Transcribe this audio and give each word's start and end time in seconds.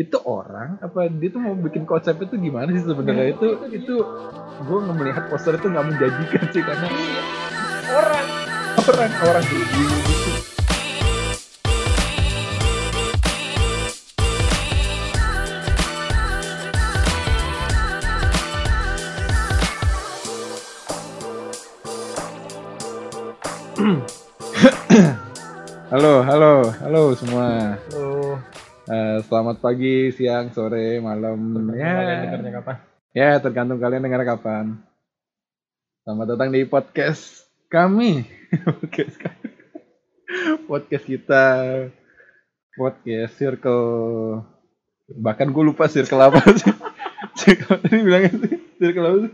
itu 0.00 0.16
orang 0.24 0.80
apa 0.80 1.12
dia 1.12 1.28
tuh 1.28 1.44
mau 1.44 1.52
bikin 1.52 1.84
konsep 1.84 2.16
itu 2.24 2.40
gimana 2.40 2.72
sih 2.72 2.88
sebenarnya 2.88 3.36
itu 3.36 3.48
itu 3.68 4.00
gue 4.64 4.78
melihat 4.96 5.28
poster 5.28 5.60
itu 5.60 5.68
nggak 5.68 5.84
menjanjikan 5.92 6.44
sih 6.56 6.64
karena 6.64 6.88
orang 7.92 8.26
orang 8.80 9.12
orang 9.28 9.44
gitu 9.44 9.84
Halo, 25.90 26.22
halo, 26.22 26.70
halo 26.86 27.02
semua. 27.18 27.39
Selamat 29.50 29.66
pagi, 29.66 30.14
siang, 30.14 30.54
sore, 30.54 31.02
malam. 31.02 31.74
ya 31.74 32.38
kapan 32.38 32.76
ya 33.10 33.34
tergantung 33.42 33.82
kalian 33.82 34.06
dengar 34.06 34.22
kapan. 34.22 34.78
Selamat 36.06 36.38
datang 36.38 36.54
di 36.54 36.62
podcast 36.70 37.50
kami. 37.66 38.30
podcast 38.78 39.18
kami. 39.18 39.50
Podcast 40.70 41.02
kita. 41.02 41.46
Podcast 42.78 43.34
Circle. 43.42 44.38
Bahkan 45.18 45.50
gue 45.50 45.64
lupa 45.66 45.90
circle 45.90 46.30
apa 46.30 46.46
sih. 46.54 46.70
circle 47.42 47.82
tadi 47.82 48.06
bilangnya 48.06 48.30
sih. 48.30 48.54
Circle 48.78 49.02
apa 49.02 49.18
sih? 49.18 49.32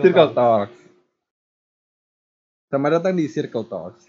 Circle 0.00 0.30
Talks. 0.32 0.78
Selamat 2.72 2.90
datang 2.96 3.12
di 3.12 3.28
Circle 3.28 3.68
Talks. 3.68 4.08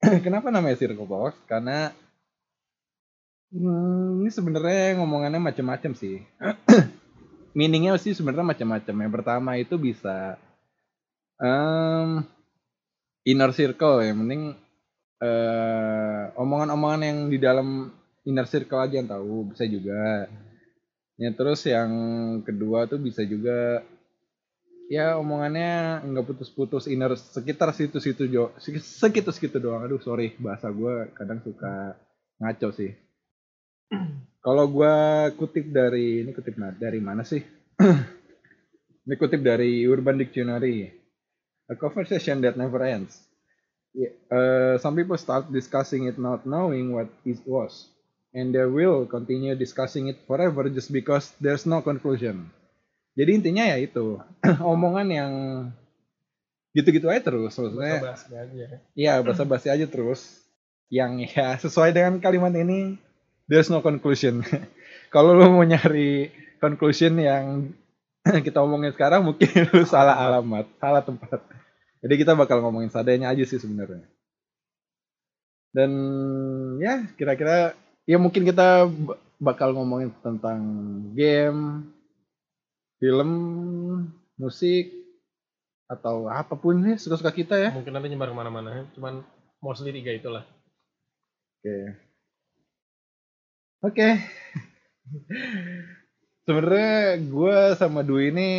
Kenapa 0.24 0.48
namanya 0.48 0.80
Circle 0.80 1.04
Talks? 1.04 1.36
Karena 1.44 1.92
hmm, 3.52 4.24
ini 4.24 4.30
sebenarnya 4.30 4.98
ngomongannya 4.98 5.40
macam-macam 5.42 5.92
sih. 5.94 6.22
Meaningnya 7.58 7.96
sih 7.98 8.12
sebenarnya 8.12 8.56
macam-macam. 8.56 8.94
Yang 9.06 9.12
pertama 9.12 9.50
itu 9.56 9.74
bisa 9.80 10.36
em, 11.40 12.24
inner 13.24 13.50
circle 13.52 14.04
yang 14.04 14.16
penting 14.24 14.42
eh, 15.22 16.22
omongan-omongan 16.36 17.02
yang 17.02 17.18
di 17.32 17.38
dalam 17.40 17.90
inner 18.26 18.46
circle 18.46 18.82
aja 18.82 18.94
yang 19.00 19.08
tahu 19.08 19.52
bisa 19.54 19.64
juga. 19.64 20.28
Ya 21.16 21.32
terus 21.32 21.64
yang 21.64 21.90
kedua 22.44 22.84
tuh 22.84 23.00
bisa 23.00 23.24
juga 23.24 23.80
ya 24.86 25.18
omongannya 25.18 26.04
nggak 26.06 26.26
putus-putus 26.30 26.86
inner 26.86 27.18
sekitar 27.18 27.74
situ-situ 27.74 28.30
jo 28.30 28.54
segitu-segitu 28.70 29.58
doang 29.58 29.82
aduh 29.82 29.98
sorry 29.98 30.38
bahasa 30.38 30.70
gue 30.70 31.10
kadang 31.18 31.42
suka 31.42 31.98
ngaco 32.38 32.70
sih 32.70 32.94
kalau 34.46 34.66
gue 34.70 34.96
kutip 35.38 35.70
dari 35.70 36.22
ini 36.26 36.30
kutip 36.34 36.58
dari 36.78 36.98
mana 36.98 37.22
sih? 37.22 37.42
Ini 39.06 39.14
kutip 39.22 39.38
dari 39.38 39.86
Urban 39.86 40.18
Dictionary. 40.18 40.90
A 41.70 41.78
conversation 41.78 42.42
that 42.42 42.58
never 42.58 42.82
ends. 42.82 43.22
Yeah, 43.94 44.10
uh, 44.34 44.74
some 44.82 44.98
people 44.98 45.14
start 45.14 45.46
discussing 45.54 46.10
it 46.10 46.18
not 46.18 46.42
knowing 46.42 46.90
what 46.90 47.06
it 47.22 47.38
was 47.46 47.86
and 48.36 48.52
they 48.52 48.68
will 48.68 49.08
continue 49.08 49.56
discussing 49.56 50.12
it 50.12 50.20
forever 50.28 50.68
just 50.68 50.92
because 50.92 51.32
there's 51.40 51.64
no 51.64 51.80
conclusion. 51.80 52.52
Jadi 53.16 53.30
intinya 53.40 53.64
ya 53.64 53.80
itu 53.80 54.20
omongan 54.60 55.08
yang 55.08 55.32
gitu-gitu 56.76 57.08
aja 57.08 57.24
terus 57.24 57.56
maksudnya 57.56 57.96
bahas 58.04 58.28
aja. 58.28 58.66
Iya, 58.92 59.24
bahasa 59.24 59.48
basi 59.48 59.72
aja 59.72 59.88
terus. 59.88 60.44
Yang 60.92 61.32
ya 61.32 61.56
sesuai 61.56 61.96
dengan 61.96 62.20
kalimat 62.20 62.52
ini, 62.52 63.00
there's 63.46 63.70
no 63.70 63.82
conclusion. 63.82 64.42
Kalau 65.14 65.34
lu 65.34 65.46
mau 65.50 65.62
nyari 65.62 66.30
conclusion 66.58 67.18
yang 67.18 67.72
kita 68.46 68.62
omongin 68.62 68.92
sekarang, 68.92 69.26
mungkin 69.26 69.48
lu 69.74 69.82
salah 69.86 70.18
alamat, 70.18 70.66
salah 70.78 71.02
tempat. 71.02 71.40
Jadi 72.02 72.14
kita 72.20 72.36
bakal 72.36 72.60
ngomongin 72.62 72.92
seadanya 72.92 73.32
aja 73.32 73.42
sih 73.46 73.58
sebenarnya. 73.58 74.04
Dan 75.74 75.90
ya 76.80 77.04
kira-kira 77.14 77.76
ya 78.08 78.16
mungkin 78.16 78.46
kita 78.46 78.88
bakal 79.36 79.76
ngomongin 79.76 80.12
tentang 80.24 80.60
game, 81.12 81.92
film, 82.96 83.30
musik, 84.40 84.96
atau 85.86 86.26
apa 86.26 86.58
pun 86.58 86.82
nih 86.82 86.98
suka-suka 86.98 87.30
kita 87.30 87.54
ya. 87.54 87.70
mungkin 87.70 87.94
nanti 87.94 88.10
nyebar 88.10 88.34
ke 88.34 88.36
mana-mana 88.36 88.90
cuman 88.98 89.22
mostly 89.62 89.94
tiga 89.94 90.18
itulah 90.18 90.42
Oke. 91.62 92.05
Oke. 93.84 94.08
Sebenarnya 96.46 97.20
gue 97.20 97.58
sama 97.76 98.00
Dwi 98.06 98.30
ini 98.30 98.50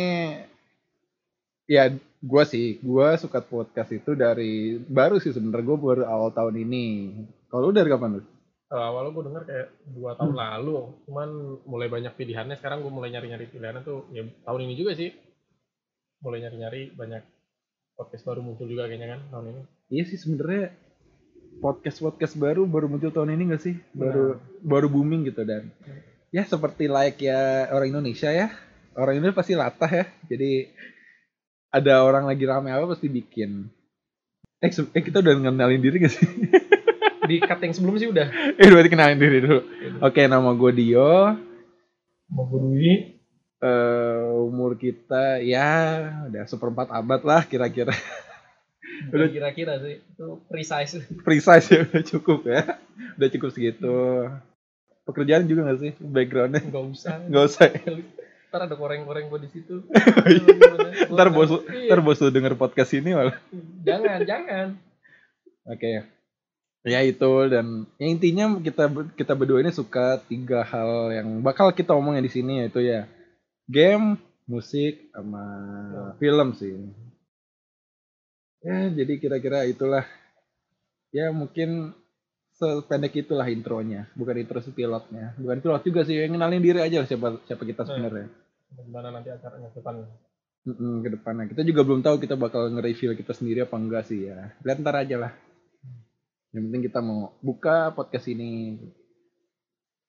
ya 1.68 1.90
gue 1.98 2.44
sih, 2.46 2.78
gue 2.82 3.08
suka 3.16 3.40
podcast 3.40 3.90
itu 3.94 4.12
dari 4.14 4.76
baru 4.78 5.16
sih 5.18 5.32
sebenarnya 5.32 5.66
gue 5.66 5.78
baru 5.78 6.02
awal 6.04 6.30
tahun 6.34 6.60
ini. 6.62 6.86
Kalau 7.48 7.68
lu 7.68 7.74
dari 7.74 7.88
kapan 7.88 8.20
lu? 8.20 8.22
Eh, 8.68 8.76
awalnya 8.76 9.16
gue 9.16 9.24
denger 9.32 9.42
kayak 9.48 9.68
dua 9.96 10.12
tahun 10.20 10.36
lalu 10.36 10.92
cuman 11.08 11.28
mulai 11.64 11.88
banyak 11.88 12.12
pilihannya 12.12 12.52
sekarang 12.60 12.84
gue 12.84 12.92
mulai 12.92 13.08
nyari-nyari 13.08 13.48
pilihannya 13.48 13.80
tuh 13.80 14.04
ya 14.12 14.28
tahun 14.44 14.60
ini 14.68 14.74
juga 14.76 14.92
sih 14.92 15.08
mulai 16.20 16.44
nyari-nyari 16.44 16.92
banyak 16.92 17.24
podcast 17.96 18.28
baru 18.28 18.44
muncul 18.44 18.68
juga 18.68 18.84
kayaknya 18.84 19.16
kan 19.16 19.20
tahun 19.32 19.56
ini 19.56 19.62
Iya 19.88 20.04
sih 20.12 20.20
sebenarnya 20.20 20.68
podcast 21.58 21.98
podcast 22.04 22.34
baru 22.36 22.68
baru 22.68 22.86
muncul 22.86 23.10
tahun 23.10 23.34
ini 23.34 23.56
gak 23.56 23.62
sih? 23.62 23.74
Baru 23.96 24.36
baru 24.60 24.86
booming 24.92 25.28
gitu 25.28 25.42
dan 25.48 25.72
ya 26.28 26.44
seperti 26.44 26.86
like 26.86 27.18
ya 27.24 27.72
orang 27.72 27.92
Indonesia 27.92 28.28
ya. 28.28 28.52
Orang 28.98 29.16
Indonesia 29.16 29.40
pasti 29.40 29.56
latah 29.56 29.90
ya. 29.90 30.04
Jadi 30.28 30.68
ada 31.72 32.04
orang 32.04 32.28
lagi 32.28 32.44
rame 32.44 32.68
apa 32.72 32.84
pasti 32.92 33.08
bikin. 33.08 33.68
Eh, 34.58 34.70
eh 34.72 35.02
kita 35.02 35.22
udah 35.22 35.34
ngenalin 35.48 35.80
diri 35.80 36.02
gak 36.04 36.12
sih? 36.12 36.26
di 37.28 37.44
cut 37.44 37.60
yang 37.60 37.76
sebelum 37.76 38.00
sih 38.00 38.08
udah 38.08 38.56
eh 38.56 38.68
berarti 38.72 38.88
kenalin 38.88 39.20
diri 39.20 39.44
dulu. 39.44 39.60
Oke 40.00 40.24
nama 40.24 40.52
gue 40.56 40.72
Dio. 40.72 41.36
mau 42.28 42.44
Dwi 42.44 43.18
Eh 43.58 44.22
umur 44.38 44.78
kita 44.78 45.42
ya 45.42 45.98
udah 46.30 46.46
seperempat 46.46 46.94
abad 46.94 47.20
lah 47.26 47.42
kira-kira. 47.42 47.90
udah. 49.12 49.28
kira-kira 49.30 49.74
sih. 49.80 50.00
Itu 50.02 50.42
precise. 50.46 51.02
Precise 51.22 51.66
ya 51.68 51.80
udah 51.88 52.02
cukup 52.04 52.40
ya. 52.46 52.60
Udah 53.18 53.28
cukup 53.30 53.50
segitu. 53.52 53.94
Pekerjaan 55.04 55.48
juga 55.48 55.72
gak 55.72 55.80
sih 55.80 55.92
backgroundnya? 55.98 56.60
nggak 56.68 56.84
usah. 56.92 57.16
Gak 57.26 57.44
usah 57.48 57.66
ya. 57.72 57.82
ntar 58.48 58.64
ada 58.64 58.76
koreng-koreng 58.76 59.28
gue 59.28 59.40
di 59.44 59.50
situ. 59.52 59.84
Ntar 61.12 61.28
bos 61.28 61.52
Iya. 61.68 61.92
ntar 61.92 62.00
bos 62.00 62.16
lu 62.16 62.32
denger 62.32 62.56
podcast 62.56 62.96
ini 62.96 63.12
malah. 63.12 63.36
Jangan 63.84 64.24
jangan. 64.24 64.66
Oke. 65.68 66.08
Ya 66.80 67.04
itu. 67.04 67.32
Dan 67.52 67.84
yang 68.00 68.10
intinya 68.16 68.44
kita 68.56 68.88
kita 69.20 69.32
berdua 69.36 69.60
ini 69.60 69.68
suka 69.68 70.16
tiga 70.24 70.64
hal 70.64 71.12
yang 71.12 71.44
bakal 71.44 71.68
kita 71.76 71.92
omongin 71.92 72.24
di 72.24 72.32
sini 72.32 72.64
yaitu 72.64 72.80
ya 72.80 73.04
game 73.68 74.16
musik 74.48 75.12
sama 75.12 75.44
film 76.16 76.56
sih 76.56 76.72
ya 78.62 78.90
jadi 78.90 79.12
kira-kira 79.22 79.64
itulah 79.64 80.04
ya 81.14 81.30
mungkin 81.30 81.94
sependek 82.58 83.22
itulah 83.22 83.46
intronya 83.46 84.10
bukan 84.18 84.34
intro 84.42 84.58
sih 84.58 84.74
pilotnya 84.74 85.32
bukan 85.38 85.62
pilot 85.62 85.82
juga 85.86 86.00
sih 86.02 86.18
yang 86.18 86.34
kenalin 86.34 86.58
diri 86.58 86.82
aja 86.82 87.02
lah 87.02 87.08
siapa 87.08 87.38
siapa 87.46 87.62
kita 87.62 87.86
sebenarnya 87.86 88.26
gimana 88.74 89.14
nanti 89.14 89.30
acaranya 89.30 89.70
ke 89.70 89.78
depan 89.80 90.04
Mm-mm, 90.68 91.00
ke 91.00 91.08
depannya. 91.16 91.48
Kita 91.48 91.64
juga 91.64 91.80
belum 91.80 92.04
tahu 92.04 92.20
kita 92.20 92.36
bakal 92.36 92.68
nge-reveal 92.68 93.16
kita 93.16 93.32
sendiri 93.32 93.64
apa 93.64 93.72
enggak 93.80 94.04
sih 94.04 94.28
ya. 94.28 94.52
Lihat 94.60 94.84
ntar 94.84 95.00
aja 95.00 95.16
lah. 95.16 95.32
Yang 96.52 96.62
penting 96.68 96.82
kita 96.84 97.00
mau 97.00 97.32
buka 97.40 97.94
podcast 97.96 98.28
ini. 98.28 98.76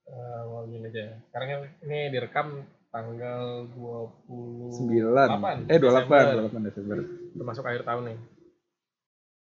Eh, 0.04 0.42
mau 0.50 0.68
gini 0.68 0.90
aja 0.90 1.16
sekarang 1.31 1.48
kan 1.48 1.60
ini 1.86 2.00
direkam 2.12 2.48
tanggal 2.90 3.69
9. 3.72 4.74
28 4.74 5.69
Eh 5.69 5.78
28, 5.80 5.80
Desember. 5.80 6.25
28 6.50 6.68
Desember. 6.68 6.98
termasuk 7.38 7.63
akhir 7.63 7.84
tahun 7.86 8.04
nih 8.10 8.18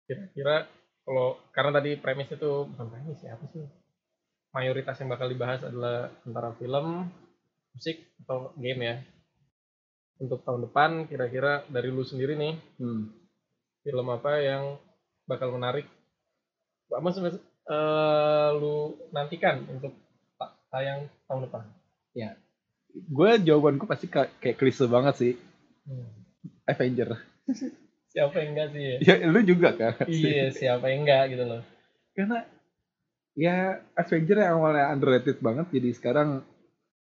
kira-kira 0.04 0.68
kalau 1.04 1.36
karena 1.52 1.80
tadi 1.80 1.90
premisnya 2.00 2.36
tuh 2.36 2.68
bukan 2.68 2.86
premis 2.88 3.20
ya 3.20 3.36
apa 3.36 3.44
sih 3.52 3.64
mayoritas 4.54 4.96
yang 5.00 5.10
bakal 5.10 5.28
dibahas 5.28 5.60
adalah 5.64 6.12
antara 6.24 6.54
film 6.56 7.08
musik 7.74 7.96
atau 8.24 8.54
game 8.56 8.80
ya 8.80 8.96
untuk 10.22 10.46
tahun 10.46 10.70
depan 10.70 10.90
kira-kira 11.10 11.66
dari 11.68 11.88
lu 11.90 12.06
sendiri 12.06 12.38
nih 12.38 12.54
Hmm. 12.78 13.10
film 13.82 14.06
apa 14.08 14.40
yang 14.40 14.78
bakal 15.26 15.52
menarik 15.52 15.88
maksudnya 16.88 17.34
eh, 17.64 18.48
lu 18.54 18.94
nantikan 19.10 19.64
untuk 19.66 19.92
ta- 20.36 20.54
tayang 20.70 21.08
tahun 21.26 21.48
depan 21.48 21.64
Gue 22.94 23.42
jawabanku 23.42 23.90
pasti 23.90 24.06
ka- 24.06 24.30
kayak 24.38 24.54
klise 24.54 24.86
banget 24.86 25.14
sih. 25.18 25.32
Avenger. 26.64 27.18
siapa 28.14 28.36
yang 28.38 28.50
enggak 28.54 28.68
sih 28.70 28.82
ya 28.86 28.96
Ya 29.02 29.14
lu 29.26 29.40
juga 29.42 29.68
kan. 29.74 29.92
iya 30.06 30.48
siapa 30.54 30.86
yang 30.88 31.02
enggak 31.02 31.34
gitu 31.34 31.44
loh 31.44 31.62
Karena 32.14 32.46
ya 33.34 33.82
Avenger 33.98 34.38
yang 34.38 34.62
awalnya 34.62 34.94
underrated 34.94 35.42
banget 35.42 35.66
jadi 35.74 35.90
sekarang 35.98 36.46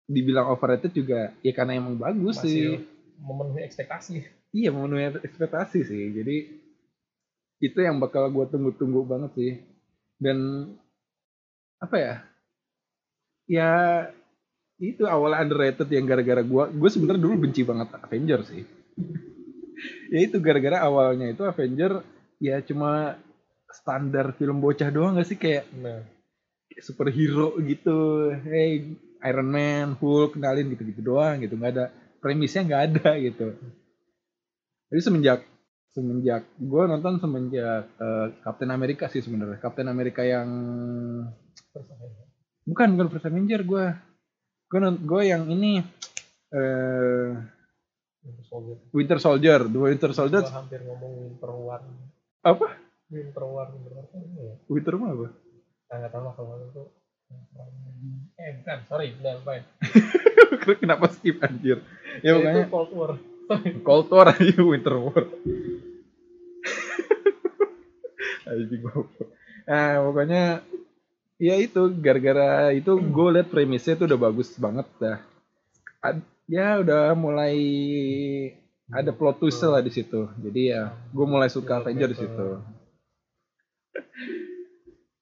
dibilang 0.06 0.54
overrated 0.54 0.94
juga 0.94 1.34
ya 1.42 1.52
karena 1.56 1.80
emang 1.82 1.98
bagus 1.98 2.38
sih. 2.44 2.78
Masih 2.78 2.86
memenuhi 3.22 3.62
ekspektasi. 3.66 4.14
Iya 4.52 4.70
memenuhi 4.70 5.24
ekspektasi 5.24 5.80
sih. 5.88 6.04
Jadi 6.14 6.38
itu 7.62 7.80
yang 7.80 7.98
bakal 8.02 8.28
gue 8.30 8.46
tunggu-tunggu 8.50 9.02
banget 9.08 9.32
sih. 9.38 9.52
Dan 10.20 10.70
apa 11.82 11.96
ya? 11.98 12.16
Ya 13.50 13.70
itu 14.82 15.06
awal 15.06 15.38
underrated 15.38 15.86
yang 15.94 16.06
gara-gara 16.10 16.42
gue, 16.42 16.64
gue 16.74 16.90
sebenarnya 16.90 17.22
dulu 17.22 17.46
benci 17.48 17.62
banget 17.62 17.94
Avenger 18.02 18.42
sih. 18.46 18.62
Ya 20.14 20.20
itu 20.22 20.38
gara-gara 20.44 20.84
awalnya 20.84 21.32
itu 21.32 21.42
Avenger 21.46 22.04
ya 22.42 22.60
cuma 22.66 23.18
standar 23.72 24.36
film 24.36 24.60
bocah 24.60 24.90
doang 24.92 25.16
gak 25.18 25.30
sih 25.30 25.40
kayak 25.40 25.64
Nah, 25.72 26.04
superhero 26.80 27.60
gitu. 27.62 28.32
Hey 28.48 28.98
Iron 29.22 29.50
Man, 29.52 29.88
Hulk 30.00 30.40
kenalin 30.40 30.72
gitu-gitu 30.72 31.04
doang 31.04 31.44
gitu. 31.44 31.60
nggak 31.60 31.72
ada 31.78 31.86
premisnya 32.24 32.66
nggak 32.66 32.84
ada 32.90 33.10
gitu. 33.20 33.54
Jadi 34.92 35.02
semenjak 35.02 35.40
semenjak 35.92 36.48
gue 36.56 36.84
nonton 36.88 37.20
semenjak 37.20 37.84
eh, 38.00 38.28
Captain 38.42 38.72
America 38.72 39.12
sih 39.12 39.20
sebenarnya. 39.20 39.60
Captain 39.60 39.88
America 39.92 40.24
yang 40.24 40.48
bukan 42.66 42.88
bukan 42.96 43.08
First 43.12 43.28
Avenger 43.28 43.62
gue. 43.68 43.86
Gue 44.72 44.80
gue 45.04 45.22
yang 45.28 45.52
ini 45.52 45.84
eh 46.52 47.30
Winter 48.22 48.46
Soldier. 48.46 48.78
Winter 48.94 49.18
Soldier, 49.20 49.60
The 49.66 49.80
Winter 49.80 50.12
Soldier 50.14 50.44
Gua 50.46 50.54
hampir 50.54 50.80
ngomong 50.86 51.12
Winter 51.26 51.52
War. 51.52 51.82
apa? 52.42 52.68
Winter 53.10 53.44
War, 53.44 53.68
Winter 53.70 53.92
War 53.92 54.06
ya. 54.38 54.54
Winter 54.68 54.94
mah 54.96 55.10
apa? 55.12 55.28
Nah, 55.90 55.96
nggak 55.98 56.12
tahu 56.12 56.24
lah 56.24 56.34
kalau 56.34 56.56
itu. 56.62 56.84
Eh 58.36 58.50
bukan, 58.60 58.78
sorry, 58.86 59.08
udah 59.16 59.34
lupain. 59.40 59.64
Kenapa 60.84 61.06
skip 61.10 61.40
anjir? 61.40 61.80
Ya 62.22 62.36
Itu 62.36 62.44
pokoknya 62.44 62.66
Cold 62.70 62.92
War. 62.94 63.12
Cold 63.82 64.08
War 64.12 64.28
aja 64.32 64.62
Winter 64.72 64.96
War. 65.00 65.24
Anjing 68.48 68.82
goblok. 68.84 69.30
Nah, 69.64 70.04
pokoknya 70.04 70.44
ya 71.42 71.56
itu 71.58 71.82
gara-gara 71.98 72.70
itu 72.70 72.92
gue 72.94 73.28
liat 73.34 73.48
premisnya 73.50 73.96
tuh 73.96 74.06
udah 74.12 74.20
bagus 74.20 74.54
banget 74.60 74.88
dah. 75.00 75.18
Ad- 76.04 76.26
ya 76.52 76.84
udah 76.84 77.16
mulai 77.16 77.56
ada 78.92 79.16
plot 79.16 79.40
twist 79.40 79.64
lah 79.64 79.80
di 79.80 79.92
situ. 79.92 80.28
Jadi 80.44 80.76
ya 80.76 80.92
gue 81.16 81.26
mulai 81.26 81.48
suka 81.48 81.80
Avenger 81.80 82.12
di 82.12 82.18
situ. 82.20 82.48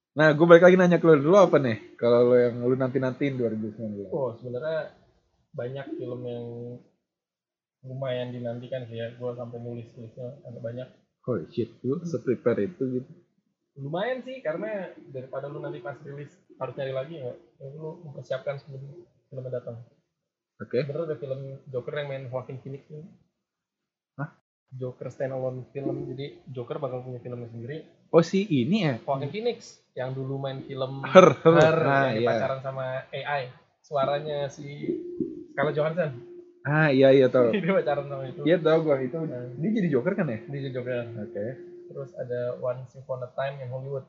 Nah, 0.10 0.36
gue 0.36 0.44
balik 0.44 0.68
lagi 0.68 0.76
nanya 0.76 1.00
ke 1.00 1.08
lu 1.08 1.16
dulu 1.16 1.40
apa 1.40 1.64
nih? 1.64 1.96
Kalau 1.96 2.28
lo 2.28 2.36
yang 2.36 2.60
lu 2.60 2.76
nanti-nantiin 2.76 3.40
2019. 3.40 4.12
Oh, 4.12 4.36
sebenarnya 4.36 4.92
banyak 5.56 5.96
film 5.96 6.28
yang 6.28 6.46
lumayan 7.88 8.36
dinantikan 8.36 8.84
sih 8.92 9.00
ya. 9.00 9.16
Gue 9.16 9.32
sampai 9.40 9.64
nulis 9.64 9.88
listnya 9.96 10.44
ada 10.44 10.60
banyak. 10.60 10.92
Holy 11.24 11.48
shit, 11.56 11.72
lu 11.88 12.04
se-prepare 12.04 12.68
itu 12.68 12.84
gitu. 13.00 13.12
Lumayan 13.80 14.20
sih 14.28 14.44
karena 14.44 14.92
daripada 15.08 15.48
lu 15.48 15.64
nanti 15.64 15.80
pas 15.80 15.96
rilis 16.04 16.36
harus 16.60 16.76
nyari 16.76 16.92
lagi 16.92 17.16
ya. 17.16 17.32
ya 17.40 17.68
lu 17.80 18.04
mempersiapkan 18.04 18.60
sebelum 18.60 19.08
filmnya 19.32 19.56
datang. 19.56 19.88
Oke. 20.60 20.84
Sebenarnya 20.84 21.16
ada 21.16 21.18
film 21.18 21.40
Joker 21.72 21.94
yang 21.96 22.08
main 22.12 22.24
Joaquin 22.28 22.60
Phoenix 22.60 22.84
ini. 22.92 23.08
Hah? 24.20 24.30
Joker 24.76 25.08
standalone 25.08 25.64
film. 25.72 26.12
Jadi 26.12 26.44
Joker 26.52 26.78
bakal 26.84 27.08
punya 27.08 27.24
filmnya 27.24 27.48
sendiri. 27.48 27.88
Oh 28.12 28.20
si 28.20 28.44
ini 28.44 28.84
ya? 28.84 28.94
Joaquin 29.08 29.32
Phoenix 29.32 29.80
yang 29.96 30.12
dulu 30.12 30.36
main 30.36 30.60
film 30.68 31.00
Her, 31.16 31.32
her. 31.48 31.56
Her 31.56 31.78
Nah, 31.80 32.08
yang 32.12 32.24
iya. 32.24 32.28
pacaran 32.28 32.60
sama 32.60 32.86
AI. 33.16 33.42
Suaranya 33.80 34.52
si 34.52 34.68
Scarlett 35.56 35.80
Johansson. 35.80 36.12
Ah 36.68 36.92
iya 36.92 37.16
iya 37.16 37.32
tau. 37.32 37.50
Dia 37.56 37.72
pacaran 37.72 38.06
sama 38.12 38.24
itu. 38.28 38.42
Iya 38.44 38.58
tau 38.60 38.84
gue 38.84 38.96
itu. 39.08 39.16
Nah. 39.16 39.48
Dia 39.56 39.70
jadi 39.80 39.88
Joker 39.96 40.14
kan 40.14 40.28
ya? 40.28 40.40
Dia 40.44 40.72
Joker. 40.76 41.08
Oke. 41.24 41.46
Terus 41.90 42.12
ada 42.20 42.60
Once 42.60 42.94
Upon 43.00 43.24
a 43.24 43.32
Time 43.32 43.64
in 43.64 43.72
Hollywood. 43.72 44.04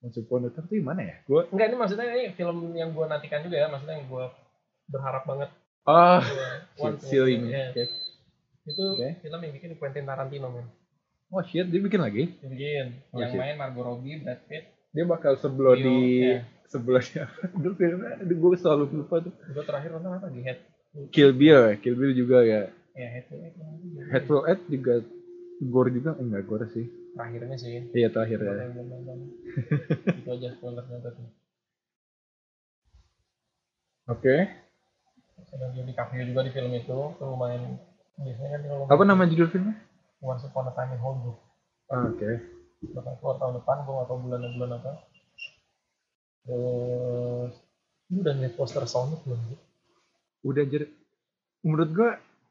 Masuk 0.00 0.24
Pondok 0.28 0.56
itu 0.56 0.80
gimana 0.80 1.00
ya? 1.04 1.16
Gue. 1.24 1.48
Enggak 1.52 1.68
ini 1.72 1.76
maksudnya 1.80 2.06
ini 2.12 2.24
film 2.32 2.76
yang 2.76 2.92
gue 2.92 3.04
nantikan 3.04 3.40
juga 3.44 3.56
ya. 3.60 3.66
Maksudnya 3.68 4.00
yang 4.00 4.08
gue 4.08 4.24
berharap 4.88 5.22
banget. 5.24 5.50
Oh. 5.84 6.20
Ini. 6.80 6.96
Time, 6.96 7.44
iya. 7.48 7.64
Oke. 7.70 7.84
Itu 8.64 8.84
Oke. 8.96 9.08
film 9.20 9.38
yang 9.44 9.52
bikin 9.52 9.70
Quentin 9.76 10.08
Tarantino 10.08 10.48
men. 10.48 10.66
Oh 11.28 11.42
shit, 11.44 11.68
dia 11.68 11.80
bikin 11.80 12.00
lagi. 12.00 12.32
Dia 12.40 12.48
bikin. 12.48 12.86
Oh, 13.12 13.20
yang 13.20 13.30
shit. 13.32 13.40
main 13.40 13.56
Margot 13.60 13.84
Robbie, 13.84 14.22
Brad 14.24 14.40
Pitt. 14.48 14.64
Dia 14.94 15.04
bakal 15.04 15.36
sebelum 15.36 15.76
di 15.76 15.98
sebelum 16.70 17.02
di 17.02 17.16
apa? 17.20 17.42
Dulu 17.52 17.74
filmnya, 17.74 18.12
gue 18.22 18.56
selalu 18.56 18.84
lupa 19.04 19.20
tuh. 19.20 19.34
Gue 19.52 19.64
terakhir 19.66 19.90
nonton 19.92 20.14
apa 20.14 20.28
di 20.30 20.40
Head. 20.46 20.58
Kill 21.10 21.34
Bill 21.34 21.60
ya, 21.68 21.74
Kill 21.82 21.98
Bill 21.98 22.14
juga 22.14 22.46
ya. 22.46 22.70
Ya 22.94 23.08
Head 23.10 23.26
Head. 23.28 23.54
Hateful 24.14 24.46
Eight 24.46 24.62
juga 24.70 25.02
gore 25.58 25.90
juga, 25.90 26.14
Eh, 26.16 26.22
enggak 26.22 26.42
gore 26.46 26.66
sih. 26.70 26.86
Terakhirnya 27.14 27.56
sih. 27.58 27.90
Iya 27.92 28.08
terakhir 28.14 28.38
ya. 28.40 28.54
Itu 30.22 30.28
aja 30.30 30.48
spoilernya 30.56 30.98
tadi. 31.02 31.24
Oke. 34.08 34.36
Ada 35.54 35.70
Leo 35.70 35.86
DiCaprio 35.86 36.22
juga 36.26 36.40
di 36.42 36.50
film 36.50 36.70
itu. 36.74 36.98
Itu 37.14 37.24
lumayan. 37.24 37.78
Biasanya 38.18 38.50
kan 38.54 38.60
kalau 38.66 38.84
Apa 38.90 39.02
nama 39.06 39.22
judul 39.26 39.48
filmnya? 39.50 39.74
Once 40.22 40.46
Upon 40.46 40.70
a 40.70 40.72
Time 40.74 40.94
in 40.94 41.00
Hollywood. 41.02 41.38
Ah, 41.92 42.08
Oke. 42.08 42.40
bakal 42.84 43.16
keluar 43.16 43.36
tahun 43.40 43.54
depan 43.60 43.76
gue 43.84 43.94
gak 43.96 44.08
tau 44.12 44.18
bulannya 44.20 44.50
bulan 44.60 44.70
apa 44.76 44.92
terus 46.44 47.54
lu 48.12 48.16
udah 48.20 48.32
ngeliat 48.36 48.54
poster 48.60 48.84
Sonic 48.84 49.24
belum 49.24 49.40
sih? 49.48 49.58
Udah 50.44 50.64
jadi 50.68 50.86
menurut 51.64 51.90
gue 51.96 52.10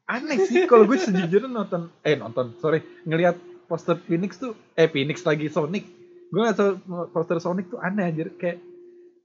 aneh 0.09 0.37
sih 0.49 0.65
kalau 0.65 0.89
gue 0.89 0.97
sejujurnya 0.97 1.49
nonton 1.49 1.93
eh 2.01 2.17
nonton 2.17 2.57
sorry 2.57 2.81
ngelihat 3.05 3.37
poster 3.69 4.01
Phoenix 4.09 4.41
tuh 4.41 4.57
eh 4.73 4.89
Phoenix 4.89 5.21
lagi 5.21 5.53
Sonic 5.53 5.85
gue 6.33 6.41
nggak 6.41 6.57
tahu 6.57 6.71
poster 7.13 7.37
Sonic 7.37 7.69
tuh 7.69 7.77
aneh 7.77 8.09
aja 8.09 8.25
kayak 8.33 8.57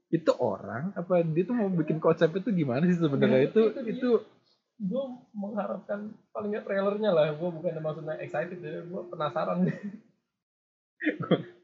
itu 0.09 0.31
orang 0.41 0.89
apa 0.97 1.21
dia 1.21 1.45
tuh 1.45 1.53
mau 1.53 1.69
bikin 1.69 2.01
konsep 2.01 2.33
itu 2.33 2.49
gimana 2.49 2.85
sih 2.89 2.97
sebenarnya? 2.97 3.53
Itu 3.53 3.61
Itu 3.69 3.81
dia. 3.85 3.93
itu 3.93 4.09
gue 4.79 5.03
mengharapkan 5.35 6.09
paling 6.31 6.49
nggak 6.55 6.65
trailernya 6.65 7.11
lah. 7.13 7.25
Gue 7.37 7.49
bukan 7.53 7.77
maksudnya 7.77 8.17
excited 8.17 8.57
ya 8.57 8.81
gue 8.81 9.01
penasaran. 9.07 9.69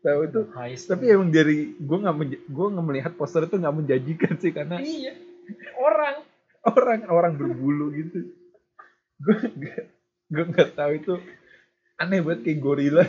Tahu 0.05 0.19
itu. 0.29 0.41
Heist. 0.53 0.85
tapi 0.87 1.09
emang 1.09 1.33
dari 1.33 1.73
gue 1.75 1.97
nggak 1.97 2.15
menj- 2.15 2.45
gue 2.45 2.67
nggak 2.69 2.85
melihat 2.85 3.11
poster 3.17 3.49
itu 3.49 3.57
nggak 3.57 3.75
menjanjikan 3.75 4.33
sih 4.37 4.51
karena 4.53 4.77
iya. 4.79 5.17
Orang. 5.81 6.21
Orang 6.65 7.01
orang 7.09 7.33
berbulu 7.37 7.89
gitu. 7.93 8.29
Gue 9.21 9.35
gue 10.29 10.43
nggak 10.49 10.73
tahu 10.73 10.91
itu 10.97 11.13
aneh 11.95 12.19
banget 12.19 12.39
kayak 12.43 12.59
gorila. 12.59 13.03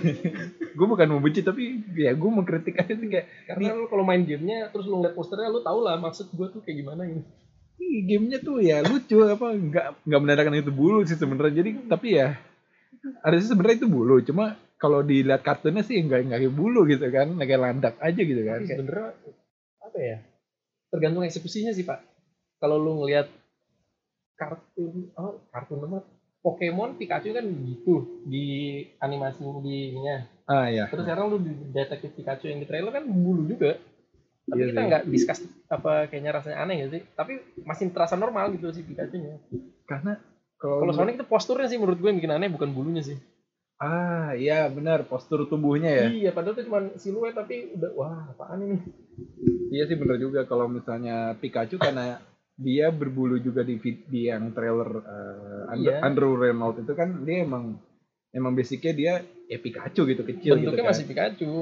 Gue 0.76 0.87
bukan 0.87 1.09
membenci 1.11 1.43
tapi 1.43 1.83
ya 1.99 2.14
gue 2.14 2.31
mengkritik 2.31 2.78
aja 2.78 2.93
sih 2.95 3.09
kayak 3.11 3.26
karena 3.50 3.75
lu 3.75 3.90
kalau 3.90 4.07
main 4.07 4.23
gamenya 4.23 4.71
terus 4.71 4.87
lu 4.87 5.02
ngeliat 5.02 5.14
posternya 5.19 5.50
lu 5.50 5.61
tau 5.66 5.83
lah 5.83 5.99
maksud 5.99 6.31
gue 6.31 6.47
tuh 6.55 6.61
kayak 6.62 6.87
gimana 6.87 7.02
gitu. 7.11 7.26
Ih, 7.76 8.09
gamenya 8.09 8.38
tuh 8.40 8.62
ya 8.62 8.81
lucu 8.87 9.16
apa 9.26 9.47
nggak 9.52 9.87
nggak 10.07 10.21
menandakan 10.23 10.61
itu 10.62 10.73
bulu 10.73 11.02
sih 11.02 11.19
sebenarnya. 11.19 11.55
Jadi 11.64 11.71
tapi 11.90 12.09
ya 12.14 12.38
harusnya 13.26 13.49
sebenarnya 13.52 13.76
itu 13.83 13.88
bulu. 13.90 14.16
Cuma 14.23 14.55
kalau 14.78 15.02
dilihat 15.02 15.43
kartunnya 15.43 15.83
sih 15.83 15.99
nggak 15.99 16.31
nggak 16.31 16.38
kayak 16.47 16.55
bulu 16.55 16.87
gitu 16.87 17.05
kan 17.11 17.33
kayak 17.40 17.61
landak 17.61 17.95
aja 17.99 18.21
gitu 18.21 18.43
kan 18.45 18.61
sebenarnya 18.69 19.09
apa 19.81 19.99
ya 19.99 20.16
tergantung 20.93 21.25
eksekusinya 21.26 21.73
sih 21.75 21.83
pak. 21.83 22.05
Kalau 22.62 22.78
lu 22.78 23.02
ngelihat 23.02 23.26
kartun 24.37 25.11
oh 25.16 25.43
kartun 25.50 25.81
apa 25.90 26.15
Pokemon 26.47 26.95
Pikachu 26.95 27.35
kan 27.35 27.43
gitu 27.43 28.23
di 28.23 28.79
animasi 29.03 29.43
di 29.67 29.91
ininya. 29.91 30.23
Ah 30.47 30.71
ya 30.71 30.87
terus 30.87 31.03
sekarang 31.03 31.35
lu 31.35 31.43
di 31.43 31.50
detektif 31.75 32.15
Pikachu 32.15 32.47
yang 32.47 32.62
di 32.62 32.71
trailer 32.71 32.95
kan 32.95 33.03
bulu 33.03 33.50
juga. 33.50 33.75
Tapi 34.47 34.62
Iya 34.62 34.67
kita 34.71 34.79
sih. 34.79 34.87
nggak 34.87 35.03
discuss 35.11 35.38
apa 35.67 36.07
kayaknya 36.07 36.38
rasanya 36.38 36.62
aneh 36.62 36.87
gak 36.87 36.91
sih? 36.95 37.03
Tapi 37.19 37.33
masih 37.67 37.91
terasa 37.91 38.15
normal 38.15 38.55
gitu 38.55 38.71
sih 38.71 38.87
Pikachu 38.87 39.19
nya. 39.19 39.43
Karena 39.91 40.23
kalau 40.55 40.87
kalau 40.87 40.95
Sonic 40.95 41.19
itu 41.19 41.26
posturnya 41.26 41.67
sih 41.67 41.83
menurut 41.83 41.99
gue 41.99 42.07
yang 42.15 42.19
bikin 42.23 42.35
aneh 42.38 42.47
bukan 42.55 42.71
bulunya 42.71 43.03
sih. 43.03 43.19
Ah 43.83 44.38
iya 44.38 44.71
benar 44.71 45.03
postur 45.11 45.50
tubuhnya 45.50 45.91
ya. 45.91 46.07
Iya 46.07 46.31
padahal 46.31 46.55
itu 46.55 46.71
cuma 46.71 46.79
siluet 46.95 47.35
tapi 47.35 47.75
udah 47.75 47.91
wah 47.99 48.23
apaan 48.31 48.62
ini? 48.62 48.79
Iya 49.75 49.91
sih 49.91 49.99
bener 49.99 50.23
juga. 50.23 50.47
Kalau 50.47 50.71
misalnya 50.71 51.35
Pikachu 51.43 51.83
karena 51.83 52.23
dia 52.56 52.88
berbulu 52.88 53.36
juga 53.36 53.60
di 53.60 53.76
di 54.08 54.32
yang 54.32 54.56
trailer 54.56 54.88
uh, 55.04 55.72
Andrew, 55.72 55.92
Iya. 55.92 55.98
Andrew 56.00 56.32
Reynolds 56.40 56.80
itu 56.80 56.92
kan 56.96 57.25
dia 57.28 57.44
emang 57.44 57.76
emang 58.32 58.52
basicnya 58.56 58.92
dia 58.96 59.12
ya 59.46 59.58
Pikachu 59.60 60.08
gitu 60.08 60.25
kecil 60.25 60.56
gitu 60.56 60.72
bentuknya 60.72 60.84
kan. 60.88 60.92
masih 60.96 61.04
Pikachu 61.06 61.52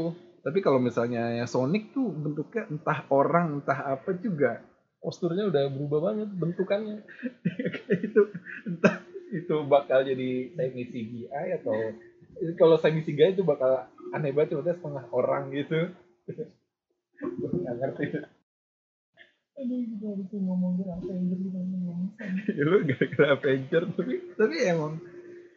Tapi 0.44 0.60
kalau 0.60 0.76
misalnya 0.76 1.40
yang 1.40 1.48
Sonic 1.48 1.96
tuh 1.96 2.12
bentuknya 2.12 2.68
entah 2.68 3.08
orang 3.08 3.64
entah 3.64 3.96
apa 3.96 4.12
juga 4.20 4.60
posturnya 5.00 5.48
udah 5.48 5.72
berubah 5.72 6.12
banget 6.12 6.28
bentukannya 6.36 7.00
itu 8.06 8.20
entah 8.68 9.00
itu 9.32 9.54
bakal 9.64 10.04
jadi 10.04 10.52
semi 10.52 10.84
CGI 10.84 11.58
atau 11.64 11.74
kalau 12.60 12.76
semi 12.76 13.00
CGI 13.02 13.34
itu 13.34 13.42
bakal 13.42 13.88
aneh 14.12 14.30
banget 14.36 14.54
maksudnya 14.54 14.76
setengah 14.76 15.04
orang 15.10 15.48
gitu. 15.50 15.90
nggak 17.64 17.74
ngerti 17.80 18.04
Aduh, 19.54 19.78
kita 19.87 20.06
harus 20.11 20.28
ngomong 20.34 20.82
Avenger 20.82 21.38
ya, 21.38 22.64
lu 22.66 22.76
gara-gara 22.90 23.26
Avenger 23.38 23.82
tapi 23.94 24.14
tapi 24.34 24.54
emang 24.66 24.99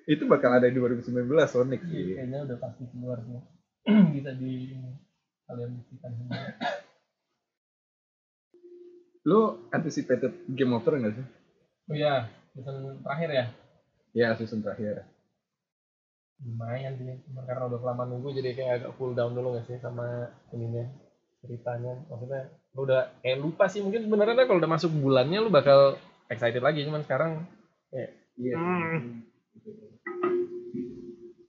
itu 0.05 0.23
bakal 0.29 0.53
ada 0.53 0.69
di 0.69 0.77
2019 0.77 1.25
Sonic 1.49 1.81
sih 1.89 2.13
Kayaknya 2.13 2.45
udah 2.45 2.57
pasti 2.61 2.83
keluar 2.93 3.17
sih. 3.25 3.41
Bisa 4.15 4.31
di 4.37 4.77
kalian 5.49 5.69
buktikan 5.81 6.11
sendiri. 6.13 6.51
lu 9.27 9.59
anticipated 9.75 10.31
Game 10.55 10.71
of 10.71 10.87
Thrones 10.87 11.03
nggak 11.03 11.15
sih 11.19 11.27
Oh 11.87 11.95
iya, 11.95 12.31
season 12.55 13.03
terakhir 13.03 13.29
ya? 13.31 13.45
ya 14.15 14.27
season 14.39 14.63
terakhir 14.63 15.03
Lumayan 16.37 16.93
sih, 17.01 17.17
cuma 17.27 17.41
karena 17.49 17.65
udah 17.65 17.79
kelamaan 17.81 18.13
nunggu 18.13 18.29
jadi 18.37 18.53
kayak 18.53 18.73
agak 18.77 18.91
cool 19.01 19.17
down 19.17 19.33
dulu 19.33 19.57
gak 19.57 19.65
sih 19.65 19.81
sama 19.81 20.29
ininya 20.53 20.85
ceritanya. 21.41 21.97
Maksudnya 22.05 22.45
lu 22.77 22.85
udah 22.85 23.09
kayak 23.19 23.41
lupa 23.41 23.65
sih 23.65 23.81
mungkin 23.81 24.05
sebenarnya 24.05 24.45
kalau 24.45 24.61
udah 24.61 24.69
masuk 24.69 24.93
bulannya 24.93 25.41
lu 25.41 25.49
bakal 25.49 25.97
excited 26.29 26.61
lagi 26.61 26.85
cuman 26.85 27.01
sekarang 27.01 27.41
iya 27.89 28.53
Hmm. 28.53 29.25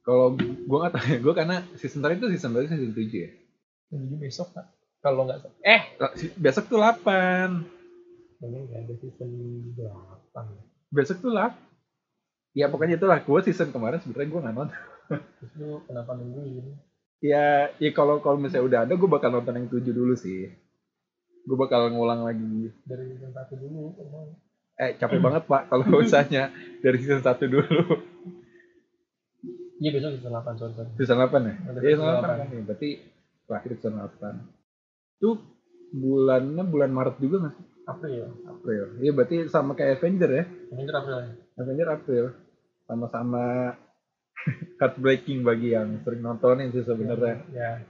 kalau 0.00 0.32
gua 0.64 0.88
nggak 0.88 0.94
tahu 0.96 1.04
ya 1.06 1.18
gua 1.20 1.34
karena 1.36 1.56
season 1.76 2.00
terakhir 2.00 2.24
itu 2.24 2.28
season 2.32 2.56
berapa 2.56 2.64
season 2.66 2.96
7 2.96 3.12
ya? 3.12 3.30
Menuju 3.88 4.16
besok 4.18 4.48
Kak. 4.52 4.66
kalau 4.98 5.28
nggak 5.28 5.44
eh! 5.62 5.94
Lah, 6.00 6.10
besok 6.34 6.64
tuh 6.66 6.80
8 6.80 6.96
ini 8.40 8.58
nggak 8.64 8.80
ada 8.82 8.94
season 8.96 9.30
8 9.76 10.48
besok 10.88 11.20
tuh 11.20 11.30
8 11.30 11.52
ya 12.56 12.66
pokoknya 12.66 12.96
itulah. 12.96 13.20
Gua 13.20 13.44
season 13.44 13.68
kemarin 13.68 14.00
sebenarnya 14.00 14.32
gua 14.32 14.40
nggak 14.42 14.54
nonton. 14.56 14.80
Terus 15.38 15.52
lu 15.60 15.84
kenapa 15.84 16.16
nunggu 16.16 16.40
ini 16.40 16.72
ya 17.20 17.68
ya 17.76 17.90
kalau 17.92 18.24
kalau 18.24 18.40
misalnya 18.40 18.64
udah 18.64 18.80
ada 18.88 18.94
gua 18.96 19.10
bakal 19.12 19.28
nonton 19.30 19.54
yang 19.54 19.68
7 19.68 19.84
dulu 19.84 20.16
sih 20.16 20.48
gua 21.48 21.56
bakal 21.64 21.88
ngulang 21.88 22.28
lagi. 22.28 22.68
Dari 22.84 23.04
season 23.16 23.32
1 23.32 23.56
dulu 23.56 23.96
emang. 23.96 24.28
eh 24.78 24.94
capek 24.94 25.18
banget 25.18 25.42
pak 25.48 25.66
kalau 25.66 25.88
misalnya 26.04 26.52
dari 26.78 26.96
season 27.00 27.24
1 27.24 27.34
dulu. 27.48 27.80
Iya 29.78 29.90
besok 29.94 30.10
season 30.18 30.34
8 30.34 30.60
sorry 30.60 30.74
sorry. 30.76 30.90
Season 31.00 31.16
8 31.16 31.24
ya? 31.48 31.54
Iya 31.82 31.96
season 31.96 32.04
season 32.04 32.22
8 32.22 32.22
8. 32.22 32.40
kan 32.42 32.48
ya 32.52 32.62
berarti 32.62 32.90
terakhir 33.48 33.70
season 33.78 33.94
8 33.96 35.22
tuh 35.22 35.34
bulannya 35.88 36.62
bulan 36.68 36.90
Maret 36.92 37.16
juga 37.18 37.36
nggak 37.42 37.54
sih? 37.56 37.66
April. 37.88 38.24
April. 38.44 38.82
Iya 39.00 39.10
berarti 39.16 39.36
sama 39.48 39.72
kayak 39.72 39.98
Avenger 39.98 40.30
ya? 40.30 40.44
Avenger 40.70 40.94
April 41.00 41.16
ya. 41.16 41.32
Avenger 41.56 41.88
April. 41.88 42.24
Sama-sama 42.84 43.44
heartbreaking 44.78 45.42
bagi 45.42 45.72
yang 45.72 46.04
sering 46.04 46.20
nontonin 46.20 46.70
sih 46.70 46.84
sebenarnya. 46.84 47.42
Ya 47.50 47.82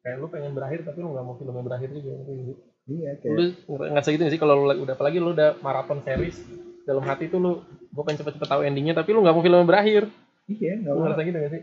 kayak 0.00 0.16
lu 0.20 0.28
pengen 0.28 0.52
berakhir 0.52 0.82
tapi 0.82 0.98
lu 1.00 1.12
nggak 1.12 1.24
mau 1.24 1.36
filmnya 1.36 1.62
berakhir 1.62 1.88
juga 1.92 2.12
gitu. 2.26 2.54
Iya 2.84 3.16
kayak 3.16 3.34
lu 3.36 3.44
nggak 3.64 4.04
segitu 4.04 4.28
sih 4.28 4.40
kalau 4.40 4.60
lu 4.60 4.72
udah 4.84 4.94
apalagi 4.96 5.18
lu 5.22 5.32
udah 5.32 5.56
maraton 5.64 6.04
series 6.04 6.36
dalam 6.84 7.04
hati 7.04 7.32
tuh 7.32 7.40
lu 7.40 7.52
gue 7.64 8.02
pengen 8.04 8.20
cepet-cepet 8.22 8.48
tahu 8.48 8.60
endingnya 8.62 8.94
tapi 8.94 9.16
lu 9.16 9.24
nggak 9.24 9.34
mau 9.34 9.44
filmnya 9.44 9.66
berakhir. 9.66 10.02
Iya 10.44 10.84
nggak 10.84 10.94
mau. 10.94 11.02
ngerasa 11.08 11.22
gitu 11.24 11.38
gak 11.40 11.52
sih? 11.56 11.62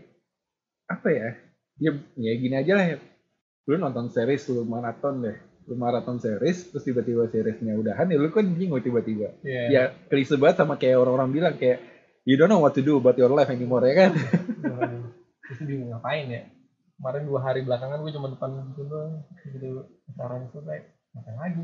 Apa 0.89 1.07
ya? 1.13 1.29
Ya 1.77 1.91
ya 2.17 2.31
gini 2.39 2.55
aja 2.57 2.73
lah 2.73 2.85
ya. 2.89 2.97
Lu 3.69 3.77
nonton 3.77 4.09
series 4.09 4.43
lu 4.49 4.65
maraton 4.65 5.21
deh. 5.21 5.37
Lu 5.69 5.77
maraton 5.77 6.17
series 6.17 6.73
terus 6.73 6.83
tiba-tiba 6.83 7.29
seriesnya 7.29 7.77
udahan 7.77 8.09
ya 8.09 8.17
lu 8.17 8.33
kan 8.33 8.49
bingung 8.49 8.81
tiba-tiba. 8.81 9.37
Iya. 9.45 9.63
ya 9.69 9.83
klise 10.09 10.35
banget 10.41 10.65
sama 10.65 10.81
kayak 10.81 10.97
orang-orang 10.97 11.29
bilang 11.29 11.53
kayak 11.61 11.77
you 12.25 12.33
don't 12.33 12.49
know 12.49 12.61
what 12.61 12.73
to 12.73 12.81
do 12.81 12.97
about 12.97 13.17
your 13.21 13.29
life 13.29 13.53
anymore 13.53 13.85
ya 13.85 14.09
kan? 14.09 14.11
Itu 15.53 15.61
bingung 15.69 15.93
ngapain 15.93 16.25
ya? 16.31 16.49
Kemarin 16.97 17.23
dua 17.29 17.39
hari 17.45 17.61
belakangan 17.65 18.01
gue 18.01 18.11
cuma 18.13 18.29
depan 18.33 18.49
gitu 18.73 18.81
doang 18.89 19.21
gitu. 19.45 19.85
Sekarang 20.09 20.49
selesai 20.49 21.00
ngapain 21.11 21.37
lagi? 21.37 21.63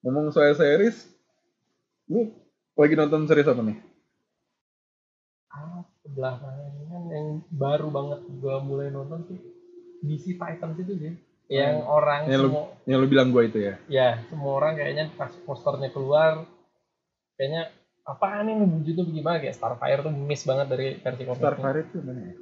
Ngomong 0.00 0.30
soal 0.30 0.54
series 0.54 1.08
lu 2.06 2.30
lagi 2.72 2.94
nonton 2.94 3.26
series 3.26 3.46
apa 3.46 3.60
nih? 3.60 3.78
Ah 5.48 5.82
belakangan 6.06 6.70
ini 6.70 6.84
kan 6.86 7.02
yang 7.10 7.26
baru 7.50 7.88
banget 7.90 8.20
gue 8.28 8.56
mulai 8.62 8.88
nonton 8.88 9.26
sih 9.26 9.38
DC 10.00 10.36
Titans 10.36 10.78
itu 10.78 10.92
sih 10.94 11.12
yang 11.48 11.82
orang 11.82 12.26
Yang 12.26 12.40
lu- 12.42 12.50
semua 12.50 12.64
yang 12.84 12.98
lu 13.02 13.06
bilang 13.06 13.28
gua 13.30 13.42
itu 13.42 13.58
ya? 13.58 13.74
Ya 13.86 14.08
semua 14.26 14.52
orang 14.54 14.74
kayaknya 14.74 15.10
pas 15.14 15.30
posternya 15.42 15.90
keluar 15.90 16.42
kayaknya 17.34 17.70
apaan 18.02 18.46
ini? 18.46 18.62
Wujudnya 18.66 19.02
gimana 19.04 19.36
kayak 19.38 19.54
Starfire 19.54 20.02
tuh 20.02 20.12
miss 20.14 20.42
banget 20.42 20.66
dari 20.66 20.86
versi 20.98 21.22
komiknya. 21.22 21.42
Starfire 21.42 21.78
itu 21.82 21.98
mana 22.02 22.20
ya? 22.22 22.34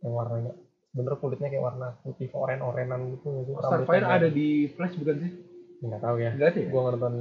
Yang 0.00 0.12
warnanya 0.12 0.52
bener 0.94 1.18
kulitnya 1.18 1.50
kayak 1.50 1.64
warna 1.64 1.98
putih 2.00 2.30
oren 2.32 2.62
orenan 2.62 3.00
gitu 3.12 3.26
nggak 3.26 3.44
sih? 3.44 3.52
Oh, 3.52 3.62
Starfire 3.62 4.06
ada 4.06 4.28
di 4.30 4.48
Flash 4.70 4.94
bukan 4.94 5.16
sih? 5.18 5.30
Nggak 5.82 6.00
tahu 6.00 6.16
ya. 6.16 6.30
Enggak 6.32 6.48
ada 6.50 6.58
ya? 6.58 6.68
Gue 6.70 6.80
nggak 6.80 6.94
nonton 6.94 7.14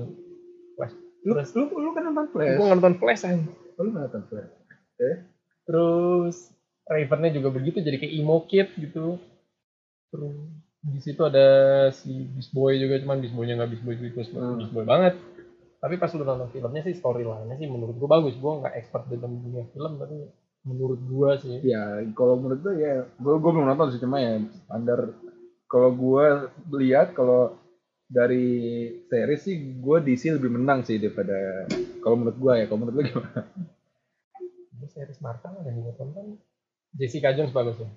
lu, 1.24 1.32
terus- 1.34 1.56
lu, 1.56 1.64
lu 1.74 1.90
kan 1.92 2.04
nonton 2.06 2.26
Flash. 2.30 2.54
Gue 2.54 2.66
nggak 2.66 2.78
nonton 2.78 2.96
Flash 2.98 3.24
aja 3.24 3.40
Oh, 3.74 3.82
lu 3.82 3.90
nggak 3.90 4.04
nonton 4.08 4.24
Flash? 4.28 4.52
Terus 5.64 6.36
Ravennya 6.84 7.32
juga 7.32 7.50
begitu 7.50 7.80
jadi 7.80 7.96
kayak 7.96 8.14
emo 8.14 8.44
kid 8.44 8.68
gitu. 8.76 9.16
Terus 10.12 10.36
di 10.84 11.00
situ 11.00 11.22
ada 11.24 11.48
si 11.90 12.12
Beast 12.30 12.52
Boy 12.52 12.76
juga 12.76 13.00
cuman 13.00 13.24
Beast 13.24 13.32
Boy-nya 13.32 13.56
nggak 13.56 13.72
Beast 13.72 13.84
Boy 13.84 13.96
Beast 13.98 14.30
Boy, 14.30 14.44
Hmm. 14.44 14.60
Beast 14.60 14.72
Boy 14.72 14.84
banget. 14.84 15.16
Tapi 15.80 15.96
pas 15.96 16.12
lu 16.12 16.22
nonton 16.22 16.52
filmnya 16.52 16.84
sih 16.84 16.94
storyline-nya 16.94 17.56
sih 17.56 17.66
menurut 17.66 17.96
gue 17.96 18.06
bagus. 18.06 18.36
Gue 18.36 18.52
nggak 18.60 18.76
expert 18.78 19.08
dalam 19.10 19.40
dunia 19.40 19.64
film 19.72 19.96
tapi 19.98 20.16
menurut 20.64 21.00
gue 21.04 21.32
sih. 21.44 21.58
Ya 21.68 22.00
kalau 22.16 22.40
menurut 22.40 22.64
gue 22.64 22.76
ya 22.80 23.04
gue 23.06 23.34
gue 23.36 23.52
belum 23.52 23.68
nonton 23.68 23.92
sih 23.92 24.02
cuma 24.02 24.20
ya 24.20 24.40
standar. 24.64 25.12
Kalau 25.68 25.90
gue 25.92 26.26
lihat 26.80 27.18
kalau 27.18 27.60
dari 28.08 28.90
series 29.10 29.42
sih 29.44 29.56
gue 29.80 29.98
DC 30.04 30.38
lebih 30.38 30.54
menang 30.54 30.86
sih 30.86 31.02
daripada 31.02 31.68
kalau 32.00 32.20
menurut 32.20 32.38
gue 32.40 32.54
ya 32.64 32.66
kalau 32.68 32.80
menurut 32.86 32.96
lu 33.00 33.04
gimana? 33.12 33.42
Ini 34.80 34.88
series 34.88 35.20
Marvel 35.20 35.54
ada 35.60 35.70
yang 35.70 35.84
nonton 35.84 36.08
kan 36.16 36.26
Jessica 36.96 37.34
Jones 37.36 37.52
bagus 37.52 37.82
ya? 37.82 37.90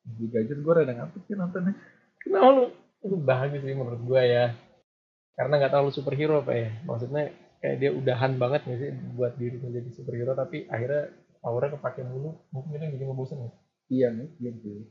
Di 0.00 0.26
gadget 0.32 0.58
gue 0.64 0.72
rada 0.72 0.92
ngapet 0.96 1.20
sih 1.28 1.36
nontonnya. 1.38 1.76
Kenapa 2.20 2.48
lu? 2.56 2.64
Itu 3.00 3.16
bagus 3.20 3.60
sih 3.62 3.76
menurut 3.76 4.02
gue 4.02 4.22
ya. 4.24 4.56
Karena 5.36 5.60
nggak 5.60 5.72
terlalu 5.72 5.92
superhero 5.92 6.40
apa 6.42 6.52
ya. 6.56 6.70
Maksudnya 6.88 7.30
kayak 7.60 7.76
dia 7.76 7.90
udahan 7.92 8.40
banget 8.40 8.64
nggak 8.64 8.78
sih 8.80 8.90
buat 9.12 9.36
diri 9.36 9.60
menjadi 9.60 9.92
superhero 9.92 10.32
tapi 10.32 10.64
akhirnya 10.72 11.12
powernya 11.40 11.76
kepake 11.76 12.04
mulu 12.04 12.36
mungkin 12.52 12.76
itu 12.76 12.84
yang 12.84 12.94
bikin 12.94 13.06
ngebosen 13.08 13.38
ya? 13.40 13.50
Iya 13.90 14.08
nih 14.14 14.28
iya 14.38 14.52
sih. 14.60 14.86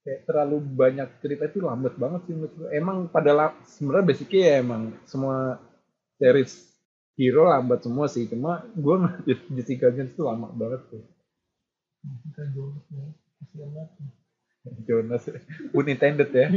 Kayak 0.00 0.20
terlalu 0.24 0.56
banyak 0.64 1.08
cerita 1.20 1.44
itu 1.44 1.60
lambat 1.60 1.94
banget 2.00 2.20
sih 2.24 2.34
menurut 2.34 2.54
gue 2.56 2.68
emang 2.72 3.12
pada 3.12 3.52
sebenarnya 3.68 4.08
basicnya 4.08 4.40
ya 4.40 4.54
emang 4.64 4.82
semua 5.04 5.60
series 6.16 6.52
hero 7.20 7.44
lambat 7.52 7.84
semua 7.84 8.08
sih. 8.08 8.24
Cuma 8.26 8.64
gue 8.72 8.94
ngeliat 8.96 9.40
Jessica 9.52 9.92
Jones 9.92 10.12
itu 10.16 10.22
lama 10.24 10.48
banget 10.56 10.80
tuh. 10.88 11.04
Jessica 12.00 12.42
Jones 12.56 12.84
ya 12.88 13.04
kasihan 13.40 13.70
banget. 13.76 13.90
Jonas 14.88 15.24
pun 15.72 15.84
intended 15.84 16.28
ya. 16.32 16.48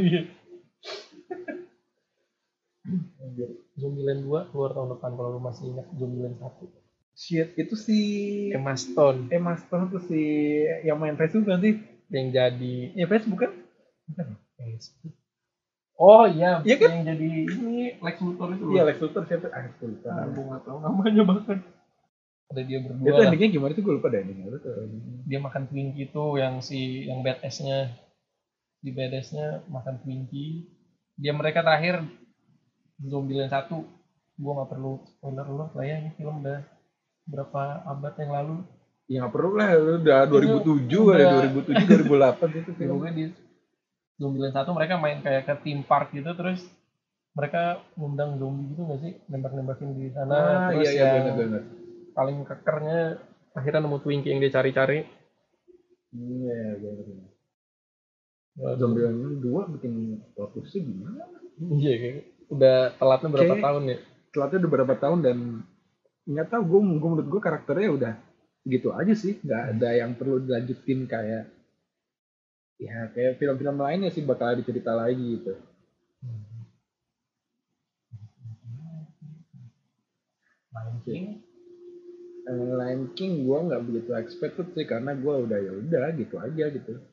Anjir. 3.23 3.49
Zombieland 3.73 4.21
2 4.27 4.51
keluar 4.53 4.71
tahun 4.75 4.95
depan 4.95 5.11
kalau 5.17 5.29
lu 5.35 5.41
masih 5.41 5.71
ingat 5.71 5.87
Zombieland 5.97 6.37
1 6.39 6.82
Shit, 7.13 7.53
itu 7.53 7.77
si 7.77 7.99
Emma 8.49 8.73
Stone 8.73 9.29
Emma 9.29 9.53
Stone 9.53 9.89
tuh 9.89 10.01
si 10.01 10.21
yang 10.81 10.97
main 10.97 11.13
Facebook 11.13 11.45
kan 11.45 11.61
sih? 11.61 11.77
yang 12.09 12.29
jadi 12.29 12.75
Ya 12.93 13.05
Facebook 13.05 13.39
kan? 13.39 13.53
Facebook 14.57 15.13
oh 15.93 16.25
iya 16.25 16.65
Iya 16.65 16.75
kan? 16.81 16.89
yang 16.89 17.05
jadi 17.13 17.29
ini 17.53 18.01
Lex 18.01 18.15
Luthor 18.17 18.57
itu 18.57 18.65
Iya 18.73 18.81
Lex 18.89 18.97
Luthor 18.97 19.23
siapa? 19.25 19.47
Ah, 19.53 19.69
gue 19.69 19.87
lupa. 19.87 20.09
Ah, 20.09 20.25
gue 20.25 20.57
tahu 20.65 20.77
namanya 20.81 21.21
bahkan 21.23 21.59
ada 22.49 22.61
dia 22.61 22.79
berdua 22.81 23.07
Itu 23.09 23.21
endingnya 23.25 23.49
gimana 23.49 23.71
tuh 23.73 23.83
gue 23.85 23.93
lupa 23.97 24.07
deh 24.09 24.19
endingnya. 24.21 24.47
Tuh. 24.57 24.73
dia 25.25 25.39
makan 25.39 25.63
Twinkie 25.69 26.09
itu 26.09 26.23
yang 26.37 26.65
si 26.65 27.05
yang 27.05 27.21
badass-nya 27.21 27.93
di 28.81 28.89
badass-nya 28.89 29.69
makan 29.69 30.01
Twinkie 30.01 30.65
dia 31.13 31.31
mereka 31.31 31.61
terakhir 31.61 32.01
Zombieland 32.99 33.53
satu 33.53 33.85
gua 34.33 34.51
nggak 34.61 34.69
perlu 34.73 34.91
spoiler 35.05 35.45
lu 35.45 35.55
lah 35.61 35.85
ya 35.85 36.01
ini 36.01 36.09
film 36.17 36.41
udah 36.41 36.61
berapa 37.25 37.61
abad 37.85 38.13
yang 38.17 38.33
lalu 38.33 38.55
Ya 39.03 39.19
nggak 39.19 39.33
perlu 39.33 39.51
lah, 39.53 39.69
lu 39.75 39.93
udah 39.99 40.19
2007 40.25 40.87
Itu 40.87 40.99
kali, 41.05 41.21
udah- 41.21 41.41
2007 41.45 42.07
2008 42.07 42.49
itu 42.55 42.71
Ya, 42.71 42.77
film. 42.77 42.91
pokoknya 42.93 43.13
di 43.13 43.25
Zombieland 44.15 44.53
satu 44.53 44.69
mereka 44.71 44.93
main 44.95 45.19
kayak 45.19 45.43
ke 45.43 45.53
theme 45.59 45.83
park 45.83 46.11
gitu 46.11 46.31
terus 46.31 46.63
mereka 47.33 47.61
ngundang 47.93 48.37
zombie 48.37 48.69
gitu 48.69 48.81
nggak 48.81 48.99
sih 49.01 49.11
nembak-nembakin 49.25 49.89
di 49.91 50.07
sana 50.09 50.31
Ah, 50.31 50.69
terus 50.69 50.85
iya 50.85 50.91
iya 50.93 51.03
yang 51.09 51.25
benar 51.27 51.35
benar. 51.35 51.63
paling 52.13 52.37
kekernya 52.43 52.99
akhirnya 53.51 53.81
nemu 53.81 53.97
Twinkie 53.99 54.29
yang 54.29 54.39
dia 54.39 54.51
cari-cari 54.51 54.99
Iya 56.11 56.59
benar 56.77 57.03
benar. 57.03 57.29
Waduh. 58.53 58.77
Zombieland 58.77 59.17
2 59.41 59.73
bikin 59.73 59.93
twistnya 60.31 60.81
gimana? 60.81 61.23
iya 61.73 61.93
kayak 61.97 62.17
udah 62.47 62.77
telatnya 62.93 63.29
berapa 63.29 63.45
Kayak- 63.51 63.65
tahun 63.65 63.83
ya 63.83 63.97
Telatnya 64.29 64.57
udah 64.59 64.71
berapa 64.71 64.93
tahun 64.95 65.19
dan 65.19 65.37
nggak 66.23 66.47
tahu 66.47 66.63
gue 66.63 66.79
gue 66.99 67.09
menurut 67.11 67.27
gue 67.27 67.41
karakternya 67.43 67.89
udah 67.91 68.13
gitu 68.63 68.95
aja 68.95 69.13
sih. 69.15 69.39
Nggak 69.43 69.63
ada 69.75 69.89
yang 69.91 70.11
perlu 70.15 70.39
dilanjutin 70.39 71.03
kayak 71.07 71.43
ya 72.79 73.11
kayak 73.15 73.39
film-film 73.39 73.79
lainnya 73.79 74.11
sih 74.11 74.23
bakal 74.23 74.55
ada 74.55 74.63
cerita 74.63 74.91
lagi 74.95 75.39
gitu. 75.39 75.53
Lion 80.73 80.97
King? 81.05 81.25
Eh, 82.43 82.71
Lion 82.75 83.03
King 83.13 83.33
gue 83.43 83.59
nggak 83.67 83.83
begitu 83.83 84.11
expected 84.15 84.67
sih 84.73 84.87
karena 84.87 85.11
gue 85.15 85.33
udah 85.47 85.59
ya 85.59 85.71
udah 85.75 86.05
gitu 86.15 86.35
aja 86.39 86.65
gitu. 86.71 87.03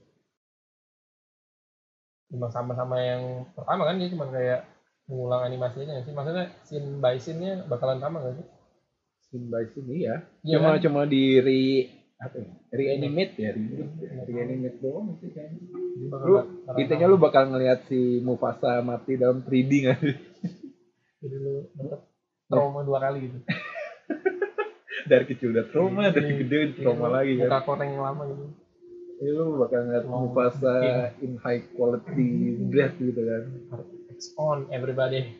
Cuma 2.30 2.46
sama-sama 2.46 2.94
yang 3.02 3.42
pertama 3.58 3.90
kan 3.90 3.98
dia 3.98 4.06
cuma 4.14 4.30
kayak 4.30 4.62
mengulang 5.10 5.50
animasinya 5.50 5.98
sih. 6.06 6.14
Maksudnya 6.14 6.46
scene 6.62 7.02
by 7.02 7.18
scene-nya 7.18 7.66
bakalan 7.66 7.98
sama 7.98 8.22
nggak 8.22 8.38
sih 8.38 8.59
scene 9.30 9.46
by 9.46 9.64
scene 9.66 9.88
iya 9.88 10.14
Iya 10.42 10.58
cuma 10.58 10.68
kan? 10.72 10.82
cuma 10.82 11.00
di 11.06 11.38
re 11.38 11.60
apa 12.18 12.36
ya 12.36 12.50
reanimate 12.70 13.32
ya 13.34 13.50
re 13.50 13.62
reanimate 14.26 14.76
doang 14.78 15.16
sih 15.16 15.30
kayaknya. 15.30 15.62
Lu 16.20 16.34
intinya 16.76 17.06
lu 17.06 17.16
bakal 17.16 17.48
ngelihat 17.48 17.86
si 17.86 18.20
Mufasa 18.20 18.78
mati 18.80 19.14
dalam 19.14 19.40
3D 19.40 19.70
nggak 19.80 19.98
sih? 19.98 20.14
Jadi 21.20 21.36
lu 21.36 21.64
dapet 21.72 22.00
trauma 22.46 22.82
dua 22.82 22.98
kali 23.00 23.24
gitu. 23.24 23.38
Dari 25.10 25.24
kecil 25.24 25.50
udah 25.50 25.64
trauma 25.66 26.06
dari 26.06 26.28
Iya. 26.28 26.38
gede 26.40 26.58
trauma 26.76 27.08
Iya, 27.08 27.14
lagi 27.14 27.32
muka 27.36 27.48
kan 27.50 27.62
koreng 27.64 27.92
lama 27.96 28.22
gitu. 28.26 28.44
Jadi 29.16 29.30
lu 29.32 29.44
bakal 29.56 29.80
ngeliat 29.82 30.04
Oh, 30.04 30.20
Mufasa 30.22 30.74
iya. 30.78 31.04
in 31.18 31.34
high 31.36 31.62
quality 31.72 32.28
dress 32.68 32.92
gitu 32.94 33.16
kan. 33.16 33.42
It's 34.08 34.30
on 34.36 34.68
everybody 34.68 35.39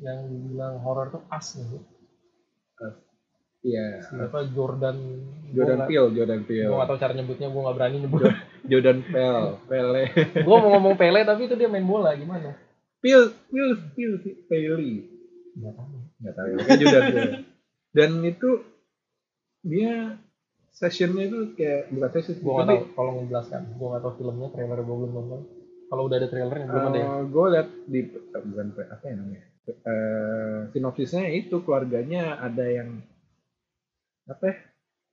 yang 0.00 0.18
dibilang 0.28 0.80
horror 0.80 1.12
tuh 1.12 1.22
as 1.28 1.56
gitu 1.56 1.80
iya. 3.64 4.00
Siapa? 4.04 4.48
Jordan 4.52 4.96
Jordan 5.52 5.80
Peele. 5.84 6.08
Jordan 6.16 6.40
gue 6.44 6.48
Peele 6.48 6.72
gak 6.72 6.88
tau 6.88 6.98
cara 7.00 7.12
nyebutnya 7.12 7.48
gue 7.52 7.60
gak 7.60 7.76
berani 7.76 7.96
nyebut. 8.00 8.20
Jordan 8.70 8.98
Peele 9.04 9.48
Pele. 9.66 10.02
Gue 10.46 10.56
mau 10.60 10.70
ngomong 10.76 10.94
Pele 10.96 11.20
tapi 11.24 11.48
itu 11.48 11.54
dia 11.56 11.68
main 11.68 11.84
bola 11.84 12.12
gimana? 12.16 12.56
Peele 13.00 13.32
Peele 13.48 13.74
Peele 13.96 14.16
sih 14.24 14.34
Peele. 14.48 15.08
Gak 15.60 15.74
tahu. 15.76 15.96
Nggak 16.20 16.34
tahu 16.36 16.46
kayak 16.60 16.78
Jordan 16.80 17.02
Peele. 17.12 17.32
Dan 17.90 18.10
itu 18.24 18.50
dia 19.60 20.16
sessionnya 20.70 21.28
itu 21.28 21.52
kayak 21.58 21.92
bukan 21.92 22.10
session 22.16 22.36
gue 22.40 22.52
gak 22.52 22.68
tau 22.68 22.80
tolong 22.96 23.16
menjelaskan 23.24 23.62
gue 23.76 23.88
gak 23.92 24.02
tau 24.04 24.12
filmnya 24.16 24.48
trailer 24.52 24.80
gue 24.80 24.96
belum 24.96 25.12
nonton. 25.12 25.40
Kalau 25.90 26.06
udah 26.06 26.16
ada 26.22 26.28
trailernya 26.30 26.66
belum 26.70 26.86
ada 26.94 26.98
ya? 27.00 27.08
Gue 27.26 27.46
liat 27.50 27.68
di 27.90 28.00
eh, 28.14 28.42
bukan 28.46 28.66
apa 28.78 29.04
ya 29.10 29.14
namanya 29.18 29.49
Eh, 29.72 30.58
sinopsisnya 30.70 31.26
itu 31.28 31.60
keluarganya 31.60 32.36
ada 32.36 32.62
yang 32.62 33.00
apa 34.24 34.44
ya, 34.44 34.54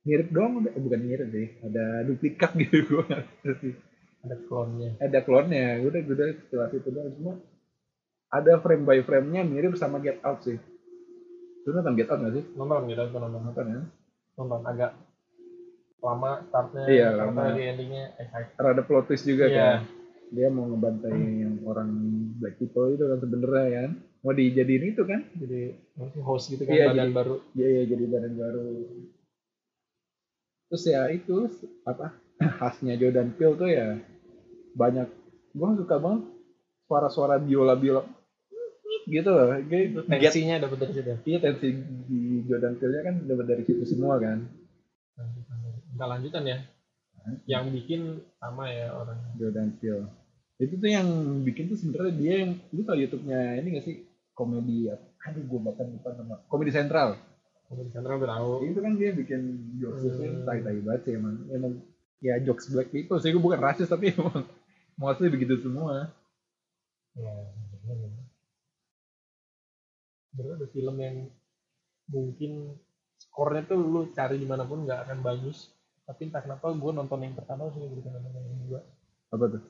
mirip 0.04 0.28
doang 0.28 0.60
udah- 0.60 0.72
eh, 0.72 0.80
bukan 0.80 1.00
mirip 1.00 1.28
sih 1.28 1.48
ada 1.60 1.84
duplikat 2.02 2.50
gitu 2.60 2.76
gue 2.88 3.02
nggak 3.04 3.22
ngerti 3.42 3.70
ada 4.18 4.36
klonnya. 4.40 4.90
Ada 4.98 5.18
klonnya 5.22 5.66
udah 5.80 6.00
udah 6.04 6.26
setelah 6.36 6.68
itu 6.68 6.88
doang. 6.88 7.10
Cuma 7.14 7.32
ada 8.28 8.52
frame 8.58 8.82
by 8.82 9.00
frame-nya 9.00 9.42
mirip 9.42 9.72
sama 9.74 9.98
Get 9.98 10.18
Out 10.20 10.42
sih. 10.42 10.58
Lu 11.62 11.70
nonton 11.70 11.94
Get 11.94 12.08
Out 12.08 12.20
nggak 12.20 12.34
sih? 12.34 12.44
Nonton 12.52 12.86
gitu 12.86 13.02
gue 13.04 13.14
nonton. 13.16 13.40
Nonton 13.40 13.64
ya? 13.64 13.80
Nonton 14.34 14.60
agak 14.64 14.92
lama 15.98 16.30
startnya 16.44 16.84
Iya, 16.86 17.08
lama. 17.12 17.42
di 17.52 17.62
endingnya 17.64 18.14
excited 18.16 18.54
rada 18.54 18.82
plot 18.82 19.06
twist 19.06 19.24
juga 19.24 19.46
Iya. 19.46 19.58
kan? 19.58 19.78
Dia 20.28 20.46
mau 20.46 20.66
ngebantai 20.66 21.10
yang 21.40 21.58
orang 21.64 21.90
black 22.36 22.54
people 22.56 22.86
itu 22.88 23.02
kan 23.02 23.18
sebenarnya 23.18 23.66
kan 23.80 23.92
mau 24.20 24.34
dijadiin 24.34 24.92
itu 24.92 25.02
kan? 25.02 25.20
Jadi 25.32 25.60
host 26.20 26.50
gitu 26.50 26.62
kan 26.64 26.74
Iya, 26.74 26.86
badan 26.90 27.08
jadi- 27.10 27.16
baru. 27.16 27.34
Iya 27.54 27.68
iya 27.70 27.82
jadi 27.86 28.04
badan 28.06 28.34
baru. 28.34 28.66
Terus 30.68 30.84
ya 30.84 31.02
itu 31.08 31.36
apa 31.82 32.06
khasnya 32.60 32.94
Jordan 32.94 33.32
Peele 33.34 33.54
tuh 33.56 33.70
ya 33.70 33.96
banyak 34.76 35.08
gua 35.56 35.74
suka 35.74 35.96
banget 35.96 36.22
suara-suara 36.86 37.36
biola 37.40 37.74
biola 37.74 38.04
gitu 39.08 39.32
loh 39.32 39.48
get 39.64 39.96
tensinya 40.04 40.60
dapat 40.60 40.84
dari 40.84 40.92
situ 40.92 41.12
iya 41.24 41.40
tensi 41.40 41.72
di 42.04 42.44
Jordan 42.44 42.76
Peele 42.76 43.00
nya 43.00 43.02
kan 43.08 43.14
dapat 43.24 43.44
dari 43.48 43.62
situ 43.64 43.82
semua 43.88 44.20
kan. 44.20 44.44
Nggak 45.96 46.08
lanjutan 46.08 46.44
ya. 46.44 46.58
Yang 47.48 47.64
bikin 47.80 48.00
sama 48.36 48.68
ya 48.68 48.92
orang. 48.92 49.18
Jordan 49.40 49.72
Peele 49.80 50.04
itu 50.58 50.74
tuh 50.74 50.90
yang 50.90 51.08
bikin 51.46 51.70
tuh 51.70 51.78
sebenarnya 51.78 52.14
dia 52.18 52.34
yang 52.44 52.52
lu 52.74 52.82
tau 52.82 52.98
YouTube-nya 52.98 53.62
ini 53.62 53.78
gak 53.78 53.86
sih 53.86 54.07
komedi 54.38 54.86
apa? 54.86 55.02
aduh 55.26 55.42
gua 55.50 55.60
bahkan 55.74 55.90
lupa 55.90 56.14
nama. 56.14 56.38
Komedi 56.46 56.70
sentral. 56.70 57.18
Komedi 57.66 57.90
udah 57.92 58.30
tahu. 58.38 58.52
Itu 58.64 58.80
kan 58.80 58.94
dia 58.94 59.10
bikin 59.12 59.74
jokes 59.82 60.06
Hmm. 60.06 60.46
tai 60.46 60.62
tai 60.62 60.78
banget 60.80 61.02
sih 61.04 61.12
emang. 61.18 61.36
Emang 61.50 61.72
ya 62.22 62.38
jokes 62.40 62.70
black 62.70 62.94
people 62.94 63.18
sih. 63.18 63.34
Gue 63.34 63.42
bukan 63.42 63.60
rasis 63.60 63.90
tapi 63.90 64.14
emang 64.14 64.46
mostly 65.00 65.28
begitu 65.28 65.58
semua. 65.60 66.14
Ya. 67.18 67.34
Bener 70.32 70.54
ada 70.54 70.66
film 70.70 70.96
yang 71.02 71.16
mungkin 72.08 72.78
skornya 73.18 73.66
tuh 73.68 73.82
lu 73.82 74.00
cari 74.14 74.38
di 74.38 74.46
mana 74.46 74.64
pun 74.64 74.86
nggak 74.86 75.10
akan 75.10 75.18
bagus. 75.20 75.74
Tapi 76.08 76.32
entah 76.32 76.40
kenapa 76.40 76.72
gue 76.72 76.92
nonton 76.94 77.20
yang 77.20 77.36
pertama 77.36 77.68
sih 77.74 77.84
bukan 77.84 78.16
nonton 78.16 78.32
yang 78.32 78.58
kedua. 78.64 78.80
Apa 79.28 79.44
tuh? 79.50 79.62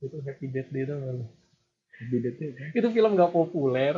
Itu 0.00 0.16
Happy 0.24 0.48
Death 0.48 0.72
Day 0.72 0.88
tuh 0.88 0.96
kan? 2.10 2.70
Itu 2.74 2.88
film 2.90 3.10
gak 3.14 3.32
populer. 3.34 3.94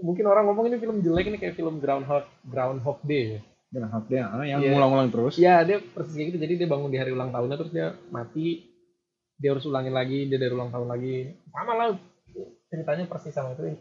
Mungkin 0.00 0.24
orang 0.24 0.48
ngomong 0.48 0.64
ini 0.72 0.76
film 0.80 1.04
jelek 1.04 1.28
ini 1.28 1.36
kayak 1.36 1.56
film 1.60 1.76
Groundhog 1.78 2.24
Groundhog 2.48 3.00
Day. 3.04 3.44
Ya 3.70 3.86
half 3.86 4.10
day 4.10 4.18
ah, 4.18 4.42
yang 4.42 4.58
Iya. 4.58 4.74
ngulang-ngulang 4.74 5.10
terus. 5.14 5.34
Iya 5.38 5.62
dia 5.62 5.78
persis 5.78 6.18
kayak 6.18 6.34
gitu. 6.34 6.38
Jadi 6.42 6.52
dia 6.58 6.66
bangun 6.66 6.90
di 6.90 6.98
hari 6.98 7.14
ulang 7.14 7.30
tahunnya 7.30 7.54
terus 7.54 7.70
dia 7.70 7.94
mati. 8.10 8.66
Dia 9.38 9.54
harus 9.54 9.62
ulangin 9.62 9.94
lagi 9.94 10.26
dia 10.26 10.42
dari 10.42 10.50
ulang 10.50 10.74
tahun 10.74 10.90
lagi. 10.90 11.38
Sama 11.54 11.72
lah 11.78 11.94
ceritanya 12.66 13.06
persis 13.06 13.30
sama 13.30 13.54
itu. 13.54 13.78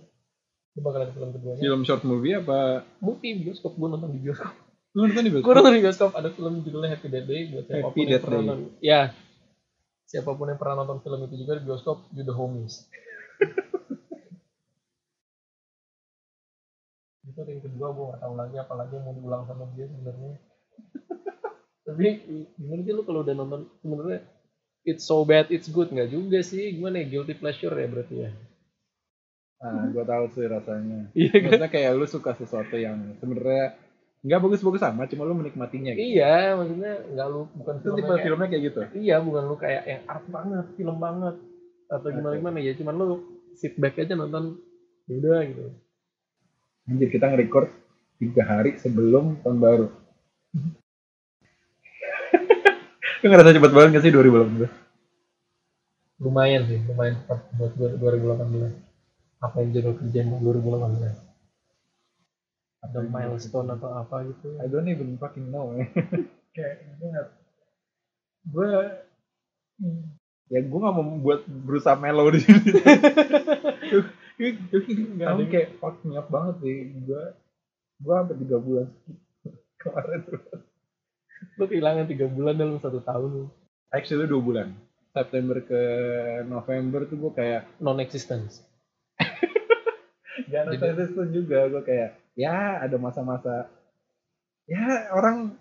Itu 0.78 0.80
bakal 0.86 1.10
ada 1.10 1.14
film 1.16 1.34
keduanya. 1.34 1.62
Film 1.66 1.82
short 1.90 2.06
movie 2.06 2.38
apa? 2.38 2.86
Movie 3.02 3.42
bioskop. 3.42 3.74
Gue 3.82 3.90
nonton 3.90 4.14
di 4.14 4.22
bioskop. 4.22 4.54
Lu 4.94 5.10
nonton 5.10 5.26
di 5.26 5.32
gue 5.34 5.42
bioskop 5.42 5.58
nonton 5.58 5.74
di 5.74 5.82
bioskop. 5.82 6.12
Ada 6.14 6.30
film 6.38 6.54
judulnya 6.62 6.90
Happy 6.94 7.08
Death 7.10 7.26
Day 7.26 7.42
buat 7.50 7.66
siapa 7.66 7.82
pun 7.82 7.90
Happy 7.90 8.02
yang 8.06 8.12
Death 8.14 8.28
Day. 8.30 8.46
ya 8.86 9.02
siapa 10.10 10.34
pun 10.34 10.50
yang 10.50 10.58
pernah 10.58 10.82
nonton 10.82 11.06
film 11.06 11.30
itu 11.30 11.46
juga 11.46 11.62
di 11.62 11.70
bioskop 11.70 12.10
you 12.18 12.26
the 12.26 12.34
homies. 12.34 12.90
Itu 17.30 17.46
yang 17.46 17.62
kedua 17.62 17.94
gue 17.94 18.06
gak 18.10 18.22
tahu 18.26 18.34
lagi 18.34 18.56
apalagi 18.58 18.98
yang 18.98 19.06
mau 19.06 19.14
diulang 19.14 19.46
sama 19.46 19.70
dia 19.78 19.86
sebenarnya. 19.86 20.34
Tapi 21.86 22.08
gimana 22.58 22.82
sih 22.82 22.94
lu 22.98 23.06
kalau 23.06 23.22
udah 23.22 23.36
nonton 23.38 23.70
sebenarnya 23.86 24.26
it's 24.82 25.06
so 25.06 25.22
bad 25.22 25.46
it's 25.54 25.70
good. 25.70 25.94
Nggak 25.94 26.10
juga 26.10 26.42
sih 26.42 26.74
gimana 26.74 27.06
ya 27.06 27.14
guilty 27.14 27.38
pleasure 27.38 27.78
ya 27.78 27.86
berarti 27.86 28.16
ya. 28.26 28.34
Ah 29.62 29.86
gue 29.94 30.06
tahu 30.10 30.26
sih 30.34 30.50
rasanya. 30.50 31.00
Iya 31.22 31.38
kan? 31.38 31.54
Maksudnya 31.54 31.70
kayak 31.70 31.92
lu 31.94 32.10
suka 32.10 32.34
sesuatu 32.34 32.76
yang 32.82 33.14
sebenarnya 33.22 33.78
nggak 34.20 34.42
bagus-bagus 34.44 34.84
sama 34.84 35.08
cuma 35.08 35.24
lu 35.24 35.32
menikmatinya 35.32 35.96
gitu. 35.96 36.12
iya 36.12 36.52
maksudnya 36.60 37.08
nggak 37.08 37.28
lu 37.32 37.48
bukan 37.56 37.74
itu 37.80 37.88
tipe 37.96 38.04
kayak- 38.04 38.24
filmnya 38.28 38.48
kayak 38.52 38.64
gitu? 38.68 38.80
Iya 39.00 39.16
bukan 39.24 39.44
lu 39.48 39.56
kayak 39.56 39.84
yang 39.88 40.04
art 40.12 40.26
banget 40.28 40.66
film 40.76 40.98
banget 41.00 41.36
atau 41.88 42.08
gimana 42.12 42.36
gimana 42.36 42.58
ya. 42.60 42.76
Cuman 42.76 42.94
lu 43.00 43.08
sit 43.56 43.80
back 43.80 43.96
aja 43.96 44.20
nonton 44.20 44.60
ya 45.08 45.24
udah 45.24 45.40
gitu. 45.48 45.64
Anjir 46.92 47.08
kita 47.08 47.32
nge-record 47.32 47.72
tiga 48.20 48.44
hari 48.44 48.76
sebelum 48.76 49.40
tahun 49.40 49.58
baru. 49.64 49.88
Lu 53.20 53.28
ngerasa 53.28 53.52
cepet 53.52 53.72
banget 53.76 54.00
gak 54.00 54.04
sih 54.08 54.16
2018 54.16 54.72
lumayan 56.20 56.68
sih 56.68 56.80
lumayan 56.84 57.16
cepat 57.24 57.40
buat 57.56 57.72
gua 57.80 57.96
2018 57.96 58.76
apa 59.40 59.56
yang 59.64 59.70
jadwal 59.72 59.96
kerjaan 59.96 60.28
gua 60.36 60.52
2018 60.52 61.29
ada 62.80 63.00
milestone 63.04 63.76
atau 63.76 63.92
apa 63.92 64.24
gitu 64.30 64.56
I 64.60 64.68
don't 64.72 64.88
even 64.88 65.20
fucking 65.20 65.52
know 65.52 65.74
ya. 65.78 65.88
kayak 66.56 66.76
gue 67.00 67.08
nggak 67.12 67.28
gue 68.50 68.70
ya 70.50 70.60
gue 70.66 70.80
nggak 70.82 70.96
mau 70.96 71.06
buat 71.22 71.46
berusaha 71.46 71.94
mellow 71.96 72.34
di 72.34 72.42
sini. 72.42 72.72
Kamu 75.20 75.46
kayak 75.52 75.78
fucking 75.78 76.18
up 76.18 76.28
banget 76.34 76.56
sih. 76.66 76.78
Gue 77.06 77.24
gue 78.00 78.14
sampai 78.16 78.36
tiga 78.40 78.58
bulan 78.58 78.88
kemarin. 79.82 80.20
Tuh 80.26 80.42
lu 81.56 81.66
kehilangan 81.72 82.08
tiga 82.08 82.28
bulan 82.28 82.56
dalam 82.58 82.80
satu 82.80 83.00
tahun. 83.04 83.48
Actually 83.94 84.28
dua 84.28 84.42
bulan. 84.44 84.68
September 85.10 85.58
ke 85.64 85.82
November 86.46 87.04
tuh 87.10 87.18
gue 87.18 87.32
kayak 87.34 87.66
non 87.82 87.98
existence 87.98 88.62
Ada 90.48 91.04
itu 91.04 91.24
juga 91.34 91.68
gue 91.68 91.84
kayak 91.84 92.10
ya 92.40 92.80
ada 92.80 92.96
masa-masa 92.96 93.68
ya 94.70 95.12
orang 95.12 95.58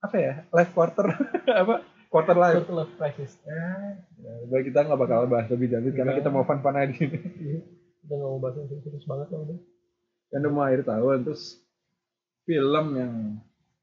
apa 0.00 0.16
ya 0.16 0.32
life 0.50 0.72
quarter 0.72 1.06
apa 1.62 1.84
quarter 2.14 2.36
life. 2.38 2.62
Total 2.62 2.86
life 2.86 2.94
crisis. 2.94 3.42
Ya, 3.42 3.98
ya 4.46 4.58
kita 4.62 4.86
nggak 4.86 5.00
bakal 5.02 5.26
bahas 5.26 5.50
lebih 5.50 5.74
lanjut 5.74 5.98
karena 5.98 6.14
kita 6.14 6.30
mau 6.30 6.46
fun-fun 6.46 6.78
aja. 6.78 6.86
Di 6.86 6.94
sini 6.94 7.58
udah 8.06 8.14
nggak 8.14 8.30
mau 8.30 8.38
bahas 8.38 8.54
yang 8.62 8.68
serius 8.70 9.06
banget 9.10 9.28
lah 9.34 9.40
udah. 9.42 9.58
Kan 10.30 10.38
udah 10.46 10.52
mau 10.54 10.62
akhir 10.62 10.82
tahun 10.86 11.18
terus 11.26 11.42
film 12.46 12.86
yang 12.94 13.12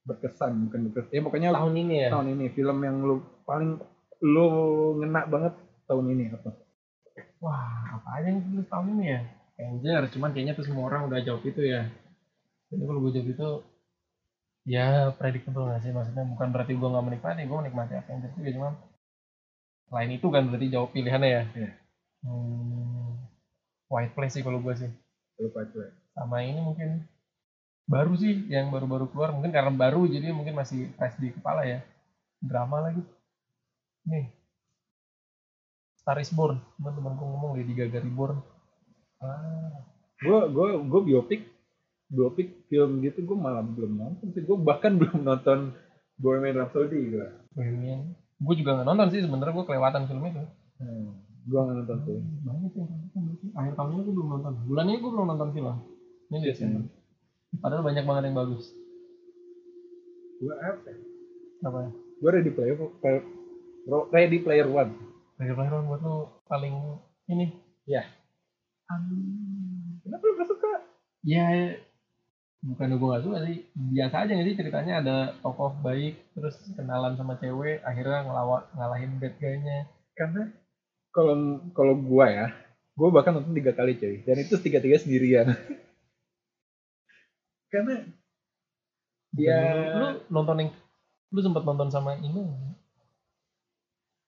berkesan 0.07 0.51
bukan 0.71 0.79
berkesan. 0.87 1.11
Ya 1.11 1.21
pokoknya 1.27 1.49
tahun 1.51 1.75
ini 1.75 1.95
ya? 2.07 2.09
tahun 2.15 2.27
ini 2.39 2.45
film 2.55 2.77
yang 2.87 2.97
lu 3.03 3.15
paling 3.43 3.83
lu 4.23 4.47
ngena 5.03 5.27
banget 5.27 5.53
tahun 5.91 6.05
ini 6.15 6.23
apa? 6.31 6.55
Wah 7.43 7.99
apa 7.99 8.09
aja 8.21 8.31
yang 8.31 8.39
tulis 8.47 8.67
tahun 8.71 8.87
ini 8.95 9.05
ya 9.11 9.21
Avenger 9.61 10.09
cuman 10.17 10.33
kayaknya 10.33 10.57
tuh 10.57 10.65
semua 10.65 10.89
orang 10.89 11.05
udah 11.05 11.21
jawab 11.21 11.45
itu 11.45 11.61
ya. 11.61 11.85
Jadi 12.73 12.81
kalau 12.81 12.99
gue 13.05 13.11
jawab 13.13 13.29
itu 13.29 13.49
ya 14.65 15.13
predictable 15.13 15.69
gak 15.69 15.85
sih? 15.85 15.93
Maksudnya 15.93 16.25
bukan 16.25 16.49
berarti 16.49 16.73
gue 16.73 16.89
nggak 16.89 17.05
menikmati 17.05 17.45
gue 17.45 17.57
menikmati 17.61 17.93
Avengers 17.93 18.33
juga 18.33 18.51
cuman 18.57 18.73
selain 19.85 20.11
itu 20.17 20.27
kan 20.33 20.43
berarti 20.49 20.67
jawab 20.73 20.89
pilihannya 20.89 21.29
ya? 21.29 21.43
Iya. 21.53 21.71
hmm, 22.25 23.09
White 23.91 24.13
Place 24.17 24.33
sih 24.39 24.43
kalau 24.43 24.57
gue 24.65 24.73
sih. 24.73 24.89
Cuy. 25.37 25.89
sama 26.11 26.45
ini 26.45 26.61
mungkin 26.61 27.01
baru 27.89 28.13
sih 28.17 28.49
yang 28.49 28.73
baru-baru 28.73 29.13
keluar. 29.13 29.29
Mungkin 29.29 29.53
karena 29.53 29.69
baru 29.69 30.09
jadi 30.09 30.33
mungkin 30.33 30.57
masih 30.57 30.89
fresh 30.97 31.21
di 31.21 31.29
kepala 31.29 31.69
ya. 31.69 31.85
Drama 32.41 32.89
lagi. 32.89 33.01
Nih. 34.09 34.25
Star 36.01 36.17
is 36.17 36.33
Born. 36.33 36.57
Teman-temanku 36.81 37.21
ngomong 37.21 37.53
Lady 37.57 37.77
Gaga 37.77 38.01
Reborn 38.01 38.41
ah 39.21 39.71
Gue 40.17 40.39
gue 40.47 40.67
gue 40.83 41.01
biopik 41.03 41.41
biopik 42.07 42.67
film 42.67 42.99
gitu 42.99 43.23
gue 43.23 43.33
malah 43.35 43.61
belum 43.61 43.95
nonton 43.95 44.29
sih. 44.29 44.41
Gue 44.41 44.57
bahkan 44.57 44.97
belum 44.99 45.21
nonton 45.21 45.73
Bohemian 46.15 46.57
Rhapsody 46.57 47.09
gue. 47.09 47.27
Bohemian 47.51 48.13
gue 48.37 48.55
juga 48.55 48.73
nggak 48.73 48.87
nonton 48.87 49.07
sih 49.09 49.21
sebenarnya 49.21 49.53
gue 49.53 49.65
kelewatan 49.65 50.03
film 50.05 50.23
itu 50.25 50.43
Hmm. 50.77 51.13
Gue 51.43 51.57
nggak 51.57 51.77
nonton 51.79 51.97
sih. 52.01 52.17
banyak 52.41 52.71
yang 52.71 52.89
nonton 52.89 53.21
berarti. 53.23 53.45
akhir 53.51 53.73
tahun 53.75 53.89
ini 53.91 54.01
gue 54.01 54.15
belum 54.15 54.29
nonton 54.31 54.53
bulan 54.65 54.85
ini 54.85 54.97
gue 54.97 55.11
belum 55.11 55.27
nonton 55.27 55.49
film 55.51 55.75
ini 56.27 56.37
Iya, 56.39 56.47
Desember 56.47 56.81
padahal 57.53 57.83
banyak 57.83 58.03
banget 58.03 58.23
yang 58.25 58.37
bagus 58.37 58.63
Gue 60.37 60.53
apa? 60.55 60.87
ya? 60.87 60.97
apa 61.61 61.77
ya 61.79 61.89
Gue 62.17 62.29
Ready 62.31 62.51
Player 62.51 62.75
Player- 62.95 63.29
Ready 64.07 64.39
Player 64.39 64.65
One. 64.65 64.93
Ready 65.35 65.51
Player 65.51 65.73
One 65.75 65.85
buat 65.87 66.01
lu 66.01 66.15
paling 66.45 66.75
ini 67.27 67.45
Ya. 67.83 68.05
Kenapa 70.01 70.23
lu 70.23 70.33
gak 70.35 70.49
suka? 70.49 70.71
ya 71.21 71.77
bukan 72.61 72.93
gue 72.93 73.13
gak 73.13 73.25
suka 73.25 73.37
sih 73.45 73.57
biasa 73.73 74.25
aja 74.25 74.33
sih 74.37 74.53
ceritanya 74.53 74.93
ada 75.01 75.17
tokoh 75.37 75.73
baik 75.81 76.17
terus 76.33 76.57
kenalan 76.73 77.13
sama 77.13 77.37
cewek 77.37 77.81
akhirnya 77.81 78.25
ngelawak 78.25 78.69
ngalahin 78.73 79.17
bad 79.17 79.33
guy-nya 79.37 79.89
Karena 80.13 80.49
kalau 81.11 81.33
kalau 81.73 81.93
gue 81.93 82.25
ya, 82.25 82.47
gue 82.95 83.09
bahkan 83.11 83.35
nonton 83.35 83.51
tiga 83.51 83.71
kali 83.71 83.95
cuy. 83.95 84.23
Dan 84.23 84.39
itu 84.39 84.55
tiga 84.63 84.79
tiga 84.79 84.95
sendirian. 84.95 85.43
Karena 87.71 88.03
Ya. 89.31 89.95
lu, 89.95 90.27
nonton 90.27 90.59
yang 90.59 90.69
lu 91.31 91.39
sempat 91.39 91.63
nonton 91.63 91.87
sama 91.87 92.19
ini 92.19 92.43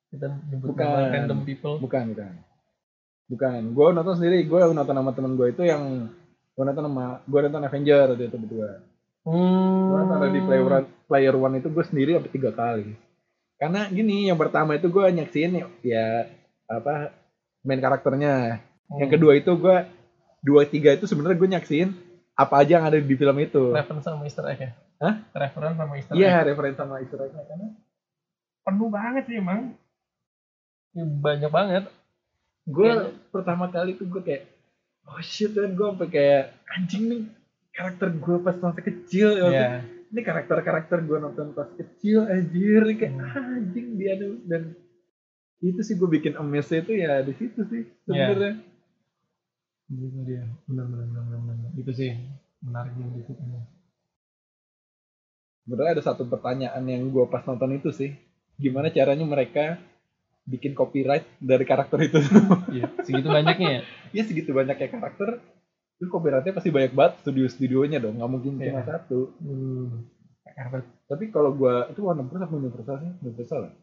kita 0.07 0.31
nyebut 0.47 0.71
Bukan. 0.71 1.11
random 1.11 1.43
people 1.43 1.75
bukan 1.75 2.15
bukan 2.15 2.31
bukan. 3.27 3.59
Gue 3.71 3.87
nonton 3.91 4.15
sendiri. 4.15 4.43
Gue 4.43 4.61
nonton 4.65 4.95
sama 4.95 5.11
temen 5.11 5.33
gue 5.35 5.47
itu 5.51 5.63
yang 5.63 6.09
gue 6.53 6.63
nonton 6.63 6.85
sama 6.85 7.05
gue 7.23 7.39
nonton 7.49 7.61
Avenger 7.65 8.05
waktu 8.13 8.25
itu 8.27 8.37
berdua. 8.37 8.69
hmm. 9.25 9.81
Gue 9.89 9.97
nonton 10.03 10.29
di 10.29 10.41
Player 10.41 10.63
One, 10.63 10.87
Player 11.05 11.35
One 11.35 11.55
itu 11.57 11.67
gue 11.67 11.83
sendiri 11.85 12.09
sampai 12.15 12.31
tiga 12.31 12.51
kali. 12.51 12.87
Karena 13.57 13.87
gini, 13.87 14.27
yang 14.27 14.35
pertama 14.35 14.75
itu 14.75 14.91
gue 14.91 15.05
nyaksin 15.07 15.63
ya 15.81 16.27
apa 16.67 17.13
main 17.63 17.79
karakternya. 17.79 18.59
Hmm. 18.91 18.97
Yang 18.99 19.09
kedua 19.17 19.31
itu 19.35 19.51
gue 19.55 19.77
dua 20.43 20.67
tiga 20.67 20.91
itu 20.91 21.07
sebenarnya 21.07 21.39
gue 21.39 21.49
nyaksin 21.55 21.87
apa 22.35 22.65
aja 22.65 22.81
yang 22.81 22.85
ada 22.89 22.99
di 22.99 23.15
film 23.15 23.37
itu. 23.39 23.71
reference 23.71 24.03
sama 24.03 24.25
Easter 24.27 24.43
egg 24.49 24.59
ya 24.59 24.71
Hah? 24.99 25.15
reference 25.31 25.77
sama 25.79 25.93
Easter 25.95 26.13
egg 26.13 26.19
Iya, 26.19 26.35
referensi 26.43 26.75
sama 26.75 26.95
Easter 26.99 27.19
egg-nya 27.21 27.43
karena 27.47 27.67
penuh 28.65 28.89
banget 28.91 29.23
sih 29.29 29.37
emang 29.39 29.77
Ya, 30.91 31.03
banyak 31.07 31.47
banget 31.47 31.83
gue 32.65 32.85
Kayaknya- 32.85 33.13
pertama 33.29 33.65
kali 33.67 33.91
tuh 33.93 34.07
gue 34.07 34.21
kayak 34.21 34.43
oh 35.03 35.19
shit 35.19 35.51
dan 35.51 35.73
gue 35.73 35.83
sampai 35.85 36.09
kayak 36.09 36.43
anjing 36.69 37.03
nih 37.05 37.21
karakter 37.69 38.07
gue 38.09 38.35
pas 38.39 38.55
masa 38.55 38.79
kecil. 38.79 39.27
Ya. 39.35 39.49
ya 39.49 39.67
ini 39.83 40.21
karakter-karakter 40.21 41.01
gue 41.01 41.17
nonton 41.17 41.51
pas 41.51 41.67
kecil 41.69 42.23
anjir. 42.23 42.85
Kayak 42.93 43.13
Hmm. 43.13 43.25
"Ah, 43.25 43.57
anjing 43.57 43.97
dia 43.97 44.13
tuh 44.15 44.37
dan 44.45 44.77
itu 45.59 45.79
sih 45.79 45.95
gue 45.95 46.07
bikin 46.07 46.35
amazed 46.35 46.75
itu 46.77 46.93
ya 46.93 47.19
di 47.19 47.33
situ 47.33 47.63
sih 47.65 47.83
Iya. 48.05 48.31
sebenarnya. 48.31 48.53
Gitu 49.89 50.19
dia. 50.23 50.43
Benar 50.63 50.85
benar 50.85 51.05
benar 51.05 51.23
benar, 51.25 51.39
benar. 51.49 51.71
itu 51.73 51.91
sih 51.91 52.11
menariknya 52.59 53.07
di 53.11 53.21
situ. 53.23 53.43
Sebenarnya 55.63 55.91
ada 55.93 56.03
satu 56.03 56.23
pertanyaan 56.25 56.83
yang 56.83 57.07
gue 57.07 57.25
pas 57.25 57.41
nonton 57.41 57.71
itu 57.73 57.89
sih. 57.89 58.11
Gimana 58.53 58.87
caranya 58.87 59.23
mereka 59.23 59.79
bikin 60.43 60.75
copyright 60.75 61.23
dari 61.39 61.63
karakter 61.63 61.99
itu. 62.03 62.19
Iya 62.73 62.87
segitu 63.03 63.27
banyaknya 63.31 63.69
ya? 63.69 63.81
Ya 64.11 64.23
segitu 64.27 64.51
banyaknya 64.51 64.89
karakter. 64.91 65.39
Itu 65.99 66.11
copyrightnya 66.11 66.51
pasti 66.51 66.69
banyak 66.69 66.91
banget 66.91 67.13
studio-studionya 67.23 68.03
dong 68.03 68.19
nggak 68.19 68.31
mungkin 68.31 68.59
cuma 68.59 68.81
Iya. 68.83 68.83
satu. 68.83 69.31
Hmm. 69.39 70.09
tapi 71.09 71.33
kalau 71.33 71.57
gua 71.57 71.89
itu 71.89 72.05
Warner 72.05 72.29
Bros. 72.29 72.45
apa 72.45 72.53
Universal 72.53 72.95
sih? 73.01 73.11
Universal 73.25 73.59
lah 73.65 73.73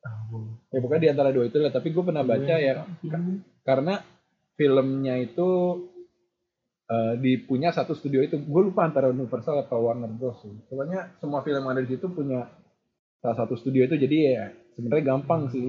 tahu. 0.00 0.56
Ya 0.72 0.78
pokoknya 0.80 1.02
di 1.06 1.10
antara 1.12 1.30
dua 1.30 1.44
itu 1.46 1.60
lah 1.60 1.70
tapi 1.70 1.92
gue 1.92 2.02
pernah 2.02 2.24
baca 2.24 2.54
ya 2.56 2.82
karena 3.62 4.00
filmnya 4.56 5.14
itu 5.20 5.48
eh, 6.90 7.14
dipunya 7.20 7.70
satu 7.70 7.94
studio 7.94 8.24
itu. 8.24 8.40
Gue 8.42 8.62
lupa 8.66 8.82
antara 8.88 9.12
Universal 9.12 9.62
atau 9.62 9.86
Warner 9.86 10.10
Bros. 10.10 10.40
sih. 10.42 10.50
pokoknya 10.66 11.14
semua 11.22 11.44
film 11.46 11.62
yang 11.62 11.72
ada 11.76 11.84
di 11.84 11.90
situ 11.94 12.10
punya 12.10 12.48
salah 13.20 13.36
satu 13.38 13.54
studio 13.54 13.86
itu. 13.86 13.94
Jadi 13.94 14.16
ya 14.26 14.50
sebenarnya 14.80 15.04
gampang 15.04 15.52
sih. 15.52 15.60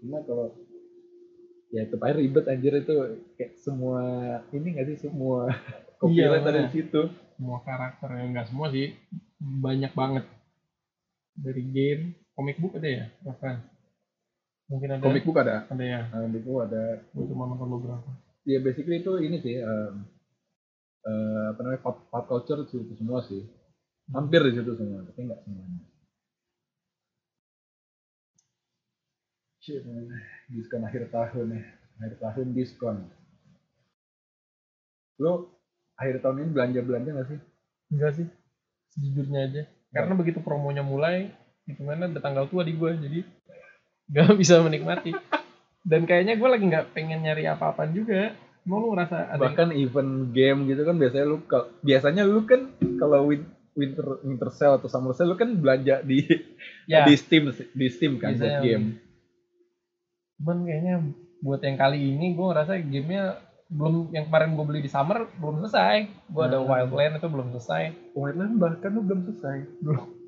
Cuma 0.00 0.24
kalau 0.24 0.56
ya 1.68 1.84
itu 1.84 1.96
aja 2.00 2.16
ribet 2.16 2.44
anjir 2.48 2.72
itu. 2.80 2.96
Kayak 3.36 3.52
semua 3.60 4.00
ini 4.56 4.68
nggak 4.72 4.86
sih 4.88 4.96
semua 5.04 5.52
copyright 6.00 6.40
ada 6.40 6.48
makanya. 6.48 6.72
di 6.72 6.72
situ. 6.72 7.02
Semua 7.36 7.60
karakter 7.60 8.08
yang 8.16 8.28
enggak 8.32 8.48
semua 8.48 8.72
sih 8.72 8.96
banyak 9.38 9.92
banget. 9.92 10.24
Dari 11.36 11.62
game 11.68 12.02
comic 12.32 12.56
book 12.56 12.80
ada 12.80 12.88
ya 12.88 13.04
bahkan. 13.20 13.68
Mungkin 14.72 14.88
ada 14.96 15.04
comic 15.04 15.24
book 15.28 15.38
ada. 15.44 15.68
Ada 15.68 15.84
ya. 15.84 16.00
Comic 16.08 16.42
book 16.48 16.60
ada. 16.64 17.04
Gue 17.12 17.24
cuma 17.28 17.52
nonton 17.52 17.68
beberapa. 17.68 18.10
Ya 18.48 18.64
basically 18.64 19.04
itu 19.04 19.12
ini 19.20 19.36
sih 19.44 19.60
em, 19.60 20.08
eh, 21.04 21.44
apa 21.52 21.60
namanya 21.60 21.84
pop, 21.84 22.08
pop 22.08 22.24
culture 22.24 22.64
itu 22.64 22.96
semua 22.96 23.20
sih. 23.28 23.44
Hampir 24.08 24.40
di 24.40 24.56
situ 24.56 24.72
semua 24.72 25.04
tapi 25.04 25.28
nggak 25.28 25.44
semuanya 25.44 25.68
Shit, 25.68 25.84
man. 25.84 25.96
Diskon 30.48 30.82
akhir 30.82 31.08
tahun 31.08 31.46
ya. 31.52 31.62
Akhir 31.98 32.14
tahun 32.18 32.46
diskon. 32.52 32.96
Lo 35.18 35.50
akhir 35.94 36.22
tahun 36.22 36.36
ini 36.40 36.50
belanja 36.50 36.80
belanja 36.80 37.10
nggak 37.12 37.28
sih? 37.28 37.38
Enggak 37.90 38.12
sih. 38.14 38.26
Sejujurnya 38.94 39.40
aja. 39.44 39.62
Karena 39.90 40.14
begitu 40.14 40.38
promonya 40.38 40.80
mulai 40.80 41.32
hitungannya 41.66 42.12
udah 42.12 42.22
tanggal 42.22 42.44
tua 42.46 42.62
di 42.62 42.72
gue 42.72 42.90
jadi 42.96 43.20
nggak 44.08 44.36
bisa 44.40 44.62
menikmati. 44.62 45.12
Dan 45.82 46.04
kayaknya 46.04 46.36
gue 46.36 46.48
lagi 46.48 46.64
nggak 46.64 46.86
pengen 46.92 47.24
nyari 47.24 47.44
apa-apaan 47.44 47.92
juga. 47.92 48.32
Mau 48.62 48.78
lu 48.78 48.92
ngerasa 48.92 49.16
ada 49.26 49.32
yang- 49.32 49.40
bahkan 49.42 49.68
event 49.72 50.12
game 50.30 50.68
gitu 50.68 50.84
kan 50.84 50.96
biasanya 50.96 51.24
lu 51.24 51.40
kal- 51.44 51.72
biasanya 51.80 52.22
lu 52.22 52.44
kan 52.44 52.68
kalau 53.00 53.24
win- 53.26 53.48
winter 53.72 54.20
winter 54.20 54.50
sale 54.50 54.76
atau 54.76 54.90
summer 54.90 55.14
sale 55.14 55.32
lu 55.32 55.36
kan 55.36 55.48
belanja 55.54 56.02
di 56.02 56.26
ya. 56.84 57.06
di 57.06 57.14
Steam 57.14 57.48
di 57.50 57.86
Steam 57.88 58.18
kan 58.18 58.34
Biasanya 58.34 58.60
game 58.60 58.86
cuman 60.38 60.58
kayaknya 60.64 60.94
buat 61.42 61.60
yang 61.62 61.78
kali 61.78 61.98
ini 62.14 62.34
gue 62.34 62.46
ngerasa 62.46 62.72
gamenya 62.82 63.24
belum 63.68 64.16
yang 64.16 64.26
kemarin 64.32 64.56
gue 64.56 64.64
beli 64.64 64.80
di 64.80 64.90
summer 64.90 65.28
belum 65.38 65.60
selesai 65.62 66.08
gue 66.30 66.42
ada 66.42 66.58
Hmm. 66.62 66.70
Wildland 66.70 67.20
itu 67.20 67.28
belum 67.28 67.48
selesai 67.54 67.82
Wildland 68.16 68.54
bahkan 68.58 68.90
lu 68.94 69.02
belum 69.04 69.20
selesai. 69.28 69.56
Belum. 69.84 70.18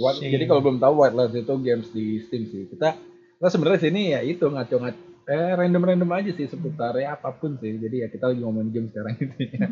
What, 0.00 0.16
jadi 0.16 0.48
kalau 0.48 0.64
belum 0.64 0.78
tahu 0.80 0.94
Wildland 0.96 1.36
itu 1.36 1.54
games 1.60 1.88
di 1.92 2.24
Steam 2.24 2.48
sih. 2.48 2.64
Kita 2.72 2.96
kita 3.36 3.48
sebenarnya 3.52 3.80
sini 3.84 4.16
ya 4.16 4.20
itu 4.24 4.48
ngaco 4.48 4.76
ngaco 4.80 5.02
eh 5.30 5.52
random 5.54 5.86
random 5.86 6.10
aja 6.10 6.30
sih 6.34 6.48
seputar 6.48 6.96
ya 6.96 7.20
apa 7.20 7.36
pun 7.36 7.60
sih. 7.60 7.76
Jadi 7.76 8.06
ya 8.06 8.08
kita 8.08 8.32
lagi 8.32 8.40
ngomongin 8.40 8.72
game 8.72 8.88
sekarang 8.88 9.14
itu 9.20 9.36
ya. 9.52 9.66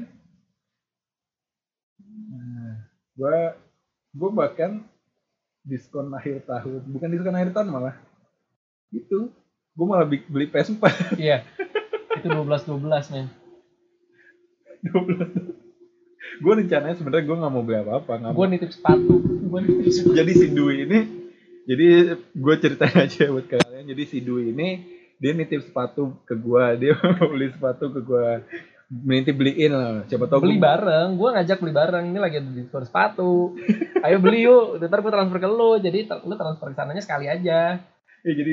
Nah, 2.29 2.73
gua 3.17 3.57
gua 4.13 4.31
bahkan 4.35 4.85
diskon 5.65 6.13
akhir 6.13 6.45
tahun, 6.45 6.85
bukan 6.93 7.09
diskon 7.09 7.37
akhir 7.37 7.57
tahun 7.57 7.69
malah. 7.73 7.97
Itu 8.91 9.33
gua 9.73 9.87
malah 9.87 10.07
beli 10.07 10.47
PS4 10.47 10.83
iya. 11.17 11.45
Itu 12.17 12.27
12 12.27 12.45
12 12.67 13.13
men. 13.15 13.27
12. 14.83 15.59
Gua 16.39 16.53
rencananya 16.55 16.95
sebenarnya 16.95 17.25
gua 17.27 17.37
nggak 17.43 17.53
mau 17.53 17.63
beli 17.63 17.79
apa-apa, 17.79 18.13
nggak 18.15 18.33
gue 18.33 18.47
nitip 18.49 18.71
sepatu. 18.71 19.15
Gue 19.49 19.61
nitip 19.61 19.91
sepatu. 19.91 20.15
Jadi 20.15 20.33
si 20.35 20.47
Dwi 20.51 20.75
ini 20.87 20.99
jadi 21.69 21.87
gue 22.33 22.55
ceritain 22.59 22.97
aja 22.97 23.23
buat 23.29 23.47
kalian. 23.47 23.85
Jadi 23.87 24.03
si 24.07 24.19
Dwi 24.23 24.53
ini 24.53 24.69
dia 25.19 25.35
nitip 25.35 25.67
sepatu 25.67 26.23
ke 26.23 26.35
gue 26.35 26.65
dia 26.79 26.93
mau 27.03 27.27
beli 27.29 27.51
sepatu 27.51 27.91
ke 27.91 28.01
gue 28.01 28.29
nitip 29.05 29.35
beliin 29.35 29.73
lah. 29.75 30.07
Siapa 30.07 30.27
tahu 30.27 30.47
beli 30.47 30.57
gua- 30.59 30.67
bareng. 30.79 31.09
Gue 31.17 31.29
ngajak 31.35 31.59
beli 31.59 31.75
bareng. 31.75 32.05
Ini 32.09 32.19
lagi 32.19 32.37
ada 32.39 32.51
diskon 32.51 32.85
sepatu. 32.87 33.59
Ayo 34.01 34.17
beli 34.23 34.47
yuk. 34.47 34.79
Ntar 34.79 35.01
gue 35.03 35.13
transfer 35.13 35.39
ke 35.39 35.49
lo 35.49 35.77
jadi 35.77 35.99
lo 36.23 36.35
transfer 36.35 36.71
ke 36.71 36.77
sananya 36.77 37.03
sekali 37.03 37.27
aja 37.27 37.83
ya 38.29 38.35
jadi 38.37 38.51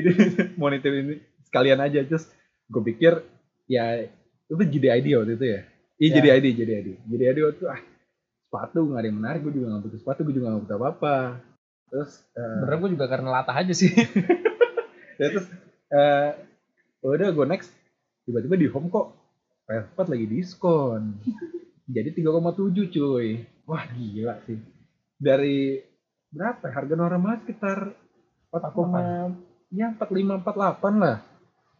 mau 0.56 0.68
nitip 0.72 0.88
ini 0.90 1.20
sekalian 1.44 1.78
aja. 1.84 2.00
Terus 2.08 2.24
gue 2.72 2.82
pikir 2.82 3.20
ya 3.68 4.08
itu 4.48 4.62
jadi 4.80 4.96
ID 4.98 5.06
waktu 5.20 5.34
itu 5.36 5.46
ya? 5.46 5.60
Iya 5.96 6.08
Ya. 6.08 6.14
jadi 6.20 6.28
ID 6.40 6.46
jadi 6.56 6.72
ID 6.80 6.88
jadi 7.08 7.22
ID 7.32 7.38
waktu 7.44 7.58
itu 7.60 7.66
ah 7.68 7.80
sepatu 8.46 8.78
nggak 8.88 9.00
ada 9.00 9.08
yang 9.08 9.18
menarik 9.18 9.40
gue 9.44 9.52
juga 9.52 9.66
nggak 9.74 9.82
butuh 9.88 9.98
sepatu 10.00 10.20
gue 10.28 10.34
juga 10.36 10.46
nggak 10.54 10.62
butuh 10.68 10.76
apa 10.76 10.88
apa 10.92 11.16
terus 11.86 12.12
eh, 12.36 12.42
Sebenarnya 12.42 12.78
gue 12.80 12.90
juga 12.96 13.06
karena 13.06 13.28
latah 13.32 13.56
aja 13.56 13.74
sih. 13.76 13.90
ya 15.20 15.26
terus 15.32 15.46
eh 15.92 16.30
udah 17.04 17.28
gue 17.30 17.46
next. 17.46 17.70
Tiba-tiba 18.26 18.58
di 18.58 18.66
home 18.66 18.90
kok 18.90 19.14
PS4 19.70 19.98
lagi 20.10 20.26
diskon. 20.26 21.02
Jadi 21.86 22.10
3,7 22.18 22.90
cuy. 22.90 23.28
Wah 23.70 23.84
gila 23.94 24.34
sih. 24.46 24.58
Dari 25.14 25.78
berapa 26.34 26.66
ya? 26.66 26.74
harga 26.74 26.94
normal 26.98 27.38
sekitar 27.46 27.94
4, 28.50 29.45
ya 29.72 29.94
45 29.94 30.42
48 30.42 31.02
lah. 31.02 31.16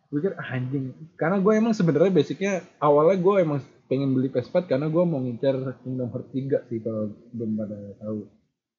Gue 0.06 0.18
pikir 0.22 0.32
ah, 0.38 0.48
anjing. 0.54 0.94
Karena 1.18 1.36
gue 1.42 1.52
emang 1.54 1.74
sebenarnya 1.74 2.12
basicnya 2.14 2.52
awalnya 2.78 3.18
gue 3.18 3.34
emang 3.42 3.58
pengen 3.86 4.14
beli 4.14 4.30
PS4 4.30 4.66
karena 4.66 4.86
gue 4.90 5.02
mau 5.06 5.22
ngincar 5.22 5.78
Kingdom 5.82 6.10
Hearts 6.10 6.30
3 6.34 6.68
sih 6.70 6.78
kalau 6.82 7.14
belum 7.34 7.50
pada 7.58 7.78
tahu. 8.02 8.18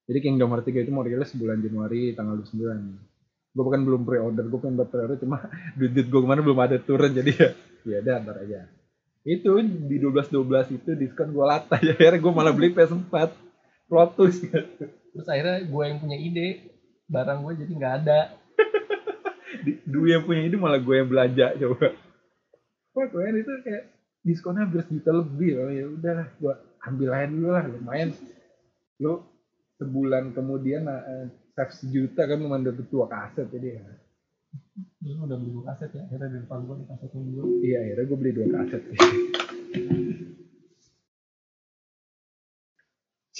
Jadi 0.08 0.20
Kingdom 0.24 0.50
Hearts 0.52 0.68
3 0.68 0.84
itu 0.84 0.92
mau 0.92 1.04
rilis 1.04 1.32
bulan 1.36 1.60
Januari 1.60 2.16
tanggal 2.16 2.40
29 2.44 3.18
gue 3.58 3.66
bahkan 3.66 3.82
belum 3.82 4.06
pre-order 4.06 4.46
gue 4.46 4.60
pengen 4.62 4.78
buat 4.78 4.90
pre-order 4.94 5.18
cuma 5.18 5.50
duit 5.82 5.90
duit 5.90 6.06
gue 6.14 6.22
kemarin 6.22 6.46
belum 6.46 6.62
ada 6.62 6.78
turun 6.78 7.10
jadi 7.10 7.32
ya 7.34 7.50
ya 7.88 7.98
udah 8.04 8.16
ntar 8.22 8.38
aja. 8.44 8.70
Itu 9.28 9.60
di 9.60 9.98
12 10.00 10.30
12 10.30 10.78
itu 10.78 10.90
diskon 10.94 11.34
gue 11.34 11.46
latah 11.46 11.80
ya 11.82 11.96
akhirnya 11.98 12.20
gue 12.22 12.34
malah 12.36 12.54
beli 12.54 12.76
PS4 12.76 13.16
plot 13.88 14.12
twist. 14.20 14.46
Terus 15.18 15.28
akhirnya 15.28 15.64
gue 15.66 15.84
yang 15.88 15.98
punya 16.04 16.18
ide, 16.20 16.48
barang 17.08 17.40
gue 17.48 17.54
jadi 17.66 17.72
nggak 17.74 17.94
ada. 18.04 18.20
Dwi 19.86 20.10
yang 20.16 20.24
punya 20.24 20.42
itu 20.48 20.58
malah 20.60 20.80
gue 20.80 20.96
yang 20.96 21.10
belanja 21.10 21.56
coba. 21.60 21.88
Wah 22.98 23.08
keren 23.14 23.36
itu 23.38 23.52
kayak 23.62 23.84
diskonnya 24.26 24.68
hampir 24.68 24.84
sejuta 24.84 25.12
lebih 25.14 25.52
oh 25.62 25.72
ya 25.72 25.86
udahlah 25.88 26.28
gue 26.36 26.54
ambil 26.88 27.10
aja 27.14 27.28
dulu 27.30 27.48
lah 27.54 27.64
lumayan. 27.68 28.10
Lu 29.04 29.14
sebulan 29.78 30.34
kemudian 30.34 30.90
eh, 30.90 31.30
save 31.54 31.74
sejuta 31.74 32.26
kan 32.26 32.42
cuma 32.42 32.58
dapet 32.62 32.86
dua 32.90 33.06
kaset 33.06 33.46
jadi 33.50 33.82
ya 33.82 33.86
Dulu 34.98 35.30
udah 35.30 35.38
beli 35.38 35.52
dua 35.54 35.64
kaset 35.74 35.90
ya, 35.94 36.02
akhirnya 36.08 36.28
di 36.34 36.40
depan 36.44 36.60
gue 36.66 36.76
di 36.82 36.86
kasetnya 36.90 37.22
dulu. 37.22 37.44
iya 37.64 37.78
akhirnya 37.84 38.06
gue 38.10 38.18
beli 38.18 38.32
dua 38.34 38.48
kaset. 38.58 38.82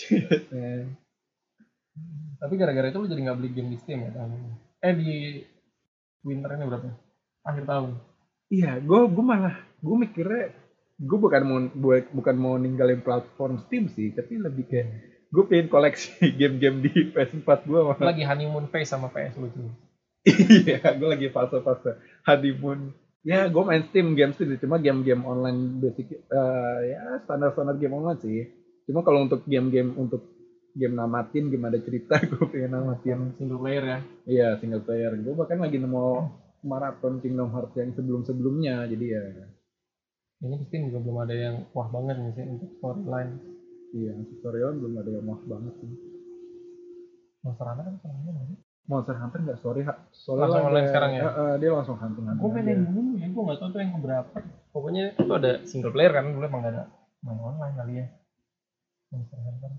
Eh, 0.08 0.86
Tapi 2.38 2.54
gara-gara 2.56 2.88
itu 2.88 2.96
lu 3.02 3.10
jadi 3.12 3.28
nggak 3.28 3.38
beli 3.44 3.50
game 3.52 3.70
di 3.74 3.78
Steam 3.82 4.08
ya? 4.08 4.12
Tahun 4.14 4.30
ini? 4.30 4.52
Eh 4.80 4.94
di 4.94 5.14
winter 6.28 6.52
ini 6.60 6.68
berapa? 6.68 6.88
Akhir 7.48 7.64
tahun. 7.64 7.92
Iya, 8.52 8.84
gue 8.84 9.02
gue 9.08 9.24
malah 9.24 9.56
gue 9.80 9.96
mikirnya 9.96 10.52
gue 10.98 11.18
bukan 11.22 11.42
mau 11.46 11.60
buat 11.78 12.10
bukan 12.12 12.36
mau 12.36 12.56
ninggalin 12.60 13.00
platform 13.00 13.64
Steam 13.64 13.88
sih, 13.88 14.12
tapi 14.12 14.36
lebih 14.36 14.68
kayak 14.68 14.88
gue 15.32 15.44
pengen 15.48 15.68
koleksi 15.72 16.12
game-game 16.40 16.84
di 16.84 16.92
PS4 17.12 17.48
gue 17.68 17.80
lagi 18.00 18.24
honeymoon 18.24 18.68
phase 18.72 18.92
sama 18.92 19.12
PS 19.12 19.40
lu 19.40 19.48
tuh. 19.52 19.72
iya, 20.68 20.84
gue 20.92 21.08
lagi 21.08 21.28
fase-fase 21.32 21.96
honeymoon. 22.28 22.92
Ya, 23.24 23.48
gue 23.52 23.64
main 23.64 23.84
Steam 23.92 24.16
game 24.16 24.32
sih, 24.36 24.48
cuma 24.60 24.80
game-game 24.80 25.24
online 25.28 25.84
basic 25.84 26.16
eh, 26.16 26.80
ya 26.92 27.20
standar-standar 27.28 27.76
game 27.76 27.96
online 27.96 28.20
sih. 28.24 28.48
Cuma 28.88 29.04
kalau 29.04 29.28
untuk 29.28 29.44
game-game 29.44 29.96
untuk 30.00 30.37
game 30.78 30.94
namatin, 30.94 31.50
game 31.50 31.66
ada 31.66 31.80
cerita, 31.82 32.22
gue 32.30 32.46
pengen 32.54 32.78
namatin. 32.78 33.34
Single 33.42 33.60
player 33.60 33.84
ya. 33.84 34.00
Iya, 34.30 34.48
single 34.62 34.86
player. 34.86 35.12
Gue 35.18 35.34
bahkan 35.34 35.58
lagi 35.58 35.82
nemu 35.82 36.06
maraton 36.62 37.18
Kingdom 37.20 37.50
Hearts 37.50 37.74
yang 37.78 37.92
sebelum-sebelumnya, 37.98 38.86
jadi 38.90 39.06
ya 39.06 39.24
Ini 40.38 40.70
Steam 40.70 40.94
juga 40.94 41.02
belum 41.02 41.18
ada 41.26 41.34
yang 41.34 41.56
wah 41.74 41.90
banget 41.90 42.22
nih 42.22 42.34
sih 42.38 42.46
untuk 42.46 42.70
storyline. 42.78 43.42
Iya, 43.98 44.14
tutorial 44.22 44.78
belum 44.78 44.94
ada 45.02 45.10
yang 45.10 45.26
maaf 45.26 45.42
banget 45.50 45.74
sih. 45.82 45.90
Monster 47.42 47.66
Hunter 47.66 47.84
kan 47.90 47.96
soalnya 48.06 48.44
sih? 48.46 48.58
Monster 48.88 49.16
Hunter 49.18 49.40
nggak 49.42 49.60
sorry, 49.66 49.82
ha. 49.84 49.94
Langsung 49.98 50.38
Soalnya 50.38 50.62
online 50.62 50.88
sekarang 50.94 51.12
ya? 51.18 51.24
Eh, 51.26 51.32
eh, 51.34 51.54
dia 51.58 51.70
langsung 51.74 51.98
hunting 51.98 52.26
hunting. 52.30 52.44
Gue 52.44 52.52
mainin 52.54 52.80
dulu 52.86 53.12
ya, 53.18 53.28
gue 53.34 53.42
nggak 53.50 53.58
tahu 53.58 53.70
tuh 53.74 53.80
yang 53.82 53.94
keberapa. 53.98 54.38
Pokoknya 54.70 55.04
itu 55.18 55.34
ada 55.34 55.52
single 55.66 55.94
player 55.96 56.12
kan, 56.14 56.30
dulu 56.30 56.46
emang 56.46 56.62
nggak 56.62 56.74
ada 56.78 56.84
main 57.26 57.40
online 57.42 57.76
kali 57.76 57.94
ya. 57.98 58.06
Monster 59.10 59.40
Hunter. 59.42 59.72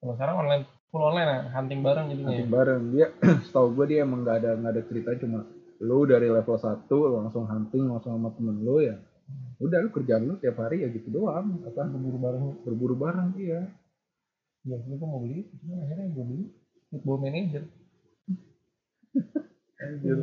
Kalau 0.00 0.16
sekarang 0.16 0.36
online 0.40 0.64
full 0.88 1.04
online 1.04 1.28
ya, 1.28 1.40
hunting 1.52 1.80
bareng 1.84 2.06
ya. 2.08 2.16
Hunting 2.24 2.48
bareng 2.50 2.80
dia, 2.88 3.06
setahu 3.44 3.76
gue 3.76 3.84
dia 3.92 3.98
emang 4.08 4.24
nggak 4.24 4.36
ada 4.40 4.50
nggak 4.56 4.72
ada 4.72 4.82
cerita 4.88 5.10
cuma 5.20 5.44
lu 5.80 6.08
dari 6.08 6.28
level 6.32 6.56
1 6.56 6.88
langsung 6.88 7.44
hunting 7.44 7.84
langsung 7.92 8.16
sama 8.16 8.32
temen 8.32 8.64
lu 8.64 8.80
ya. 8.80 8.96
Udah 9.60 9.84
lu 9.84 9.92
kerjaan 9.92 10.24
lu 10.24 10.40
tiap 10.40 10.56
hari 10.56 10.82
ya 10.84 10.88
gitu 10.88 11.12
doang. 11.12 11.60
Apa 11.68 11.84
Berburu 11.84 12.16
bareng. 12.16 12.44
berburu 12.64 12.96
bareng 12.96 13.28
iya. 13.36 13.60
Ya, 14.64 14.76
gue 14.76 14.96
mau 15.00 15.24
beli, 15.24 15.48
cuma 15.56 15.84
akhirnya 15.84 16.12
gue 16.12 16.24
beli 16.24 16.44
Football 16.92 17.18
Manager. 17.20 17.62
Anjir. 19.80 20.16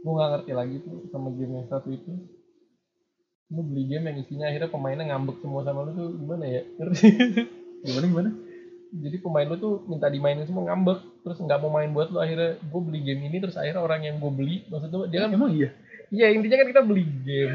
gue 0.00 0.12
gak 0.16 0.30
ngerti 0.32 0.52
lagi 0.56 0.76
tuh 0.80 1.04
sama 1.12 1.28
game 1.36 1.60
yang 1.60 1.68
satu 1.68 1.92
itu 1.92 2.08
lu 3.52 3.60
beli 3.68 3.84
game 3.84 4.08
yang 4.08 4.16
isinya 4.16 4.48
akhirnya 4.48 4.72
pemainnya 4.72 5.04
ngambek 5.12 5.44
semua 5.44 5.60
sama 5.60 5.84
lu 5.84 5.92
tuh 5.92 6.08
gimana 6.16 6.48
ya 6.48 6.62
Gimana 7.84 8.06
gimana? 8.08 8.30
Jadi 8.90 9.16
pemain 9.18 9.46
lu 9.46 9.54
tuh 9.54 9.74
minta 9.86 10.06
dimainin 10.06 10.42
semua 10.42 10.66
ngambek 10.66 10.98
terus 11.22 11.38
nggak 11.38 11.58
mau 11.58 11.70
main 11.70 11.88
buat 11.88 12.10
lu 12.10 12.18
akhirnya 12.18 12.58
gue 12.58 12.80
beli 12.80 13.00
game 13.00 13.22
ini 13.24 13.38
terus 13.38 13.54
akhirnya 13.54 13.78
orang 13.78 14.02
yang 14.02 14.18
gue 14.18 14.28
beli 14.28 14.66
maksudnya 14.66 15.06
dia 15.06 15.18
kan 15.22 15.30
Emang 15.30 15.54
iya. 15.54 15.70
iya 16.10 16.26
intinya 16.30 16.58
kan 16.58 16.68
kita 16.68 16.82
beli 16.82 17.06
game 17.22 17.54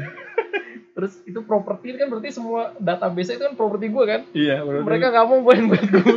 terus 0.92 1.20
itu 1.22 1.36
properti 1.42 1.92
kan 1.94 2.08
berarti 2.08 2.32
semua 2.32 2.72
database 2.76 3.36
itu 3.36 3.42
kan 3.42 3.52
properti 3.52 3.86
gue 3.86 4.04
kan 4.06 4.20
Iya, 4.32 4.64
berarti- 4.64 4.86
mereka 4.88 5.06
nggak 5.12 5.26
mau 5.26 5.40
main 5.42 5.64
buat 5.68 5.84
gue 5.84 6.16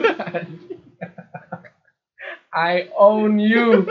I 2.49 2.75
own 2.95 3.35
you 3.37 3.83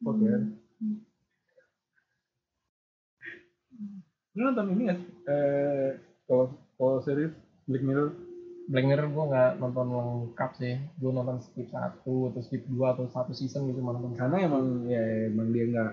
Oke. 0.00 0.24
Lu 4.32 4.40
nonton 4.40 4.72
ini 4.72 4.82
nggak? 4.86 5.00
Eh, 5.26 5.88
kalau 6.24 6.54
kalau 6.78 7.02
series 7.02 7.34
Black 7.66 7.82
Mirror? 7.82 8.14
Black 8.68 8.86
Mirror 8.86 9.08
gue 9.10 9.24
nggak 9.34 9.50
nonton 9.58 9.86
lengkap 9.90 10.50
sih. 10.56 10.74
Gue 10.96 11.10
nonton 11.10 11.42
skip 11.42 11.68
satu 11.68 12.30
atau 12.32 12.40
skip 12.44 12.62
dua 12.70 12.94
atau 12.94 13.10
satu 13.10 13.34
season 13.34 13.66
gitu 13.68 13.82
nonton. 13.82 14.14
Karena 14.14 14.46
emang 14.46 14.86
ya 14.86 15.02
emang 15.28 15.50
dia 15.50 15.64
nggak 15.66 15.90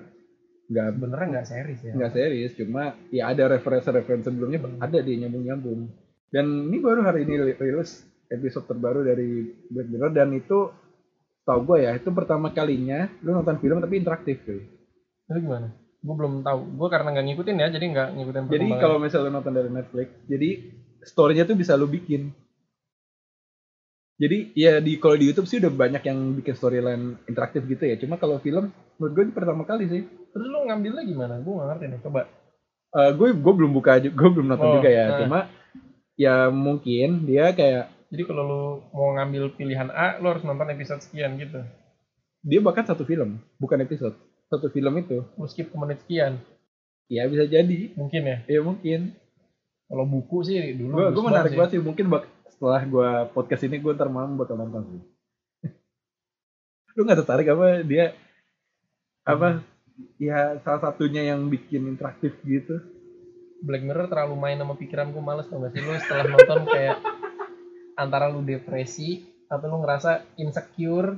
nggak 0.65 0.88
sebenarnya 0.98 1.28
nggak 1.30 1.48
series 1.48 1.82
ya? 1.86 1.93
nggak 1.93 2.13
serius 2.17 2.52
cuma 2.58 2.98
ya 3.13 3.30
ada 3.30 3.54
referensi-referensi 3.54 4.34
sebelumnya 4.34 4.60
ada 4.82 4.98
dia 5.02 5.15
nyambung-nyambung. 5.26 5.89
Dan 6.34 6.45
ini 6.69 6.78
baru 6.82 7.06
hari 7.06 7.21
ini 7.21 7.38
li- 7.38 7.58
rilis 7.58 8.02
episode 8.34 8.65
terbaru 8.65 9.06
dari 9.06 9.45
Black 9.69 9.88
Mirror 9.93 10.12
dan 10.13 10.34
itu 10.34 10.69
tau 11.45 11.60
gue 11.62 11.86
ya 11.86 11.93
itu 11.93 12.10
pertama 12.10 12.50
kalinya 12.50 13.06
lu 13.21 13.38
nonton 13.38 13.62
film 13.62 13.78
tapi 13.78 14.02
interaktif 14.02 14.41
cuy. 14.41 14.62
Itu 15.30 15.39
gimana 15.41 15.69
gue 16.06 16.15
belum 16.15 16.46
tahu. 16.46 16.78
Gue 16.78 16.88
karena 16.94 17.10
nggak 17.10 17.26
ngikutin 17.26 17.58
ya 17.58 17.68
jadi 17.74 17.86
nggak 17.89 18.10
ngikutin 18.13 18.44
jadi 18.46 18.68
kalau 18.78 18.98
misalnya 19.02 19.32
nonton 19.34 19.54
dari 19.58 19.70
Netflix 19.74 20.08
jadi 20.30 20.50
story-nya 21.02 21.50
tuh 21.50 21.58
bisa 21.58 21.74
lu 21.74 21.89
bikin. 21.89 22.30
Jadi 24.15 24.56
ya 24.56 24.80
di 24.80 24.96
kalau 24.96 25.20
di 25.20 25.28
YouTube 25.28 25.50
sih 25.50 25.60
udah 25.60 25.68
banyak 25.68 26.04
yang 26.08 26.39
bikin 26.39 26.56
storyline 26.56 27.20
interaktif 27.28 27.68
gitu 27.68 27.84
ya. 27.84 28.00
Cuma 28.00 28.15
kalau 28.15 28.39
film 28.39 28.72
menurut 28.96 29.12
gue 29.12 29.24
ini 29.28 29.34
pertama 29.36 29.68
kali 29.68 29.91
sih. 29.91 30.02
Terus 30.32 30.48
lu 30.48 30.63
ngambilnya 30.63 31.04
gimana? 31.04 31.36
Gue 31.44 31.52
nggak 31.52 31.68
ngerti 31.76 31.86
nih 31.91 32.00
coba. 32.06 32.22
Eh, 32.96 33.12
gue 33.12 33.28
gue 33.36 33.54
belum 33.60 33.72
buka 33.76 34.00
aja 34.00 34.08
gue 34.08 34.30
belum 34.32 34.48
nonton 34.48 34.68
Oh, 34.72 34.74
juga 34.80 34.88
ya. 34.88 35.06
nah. 35.12 35.18
cuma 35.20 35.39
ya 36.15 36.48
mungkin 36.48 37.28
dia 37.28 37.52
kayak 37.52 37.91
jadi 38.08 38.24
kalau 38.24 38.44
lu 38.48 38.63
mau 38.96 39.12
ngambil 39.20 39.52
pilihan 39.60 39.91
A 39.91 40.15
lu 40.24 40.32
harus 40.32 40.48
nonton 40.48 40.72
episode 40.72 41.04
sekian 41.04 41.36
gitu. 41.36 41.60
Dia 42.46 42.63
bahkan 42.63 42.88
satu 42.88 43.04
film 43.04 43.44
bukan 43.60 43.84
episode 43.84 44.15
satu 44.56 44.68
film 44.72 44.94
itu. 45.00 45.24
Lu 45.36 45.46
skip 45.46 45.70
ke 45.70 45.78
menit 45.78 46.02
sekian. 46.04 46.39
Ya 47.12 47.28
bisa 47.30 47.46
jadi. 47.46 47.94
Mungkin 47.94 48.22
ya? 48.24 48.38
Ya 48.48 48.60
mungkin. 48.63 49.13
Kalau 49.86 50.06
buku 50.10 50.41
sih 50.41 50.74
dulu 50.74 51.13
gue 51.13 51.24
menarik 51.24 51.54
sih. 51.54 51.58
banget 51.60 51.72
sih. 51.78 51.82
Mungkin 51.84 52.06
bak 52.10 52.24
setelah 52.50 52.82
gue 52.82 53.10
podcast 53.36 53.63
ini 53.68 53.78
gue 53.78 53.91
ntar 53.94 54.10
malam 54.10 54.39
bakal 54.39 54.58
nonton 54.58 54.84
sih. 54.89 55.02
Lu 56.98 57.06
nggak 57.06 57.22
tertarik 57.22 57.48
apa 57.54 57.86
dia 57.86 58.15
apa? 59.28 59.62
Ya 60.20 60.58
salah 60.65 60.82
satunya 60.91 61.36
yang 61.36 61.46
bikin 61.48 61.86
interaktif 61.86 62.36
gitu. 62.44 62.82
Black 63.63 63.82
Mirror 63.86 64.12
terlalu 64.12 64.36
main 64.36 64.60
sama 64.60 64.76
pikiran 64.76 65.10
gue 65.15 65.24
males 65.24 65.48
tau 65.48 65.63
gak 65.63 65.72
sih? 65.74 65.82
Lu 65.82 65.96
setelah 65.96 66.26
nonton 66.28 66.60
kayak 66.68 66.98
antara 67.96 68.28
lu 68.28 68.44
depresi 68.44 69.24
atau 69.48 69.65
lu 69.72 69.78
ngerasa 69.82 70.36
insecure 70.38 71.15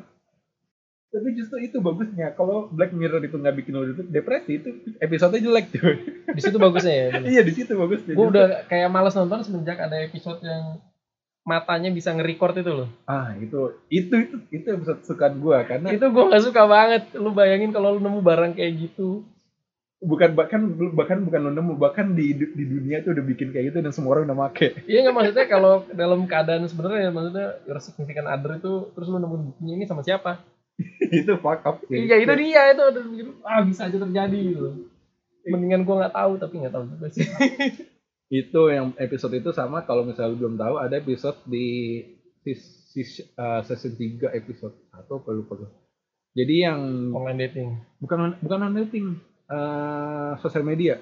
tapi 1.08 1.28
justru 1.40 1.58
itu 1.64 1.80
bagusnya 1.80 2.36
kalau 2.36 2.68
Black 2.68 2.92
Mirror 2.92 3.24
itu 3.24 3.40
nggak 3.40 3.56
bikin 3.64 3.74
lu 3.80 3.96
depresi 4.12 4.60
itu 4.60 4.70
episode 5.00 5.40
jelek 5.40 5.72
cuy 5.72 5.96
di 6.36 6.42
situ 6.44 6.60
bagusnya 6.60 6.94
ya 6.94 7.06
bener. 7.16 7.30
iya 7.34 7.42
di 7.48 7.54
situ 7.56 7.72
bagusnya 7.80 8.12
gue 8.12 8.28
udah 8.28 8.48
kayak 8.68 8.92
males 8.92 9.16
nonton 9.16 9.40
semenjak 9.48 9.80
ada 9.80 10.04
episode 10.04 10.44
yang 10.44 10.84
matanya 11.48 11.88
bisa 11.96 12.12
nge-record 12.12 12.60
itu 12.60 12.72
loh. 12.76 12.90
Ah, 13.08 13.32
itu 13.40 13.72
itu 13.88 14.14
itu 14.20 14.36
itu 14.52 14.68
episode 14.68 15.00
kesukaan 15.00 15.40
gua 15.40 15.64
karena 15.64 15.96
Itu 15.96 16.12
gue 16.12 16.24
nggak 16.28 16.44
suka 16.44 16.68
banget. 16.68 17.16
Lu 17.16 17.32
bayangin 17.32 17.72
kalau 17.72 17.96
lu 17.96 18.04
nemu 18.04 18.20
barang 18.20 18.52
kayak 18.60 18.76
gitu. 18.76 19.24
bukan 19.98 20.38
bahkan 20.38 20.62
bahkan 20.94 21.26
bukan 21.26 21.42
lo 21.42 21.52
nemu 21.58 21.74
bahkan 21.82 22.14
di 22.14 22.30
di 22.38 22.64
dunia 22.70 23.02
tuh 23.02 23.18
udah 23.18 23.26
bikin 23.34 23.50
kayak 23.50 23.74
gitu 23.74 23.82
dan 23.82 23.90
semua 23.90 24.14
orang 24.14 24.30
udah 24.30 24.38
make. 24.38 24.86
Iya 24.86 25.08
nggak 25.08 25.16
maksudnya 25.16 25.46
kalau 25.50 25.90
dalam 25.90 26.22
keadaan 26.30 26.70
sebenarnya 26.70 27.10
maksudnya 27.10 27.58
your 27.66 27.82
significant 27.82 28.30
other 28.30 28.62
itu 28.62 28.94
terus 28.94 29.10
lu 29.10 29.18
nemu 29.18 29.36
bukunya 29.50 29.74
ini 29.74 29.90
sama 29.90 30.06
siapa? 30.06 30.38
itu 31.20 31.34
fuck 31.42 31.62
up. 31.66 31.82
Iya 31.90 32.22
itu 32.22 32.34
dia 32.38 32.62
itu 32.74 32.84
udah 32.84 33.04
mikir, 33.04 33.28
ah 33.42 33.62
bisa 33.66 33.90
aja 33.90 33.98
terjadi 33.98 34.40
gitu. 34.54 34.70
Mendingan 35.48 35.88
gua 35.88 36.06
nggak 36.06 36.16
tahu 36.16 36.32
tapi 36.38 36.54
nggak 36.62 36.74
tahu 36.74 36.84
juga 36.96 37.08
sih. 37.10 37.26
itu 38.44 38.62
yang 38.68 38.92
episode 39.00 39.34
itu 39.40 39.50
sama 39.56 39.88
kalau 39.88 40.04
misalnya 40.04 40.36
lu 40.36 40.38
belum 40.44 40.56
tahu 40.60 40.76
ada 40.84 41.00
episode 41.00 41.40
di 41.48 41.68
sis, 42.44 42.60
sis, 42.92 43.10
uh, 43.40 43.64
season 43.64 43.96
3 43.96 44.36
episode 44.36 44.76
atau 44.92 45.24
apa 45.24 45.30
lupa 45.32 45.54
gue. 45.64 45.70
Jadi 46.38 46.56
yang 46.62 46.80
Online 47.16 47.40
dating 47.48 47.70
bukan 48.04 48.36
bukan 48.44 48.60
on 48.68 48.74
dating 48.84 49.18
uh, 49.50 50.38
sosial 50.44 50.64
media. 50.64 51.00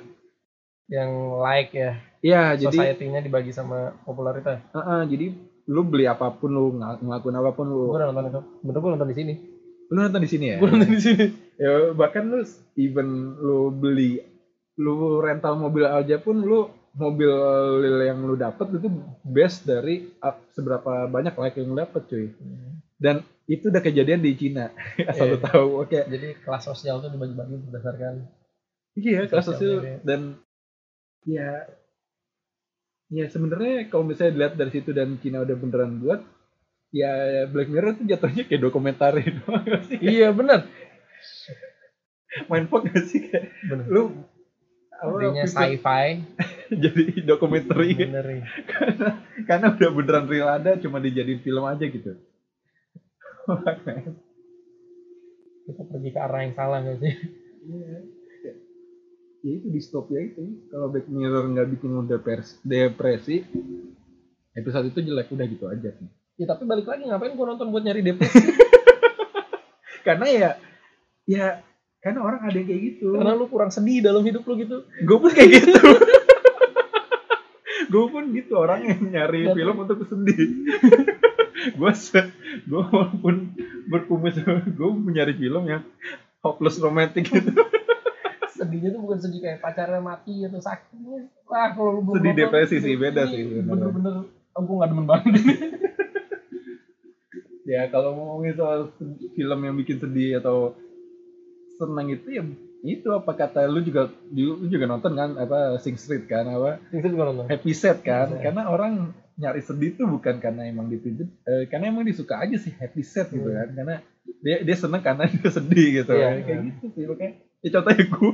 yang 0.85 1.41
like 1.41 1.73
ya, 1.73 1.97
Iya, 2.21 2.61
jadi 2.61 2.77
society-nya 2.77 3.25
dibagi 3.25 3.49
sama 3.49 3.97
popularitas. 4.05 4.61
uh, 4.69 4.77
uh, 4.77 5.01
jadi 5.09 5.33
lu 5.65 5.81
beli 5.81 6.05
apa 6.05 6.29
pun 6.29 6.53
lu 6.53 6.77
ng- 6.77 7.01
ngelakuin 7.01 7.37
apa 7.41 7.51
pun 7.57 7.65
lu 7.65 7.89
Gue 7.89 8.05
nonton 8.05 8.29
itu. 8.29 8.41
Bener 8.61 8.77
gue 8.77 8.91
nonton 8.93 9.09
di 9.09 9.17
sini. 9.17 9.33
Lu 9.91 9.99
nonton 9.99 10.21
di 10.21 10.29
sini 10.29 10.45
ya. 10.53 10.57
Gue 10.57 10.69
nonton 10.71 10.91
di 10.91 11.01
sini. 11.01 11.25
ya 11.55 11.95
bahkan 11.95 12.27
lu 12.27 12.41
even 12.75 13.07
lu 13.39 13.71
beli 13.71 14.19
lu 14.75 15.23
rental 15.23 15.55
mobil 15.55 15.87
aja 15.87 16.19
pun 16.19 16.35
lu 16.37 16.67
mobil 16.95 17.31
yang 18.03 18.19
lu 18.19 18.35
dapet 18.35 18.71
itu 18.71 18.87
best 19.23 19.63
dari 19.63 20.11
uh, 20.19 20.35
seberapa 20.51 21.07
banyak 21.07 21.31
like 21.35 21.55
yang 21.55 21.71
lu 21.71 21.79
dapet 21.79 22.03
cuy 22.07 22.27
dan 22.95 23.19
itu 23.47 23.67
udah 23.67 23.79
kejadian 23.79 24.19
di 24.19 24.35
Cina 24.35 24.71
asal 25.11 25.31
lu 25.31 25.37
Iya. 25.39 25.47
tahu 25.47 25.67
oke 25.79 25.99
Jadi 26.07 26.27
kelas 26.43 26.63
sosial 26.65 26.99
tuh 26.99 27.11
dibagi-bagi 27.11 27.55
berdasarkan 27.67 28.13
iya 28.95 29.27
kelas 29.27 29.47
Sosial 29.47 30.03
dan 30.03 30.39
ya 31.23 31.67
ya 33.07 33.25
sebenarnya 33.27 33.87
kalau 33.87 34.03
misalnya 34.07 34.31
dilihat 34.35 34.53
dari 34.55 34.71
situ 34.75 34.91
dan 34.91 35.15
Cina 35.19 35.43
udah 35.43 35.55
beneran 35.55 35.99
buat 35.99 36.19
ya 36.95 37.11
Black 37.45 37.67
Mirror 37.67 37.99
tuh 37.99 38.07
jatuhnya 38.07 38.47
kayak 38.47 38.61
dokumenter 38.63 39.11
doang 39.37 39.67
sih 39.83 39.99
Iya 39.99 40.31
bener. 40.31 40.63
main 42.47 42.67
gak 42.67 43.03
sih 43.05 43.19
kayak 43.25 43.51
Bener. 43.65 43.85
lu 43.85 44.03
Artinya 44.95 45.43
sci-fi. 45.43 46.23
jadi 46.83 47.03
dokumenter 47.21 47.75
karena 48.65 49.07
karena 49.43 49.65
udah 49.69 49.89
beneran 49.91 50.25
real 50.25 50.47
ada 50.49 50.79
cuma 50.79 50.97
dijadiin 50.97 51.39
film 51.39 51.63
aja 51.63 51.83
gitu 51.83 52.15
Kita 55.65 55.81
pergi 55.83 56.09
ke 56.09 56.19
arah 56.19 56.41
yang 56.41 56.53
salah 56.53 56.79
gak 56.79 56.97
sih? 56.97 57.13
Iya. 57.65 57.97
ya 59.41 59.51
itu 59.51 59.67
distopia 59.69 60.21
itu 60.21 60.41
kalau 60.69 60.89
Black 60.89 61.05
Mirror 61.05 61.45
nggak 61.51 61.67
bikin 61.71 61.91
depres- 62.05 62.57
depresi 62.61 63.41
episode 64.51 64.87
itu 64.87 65.03
jelek 65.03 65.29
udah 65.29 65.45
gitu 65.45 65.65
aja 65.67 65.89
sih 65.91 66.09
Ya 66.35 66.45
tapi 66.45 66.67
balik 66.67 66.83
lagi 66.83 67.07
ngapain 67.07 67.33
gua 67.33 67.55
nonton 67.55 67.71
buat 67.71 67.79
nyari 67.79 68.03
depresi? 68.03 68.43
karena 70.05 70.25
ya 70.29 70.49
ya 71.25 71.45
karena 71.97 72.21
orang 72.21 72.45
ada 72.45 72.53
yang 72.53 72.69
kayak 72.69 72.81
gitu 72.93 73.17
Karena 73.17 73.33
lu 73.33 73.49
kurang 73.49 73.73
sedih 73.73 74.05
dalam 74.05 74.21
hidup 74.21 74.45
lu 74.45 74.53
gitu. 74.61 74.85
gue 74.85 75.17
pun 75.17 75.33
kayak 75.33 75.49
gitu 75.57 75.73
gue 77.91 78.05
pun 78.05 78.23
gitu 78.29 78.53
orang 78.53 78.85
yang 78.85 79.01
nyari 79.01 79.49
Tapi- 79.49 79.57
film 79.57 79.75
untuk 79.81 80.05
sedih 80.05 80.45
gue 81.81 81.91
se 81.97 82.21
gue 82.69 82.81
walaupun 82.85 83.57
berkumis 83.89 84.37
gue 84.45 84.89
mencari 84.93 85.33
film 85.33 85.65
yang 85.65 85.81
hopeless 86.45 86.77
romantic 86.77 87.25
gitu 87.25 87.49
Sedihnya 88.55 88.93
tuh 88.93 89.01
bukan 89.03 89.19
sedih 89.19 89.41
kayak 89.43 89.59
pacarnya 89.59 89.99
mati 89.99 90.47
atau 90.47 90.63
sakit. 90.63 91.27
Wah 91.43 91.75
kalau 91.75 91.99
lu 91.99 92.15
Sedih 92.15 92.31
nonton, 92.31 92.39
depresi 92.39 92.79
sih, 92.79 92.95
beda 92.95 93.27
sih. 93.27 93.43
Bener-bener 93.67 94.31
aku 94.55 94.79
gak 94.79 94.89
demen 94.95 95.05
banget. 95.11 95.43
Ya 97.65 97.89
kalau 97.89 98.13
ngomongin 98.13 98.53
soal 98.53 98.93
film 99.33 99.59
yang 99.59 99.75
bikin 99.75 99.97
sedih 99.97 100.37
atau 100.37 100.77
senang 101.75 102.07
itu 102.07 102.27
ya 102.29 102.43
itu 102.81 103.09
apa 103.09 103.33
kata 103.33 103.65
lu 103.65 103.81
juga 103.81 104.07
lu 104.29 104.61
juga 104.63 104.85
nonton 104.85 105.11
kan 105.11 105.33
apa 105.35 105.81
Sing 105.81 105.97
Street 105.97 106.25
kan 106.25 106.45
apa 106.45 106.77
Itu 106.89 107.09
juga 107.09 107.27
nonton. 107.27 107.49
happy 107.49 107.73
set 107.73 107.99
kan 107.99 108.29
karena 108.37 108.69
orang 108.69 108.93
nyari 109.35 109.59
sedih 109.59 109.97
tuh 109.97 110.07
bukan 110.07 110.37
karena 110.37 110.63
emang 110.63 110.87
dipinjam 110.87 111.27
eh, 111.43 111.65
karena 111.65 111.89
emang 111.89 112.05
disuka 112.05 112.37
aja 112.37 112.55
sih 112.55 112.71
happy 112.71 113.01
set 113.01 113.27
gitu 113.29 113.43
Hmm. 113.43 113.57
kan 113.57 113.69
karena 113.73 113.95
dia 114.39 114.57
dia 114.61 114.77
seneng 114.77 115.01
karena 115.01 115.25
dia 115.33 115.49
sedih 115.49 115.87
gitu 115.99 116.13
Iya, 116.13 116.27
kan. 116.29 116.37
kayak 116.39 116.55
iya. 116.55 116.67
gitu 116.71 116.85
sih 116.93 117.03
makanya 117.03 117.33
ya 117.59 117.69
contohnya 117.73 118.03
gue 118.05 118.31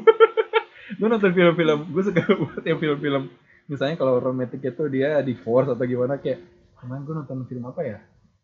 gue 1.00 1.08
nonton 1.08 1.32
film-film 1.32 1.80
gue 1.88 2.04
suka 2.04 2.22
buat 2.44 2.63
yang 2.63 2.78
film-film 2.78 3.24
misalnya 3.65 3.96
kalau 3.96 4.20
romantis 4.20 4.60
itu 4.60 4.84
dia 4.91 5.17
divorce 5.22 5.72
atau 5.72 5.86
gimana 5.88 6.20
kayak 6.20 6.44
kemarin 6.76 7.02
gue 7.02 7.15
nonton 7.15 7.38
film 7.48 7.63
apa 7.65 7.82
ya 7.82 7.98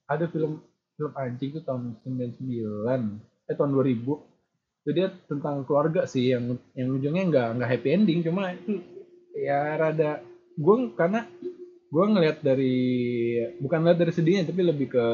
ada 0.08 0.26
film 0.26 0.64
film 0.98 1.14
anjing 1.14 1.50
tuh 1.54 1.64
tahun 1.64 1.94
99 2.02 3.48
eh 3.48 3.56
tahun 3.56 3.72
2000 3.72 4.02
itu 4.88 4.90
dia 4.96 5.08
tentang 5.28 5.68
keluarga 5.68 6.08
sih 6.10 6.32
yang 6.32 6.58
yang 6.74 6.90
ujungnya 6.96 7.24
nggak 7.28 7.48
nggak 7.60 7.70
happy 7.76 7.90
ending. 7.92 8.20
Cuma 8.24 8.56
itu 8.56 8.80
ya 9.36 9.76
rada 9.76 10.24
gue 10.58 10.76
karena 10.96 11.28
gue 11.88 12.06
ngelihat 12.08 12.38
dari 12.42 12.76
bukan 13.60 13.84
ngeliat 13.84 14.00
dari 14.00 14.14
sedihnya 14.16 14.48
tapi 14.48 14.64
lebih 14.64 14.88
ke 14.96 15.06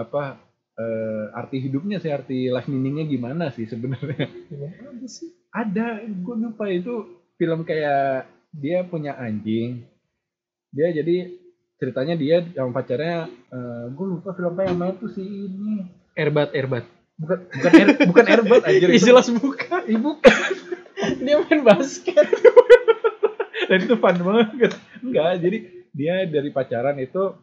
apa 0.00 0.40
eh, 0.80 1.24
arti 1.38 1.60
hidupnya 1.60 2.00
sih 2.00 2.08
arti 2.08 2.48
life 2.48 2.72
meaningnya 2.72 3.04
gimana 3.04 3.52
sih 3.52 3.68
sebenarnya. 3.68 4.26
Sih? 5.08 5.28
ada 5.48 6.04
gue 6.04 6.36
lupa 6.36 6.68
itu 6.68 7.20
film 7.40 7.68
kayak 7.68 8.28
dia 8.52 8.80
punya 8.84 9.16
anjing. 9.16 9.84
Dia 10.72 10.92
jadi 10.92 11.32
ceritanya 11.78 12.14
dia 12.18 12.42
sama 12.52 12.74
pacarnya 12.74 13.30
gue 13.94 14.06
lupa 14.06 14.34
film 14.34 14.52
apa 14.52 14.62
yang 14.66 14.76
main 14.76 14.94
tuh 14.98 15.10
si 15.10 15.22
ini 15.22 15.86
Erbat, 16.18 16.50
erbat. 16.50 16.82
bukan 17.14 17.38
bukan 17.46 17.72
air, 17.78 17.88
bukan 18.10 18.24
airbat 18.26 18.62
anjir 18.66 18.88
Ih, 18.90 18.98
itu. 18.98 19.06
jelas 19.06 19.30
bukan. 19.30 19.82
Ih, 19.86 19.98
bukan 19.98 20.50
Dia 21.22 21.38
main 21.38 21.60
basket. 21.62 22.26
dan 23.68 23.78
itu 23.84 23.94
fun 24.00 24.16
banget 24.16 24.72
enggak 25.04 25.32
jadi 25.44 25.58
dia 25.92 26.14
dari 26.24 26.50
pacaran 26.50 26.96
itu 26.98 27.36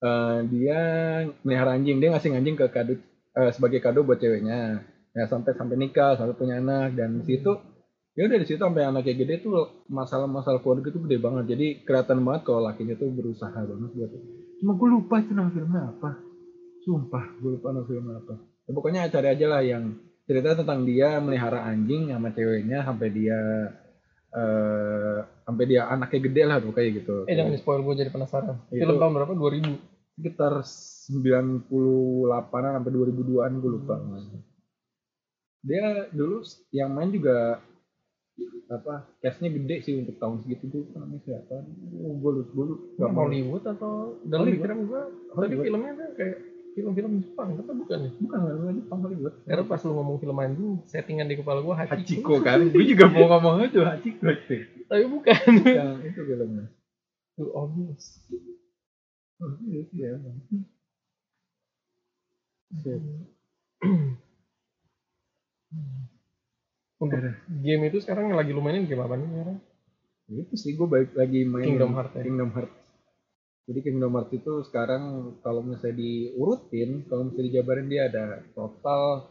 eh, 0.00 0.38
dia 0.48 0.80
melihara 1.42 1.74
anjing 1.74 1.98
dia 1.98 2.14
ngasih 2.14 2.30
anjing 2.32 2.54
ke 2.54 2.66
kado 2.70 2.94
eh, 3.34 3.50
sebagai 3.50 3.82
kado 3.82 4.06
buat 4.06 4.22
ceweknya 4.22 4.86
ya 5.12 5.24
sampai 5.28 5.52
sampai 5.58 5.76
nikah 5.76 6.14
sampai 6.16 6.38
punya 6.38 6.62
anak 6.62 6.94
dan 6.94 7.20
di 7.20 7.24
situ 7.26 7.58
ya 8.12 8.28
udah 8.28 8.36
di 8.36 8.44
situ 8.44 8.60
sampai 8.60 8.84
anaknya 8.84 9.16
gede 9.16 9.40
tuh 9.40 9.88
masalah-masalah 9.88 10.60
keluarga 10.60 10.92
itu 10.92 11.00
gede 11.00 11.16
banget. 11.16 11.56
Jadi 11.56 11.66
kelihatan 11.82 12.20
banget 12.20 12.42
kalau 12.44 12.60
lakinya 12.64 12.94
tuh 12.94 13.08
berusaha 13.08 13.56
banget 13.56 13.90
buat 13.92 14.12
cuma 14.62 14.78
gue 14.78 14.88
lupa 14.88 15.18
itu 15.18 15.32
nama 15.32 15.50
filmnya 15.50 15.82
apa. 15.90 16.10
Sumpah 16.84 17.24
gue 17.40 17.50
lupa 17.56 17.72
nama 17.72 17.86
filmnya 17.88 18.20
apa. 18.20 18.34
Ya, 18.62 18.70
pokoknya 18.70 19.00
cari 19.08 19.28
aja 19.32 19.46
lah 19.48 19.62
yang 19.64 19.96
cerita 20.22 20.54
tentang 20.54 20.86
dia 20.86 21.18
melihara 21.18 21.66
anjing 21.66 22.08
sama 22.08 22.30
ceweknya 22.30 22.84
sampai 22.84 23.08
dia 23.10 23.38
eh 24.32 25.18
sampai 25.44 25.64
dia 25.68 25.84
anaknya 25.88 26.20
gede 26.24 26.42
lah 26.46 26.56
pokoknya 26.60 26.90
gitu. 27.00 27.16
Eh 27.28 27.34
jangan 27.34 27.52
di 27.52 27.58
spoil 27.60 27.82
gue 27.82 27.94
jadi 27.96 28.08
penasaran. 28.08 28.56
Itu- 28.70 28.80
Film 28.80 28.98
tahun 28.98 29.14
berapa? 29.16 29.34
2000. 29.34 29.90
sekitar 30.12 30.60
98an 30.60 32.76
sampai 32.76 32.92
2002an 32.92 33.64
gue 33.64 33.70
lupa. 33.72 33.96
Dia 35.64 36.04
dulu 36.12 36.44
yang 36.68 36.92
main 36.92 37.08
juga 37.08 37.64
apa 38.72 39.04
cashnya 39.20 39.52
gede 39.52 39.76
sih 39.84 39.94
untuk 40.00 40.16
tahun 40.16 40.40
segitu 40.44 40.64
tuh. 40.72 40.84
Namanya 40.96 41.20
siapa 41.24 41.56
oh, 42.00 42.14
gue 42.16 42.30
lupa 42.40 42.50
gue 42.52 42.66
lupa 42.72 43.06
Hollywood 43.12 43.64
atau 43.68 44.16
dalam 44.24 44.48
pikiran 44.48 44.78
gue 44.88 45.02
tadi 45.36 45.56
filmnya 45.60 45.92
tuh 45.96 46.08
kayak 46.16 46.36
film-film 46.72 47.12
Jepang 47.20 47.48
tapi 47.60 47.72
bukan 47.76 47.98
ya? 48.00 48.10
Bukan 48.16 48.38
nggak 48.40 48.74
Jepang 48.80 49.00
Hollywood. 49.04 49.34
Karena 49.44 49.64
pas 49.68 49.80
lu 49.84 49.92
ngomong 49.92 50.16
film 50.20 50.36
anjing 50.40 50.72
settingan 50.88 51.28
di 51.28 51.36
kepala 51.36 51.60
gue 51.60 51.74
Hachiko, 51.76 52.00
Hachiko 52.00 52.34
kan? 52.40 52.58
Gue 52.72 52.84
juga 52.88 53.04
mau 53.12 53.28
ngomong 53.36 53.68
itu 53.68 53.80
Hachiko 53.84 54.28
itu 54.32 54.56
tapi 54.92 55.08
bukan. 55.08 55.64
Yang 55.64 56.12
itu 56.12 56.20
filmnya. 56.28 56.68
Too 57.40 57.48
obvious. 57.56 58.20
Oh, 59.40 59.56
iya 59.64 59.80
sih 59.88 60.04
ya. 60.04 60.20
Shit. 62.76 63.00
untuk 67.02 67.18
game 67.50 67.82
itu 67.90 67.98
sekarang 67.98 68.30
yang 68.30 68.38
lagi 68.38 68.54
lu 68.54 68.62
mainin 68.62 68.86
game 68.86 69.02
apa 69.02 69.18
nih 69.18 69.26
sekarang? 69.26 69.58
Itu 70.30 70.54
sih 70.54 70.72
gue 70.78 70.86
balik 70.86 71.12
lagi 71.18 71.42
main 71.42 71.66
Kingdom 71.66 71.92
Hearts 71.98 72.14
ya? 72.14 72.22
Kingdom 72.22 72.50
Hearts. 72.54 72.74
Jadi 73.66 73.80
Kingdom 73.82 74.12
Hearts 74.14 74.32
itu 74.34 74.52
sekarang 74.70 75.02
kalau 75.42 75.60
misalnya 75.66 75.98
diurutin 75.98 77.04
kalau 77.10 77.26
misalnya 77.26 77.46
dijabarin 77.50 77.86
dia 77.90 78.02
ada 78.06 78.40
total 78.54 79.28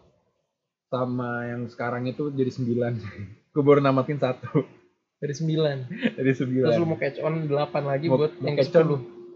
sama 0.92 1.48
yang 1.48 1.72
sekarang 1.72 2.04
itu 2.12 2.28
jadi 2.36 2.52
sembilan. 2.52 2.94
Gue 3.56 3.64
baru 3.64 3.80
namatin 3.80 4.20
satu. 4.20 4.64
Dari 5.22 5.38
9 5.38 6.18
dari 6.18 6.34
sembilan. 6.34 6.66
Terus 6.66 6.82
lu 6.82 6.88
mau 6.90 6.98
catch 6.98 7.22
on 7.22 7.46
8 7.46 7.86
lagi 7.86 8.10
Mau- 8.10 8.18
buat 8.18 8.34
mau 8.42 8.46
yang 8.50 8.58
catch 8.58 8.74
on. 8.74 8.88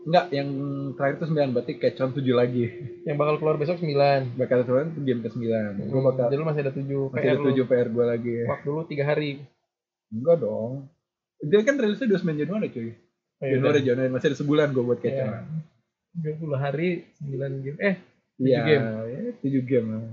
10 0.06 0.10
Enggak, 0.10 0.26
yang 0.30 0.50
terakhir 0.94 1.16
itu 1.18 1.26
9 1.34 1.54
berarti 1.58 1.74
catch 1.82 2.02
on 2.06 2.14
7 2.14 2.22
lagi. 2.30 2.66
Yang 3.10 3.18
bakal 3.18 3.36
keluar 3.42 3.58
besok 3.58 3.82
9. 3.82 4.38
Bakal 4.38 4.60
keluar 4.70 4.86
game 4.94 5.22
ke 5.26 5.30
9. 5.34 5.90
Gue 5.90 6.02
bakal 6.06 6.30
Jadi 6.30 6.38
lu 6.38 6.46
masih 6.46 6.62
ada 6.62 6.74
7 6.78 6.86
masih 7.10 7.30
ada 7.34 7.42
7 7.42 7.66
PR 7.66 7.88
gue 7.90 8.06
lagi. 8.06 8.34
Waktu 8.46 8.68
lu 8.70 8.84
3 8.86 9.02
hari. 9.02 9.32
Enggak 10.14 10.38
dong. 10.46 10.86
Dia 11.42 11.66
kan 11.66 11.76
rilisnya 11.82 12.06
29 12.14 12.42
Januari 12.46 12.68
cuy. 12.70 12.90
Oh, 13.36 13.48
Januari, 13.50 13.80
Januari 13.84 14.10
masih 14.14 14.28
ada 14.32 14.38
sebulan 14.38 14.72
gue 14.72 14.84
buat 14.86 15.00
catch 15.02 15.18
Iya. 15.18 15.26
on. 15.28 15.46
30 16.22 16.56
hari 16.62 16.90
9 17.20 17.66
game. 17.66 17.78
Eh, 17.82 17.96
Iya, 18.40 18.62
game. 18.64 18.86
ya, 18.86 19.20
7 19.42 19.64
game 19.68 19.88
lah. 19.90 20.04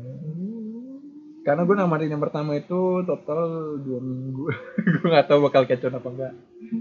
Karena 1.42 1.62
gue 1.66 1.74
namatin 1.74 2.10
yang 2.14 2.22
pertama 2.22 2.54
itu 2.54 3.02
total 3.02 3.76
2 3.82 3.98
minggu. 3.98 4.46
gue 5.02 5.08
gak 5.10 5.26
tahu 5.26 5.46
bakal 5.46 5.66
catch 5.66 5.84
on 5.84 5.98
apa 5.98 6.08
enggak. 6.08 6.32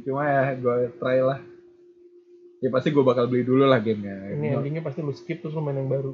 Cuma 0.06 0.22
ya 0.26 0.44
gue 0.54 0.76
try 0.96 1.20
lah. 1.22 1.42
Ya 2.62 2.70
pasti 2.70 2.94
gue 2.94 3.02
bakal 3.02 3.26
beli 3.26 3.42
dulu 3.42 3.66
lah 3.66 3.82
gamenya. 3.82 4.38
ini 4.38 4.54
endingnya 4.54 4.86
pasti 4.86 5.02
lu 5.02 5.10
skip 5.10 5.42
terus 5.42 5.58
lu 5.58 5.66
main 5.66 5.82
yang 5.82 5.90
baru. 5.90 6.14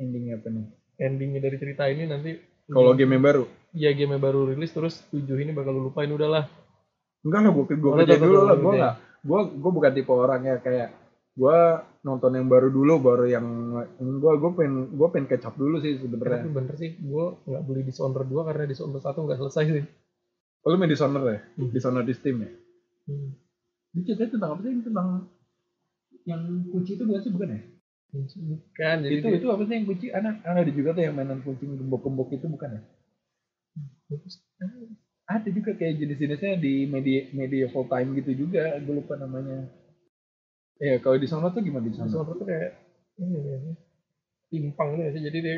endingnya 0.00 0.40
apa 0.40 0.48
nih? 0.48 0.66
Endingnya 0.96 1.40
dari 1.44 1.56
cerita 1.60 1.84
ini 1.90 2.08
nanti 2.08 2.38
Kalau 2.70 2.94
game 2.94 3.18
yang 3.18 3.24
baru? 3.26 3.44
Iya 3.74 3.90
game 3.98 4.14
yang 4.14 4.22
baru 4.22 4.54
rilis 4.54 4.70
terus 4.70 5.02
7 5.10 5.26
ini 5.42 5.50
bakal 5.50 5.74
lu 5.74 5.90
lupain 5.90 6.08
udahlah. 6.08 6.46
Enggak 7.26 7.40
lah, 7.44 7.50
gue 7.52 7.64
gue 7.76 7.90
udah, 7.92 8.16
dulu 8.16 8.38
lah. 8.46 8.56
Gue 8.56 8.72
nggak, 8.78 8.94
gue 9.26 9.40
gue 9.58 9.70
bukan 9.74 9.92
tipe 9.92 10.12
orang 10.14 10.40
ya 10.46 10.56
kayak 10.62 10.88
gue 11.34 11.58
nonton 12.06 12.32
yang 12.32 12.46
baru 12.48 12.72
dulu, 12.72 12.94
baru 13.02 13.26
yang 13.28 13.46
gue 13.98 14.32
gue 14.38 14.50
pengen 14.56 14.74
gue 14.94 15.08
pengen 15.12 15.42
up 15.44 15.54
dulu 15.58 15.76
sih 15.82 15.98
Tapi 15.98 16.02
sebenarnya. 16.06 16.42
bener 16.48 16.74
sih, 16.78 16.90
gue 16.96 17.24
nggak 17.44 17.62
beli 17.66 17.82
Dishonored 17.84 18.28
2 18.30 18.48
karena 18.48 18.64
Dishonored 18.70 19.02
1 19.04 19.18
nggak 19.18 19.40
selesai 19.44 19.64
sih. 19.66 19.84
Oh, 20.64 20.68
lu 20.72 20.76
main 20.78 20.88
Dishonored 20.88 21.26
ya? 21.26 21.40
Hmm. 21.58 21.70
Dishonored 21.74 22.06
di 22.08 22.14
Steam 22.16 22.36
ya? 22.40 22.50
Hmm. 23.10 23.30
Ini 23.90 24.00
ceritanya 24.06 24.30
tentang 24.38 24.50
apa 24.54 24.60
sih? 24.62 24.72
Tentang 24.86 25.08
yang 26.28 26.42
kunci 26.70 26.90
itu 26.94 27.02
bukan 27.08 27.20
sih 27.24 27.32
bukan 27.32 27.48
ya? 27.54 27.60
Bukan, 28.10 28.96
jadi 29.06 29.14
itu 29.22 29.28
dia- 29.30 29.38
itu 29.38 29.48
apa 29.50 29.62
sih 29.66 29.74
yang 29.78 29.86
kunci? 29.86 30.06
Anak 30.10 30.34
ada 30.42 30.70
juga 30.70 30.90
tuh 30.94 31.02
yang 31.06 31.14
mainan 31.14 31.40
kunci 31.42 31.64
gembok-gembok 31.66 32.28
itu 32.34 32.46
bukan 32.50 32.78
ya? 32.78 32.80
Ada 35.30 35.48
juga 35.54 35.70
kayak 35.78 35.94
jenis-jenisnya 36.02 36.58
di 36.58 36.90
media 36.90 37.30
media 37.30 37.70
full 37.70 37.86
time 37.86 38.18
gitu 38.18 38.34
juga. 38.34 38.78
Gue 38.82 38.98
lupa 38.98 39.14
namanya. 39.14 39.70
Ya 40.82 40.98
kalau 40.98 41.20
di 41.20 41.28
sana 41.30 41.54
tuh 41.54 41.62
gimana 41.62 41.86
di 41.86 41.94
sana? 41.94 42.10
Dishonored 42.10 42.38
tuh 42.40 42.46
kayak 42.50 42.70
ini 43.20 43.38
ya, 43.38 43.56
timpang 44.50 44.88
gitu 44.98 45.02
ya 45.06 45.10
sih. 45.14 45.22
Jadi 45.22 45.38
dia 45.38 45.56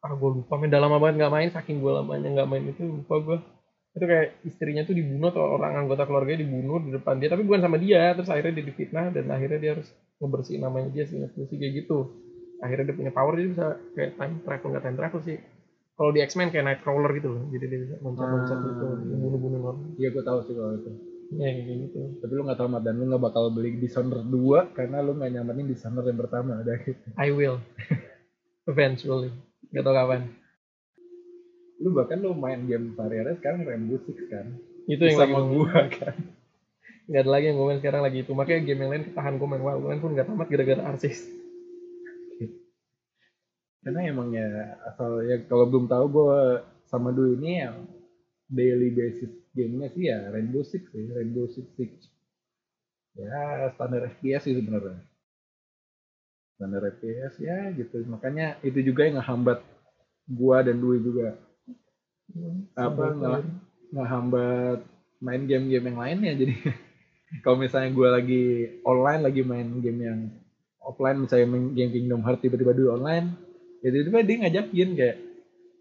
ah 0.00 0.12
gue 0.16 0.30
lupa 0.40 0.56
main 0.56 0.72
dalam 0.72 0.88
banget 0.96 1.20
nggak 1.20 1.34
main 1.36 1.50
saking 1.52 1.84
gue 1.84 1.92
lamanya 1.92 2.28
nggak 2.32 2.48
main 2.48 2.64
itu 2.72 2.80
lupa 2.88 3.14
gue 3.20 3.38
itu 3.96 4.04
kayak 4.04 4.44
istrinya 4.44 4.84
tuh 4.84 4.92
dibunuh 4.92 5.32
atau 5.32 5.56
orang 5.56 5.88
anggota 5.88 6.04
keluarganya 6.04 6.44
dibunuh 6.44 6.84
di 6.84 6.92
depan 6.92 7.16
dia. 7.16 7.32
Tapi 7.32 7.42
bukan 7.48 7.64
sama 7.64 7.80
dia 7.80 8.12
terus 8.12 8.28
akhirnya 8.28 8.60
dia 8.60 8.66
difitnah 8.68 9.08
dan 9.08 9.24
akhirnya 9.32 9.56
dia 9.56 9.70
harus 9.72 9.88
ngebersihin 10.20 10.60
namanya 10.60 10.88
dia 10.92 11.08
sih 11.08 11.16
sih 11.24 11.56
kayak 11.56 11.72
gitu. 11.84 12.12
Akhirnya 12.60 12.92
dia 12.92 12.96
punya 13.00 13.12
power 13.16 13.40
jadi 13.40 13.48
bisa 13.56 13.66
kayak 13.96 14.20
time 14.20 14.34
travel 14.44 14.68
nggak 14.68 14.84
time 14.84 14.98
travel 15.00 15.20
sih. 15.24 15.36
Kalau 15.96 16.12
di 16.12 16.20
X-Men 16.20 16.52
kayak 16.52 16.64
Nightcrawler 16.68 17.08
gitu 17.16 17.28
loh 17.32 17.42
jadi 17.48 17.64
dia 17.72 17.80
bisa 17.88 17.94
loncat-loncat 18.04 18.58
Ah. 18.60 18.64
gitu 18.68 18.84
bunuh-bunuh 19.16 19.60
orang. 19.64 19.78
Iya 19.96 20.08
gue 20.12 20.24
tahu 20.28 20.38
sih 20.44 20.52
kalau 20.52 20.76
itu. 20.76 20.90
ya 21.26 21.48
kayak 21.50 21.78
gitu. 21.88 22.00
Tapi 22.22 22.32
lu 22.36 22.42
gak 22.46 22.60
tamat 22.60 22.86
dan 22.86 23.00
lu 23.00 23.10
gak 23.10 23.18
bakal 23.18 23.50
beli 23.50 23.80
Dishonored 23.80 24.28
2 24.30 24.76
karena 24.76 25.00
lu 25.02 25.16
gak 25.16 25.32
nyamanin 25.32 25.66
Dishonored 25.66 26.06
yang 26.06 26.20
pertama 26.20 26.60
udah 26.60 26.76
gitu. 26.84 27.02
I 27.16 27.32
will. 27.32 27.58
Eventually. 28.70 29.32
Nggak 29.72 29.84
tahu 29.88 29.94
kapan 29.96 30.20
Lu 31.82 31.92
bahkan 31.92 32.18
lu 32.20 32.32
main 32.32 32.64
game 32.64 32.96
variannya 32.96 33.36
sekarang 33.36 33.64
Rainbow 33.64 34.00
Six 34.04 34.18
kan. 34.28 34.46
itu 34.86 35.02
yang 35.02 35.18
lagi 35.18 35.34
Sama 35.34 35.42
gua 35.50 35.66
gua 35.66 35.82
kan. 35.98 36.14
nggak 37.06 37.22
ada 37.22 37.30
lagi 37.30 37.44
yang 37.50 37.56
gue 37.58 37.66
main 37.66 37.80
sekarang 37.82 38.02
lagi 38.06 38.18
itu 38.22 38.32
makanya 38.34 38.60
game 38.62 38.80
yang 38.82 38.90
lain 38.94 39.04
ketahan 39.06 39.34
gue 39.38 39.46
main 39.46 39.60
gue 39.62 39.72
main 39.82 39.98
pun 40.02 40.10
nggak 40.14 40.26
tamat 40.26 40.46
gara-gara 40.46 40.82
arsis 40.90 41.18
Karena 43.82 44.00
emang 44.02 44.34
ya 44.34 44.46
asal 44.90 45.22
ya 45.22 45.38
kalau 45.46 45.70
belum 45.70 45.86
tahu 45.86 46.04
gua 46.10 46.62
sama 46.90 47.14
dulu 47.14 47.38
ini 47.38 47.62
yang 47.62 47.86
daily 48.50 48.90
basis 48.90 49.30
gamenya 49.54 49.88
sih 49.94 50.10
ya 50.10 50.18
Rainbow 50.34 50.66
Six 50.66 50.90
sih, 50.90 51.06
Rainbow 51.06 51.46
Six 51.46 51.66
Siege. 51.78 52.02
Ya 53.14 53.70
standar 53.78 54.10
FPS 54.10 54.42
sih 54.42 54.54
sebenarnya. 54.58 54.98
Standar 56.58 56.82
FPS 56.98 57.38
ya 57.38 57.70
gitu. 57.78 58.02
Makanya 58.10 58.58
itu 58.66 58.82
juga 58.82 59.06
yang 59.06 59.22
ngehambat 59.22 59.62
gua 60.26 60.66
dan 60.66 60.82
Dwi 60.82 60.98
juga 61.00 61.38
apa 62.74 63.04
nggak 63.12 63.40
ngehambat 63.92 64.78
main 65.18 65.42
game-game 65.44 65.86
yang 65.86 65.98
lainnya 65.98 66.32
jadi. 66.36 66.54
Kalau 67.42 67.58
misalnya 67.58 67.90
gue 67.90 68.08
lagi 68.08 68.44
online 68.82 69.20
lagi 69.20 69.42
main 69.42 69.68
game 69.80 70.00
yang 70.00 70.20
offline 70.78 71.18
misalnya 71.18 71.46
main 71.48 71.74
game 71.74 71.90
Kingdom 71.90 72.22
Hearts 72.22 72.38
tiba-tiba 72.38 72.70
dulu 72.70 72.94
online 72.96 73.34
ya 73.82 73.90
tiba-tiba 73.90 74.18
dia 74.22 74.36
ngajakin 74.40 74.88
kayak 74.94 75.16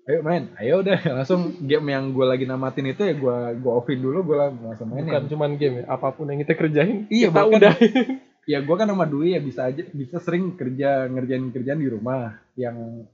ayo 0.05 0.19
main. 0.21 0.43
Ayo 0.57 0.73
udah 0.81 0.99
langsung 1.21 1.41
game 1.61 1.87
yang 1.89 2.09
gue 2.11 2.25
lagi 2.25 2.45
namatin 2.45 2.89
itu 2.89 3.01
ya 3.03 3.13
gue 3.13 3.37
gue 3.57 3.71
offin 3.71 3.99
dulu 3.99 4.25
gue 4.25 4.37
langsung 4.37 4.89
main 4.89 5.05
bukan 5.05 5.25
cuman 5.29 5.51
game 5.55 5.75
ya 5.81 5.85
apa 5.87 6.07
pun 6.11 6.29
yang 6.29 6.41
kita 6.41 6.53
kerjain 6.53 7.05
Iya, 7.09 7.29
kita 7.29 7.37
bahkan- 7.37 7.53
udah. 7.61 7.73
ya 8.51 8.57
gue 8.61 8.75
kan 8.77 8.85
sama 8.85 9.05
Dwi 9.05 9.33
ya 9.33 9.41
bisa 9.41 9.61
aja 9.65 9.81
bisa 9.89 10.17
sering 10.21 10.53
kerja 10.53 11.09
ngerjain 11.09 11.49
kerjaan 11.49 11.81
di 11.81 11.89
rumah 11.89 12.37
yang 12.53 13.05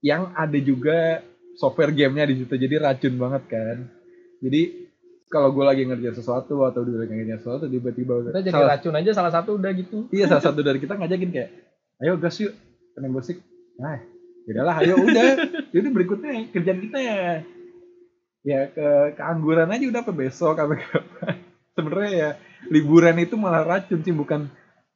yang 0.00 0.32
ada 0.32 0.56
juga 0.56 1.20
software 1.56 1.92
gamenya 1.92 2.28
di 2.28 2.44
situ. 2.44 2.54
Jadi 2.54 2.74
racun 2.76 3.14
banget 3.16 3.42
kan. 3.48 3.76
Jadi 4.44 4.86
kalau 5.26 5.50
gue 5.50 5.64
lagi 5.66 5.82
ngerjain 5.82 6.14
sesuatu 6.14 6.62
atau 6.62 6.86
dia 6.86 7.02
lagi 7.02 7.12
ngerjain 7.16 7.40
sesuatu 7.42 7.66
tiba-tiba 7.66 8.30
kita 8.30 8.40
jadi 8.46 8.54
salah, 8.54 8.70
racun 8.78 8.94
aja 8.94 9.10
salah 9.10 9.32
satu 9.34 9.50
udah 9.58 9.70
gitu. 9.74 10.06
Iya 10.14 10.30
salah 10.30 10.44
satu 10.44 10.60
dari 10.62 10.78
kita 10.78 10.94
ngajakin 10.94 11.30
kayak 11.34 11.50
ayo 12.04 12.14
gas 12.20 12.38
yuk 12.38 12.52
kena 12.94 13.08
musik 13.10 13.40
nah 13.80 13.98
yaudahlah 14.46 14.76
ayo 14.86 14.94
udah. 15.02 15.30
Jadi 15.74 15.88
berikutnya 15.90 16.30
kerjaan 16.54 16.80
kita 16.84 16.98
ya. 17.02 17.42
Ya 18.46 18.70
ke 18.70 19.18
keangguran 19.18 19.66
aja 19.66 19.84
udah 19.90 20.00
apa 20.06 20.12
besok 20.14 20.62
apa 20.62 20.78
kapan. 20.78 21.42
Sebenarnya 21.74 22.12
ya 22.14 22.30
liburan 22.70 23.18
itu 23.18 23.34
malah 23.34 23.66
racun 23.66 24.06
sih 24.06 24.14
bukan 24.14 24.46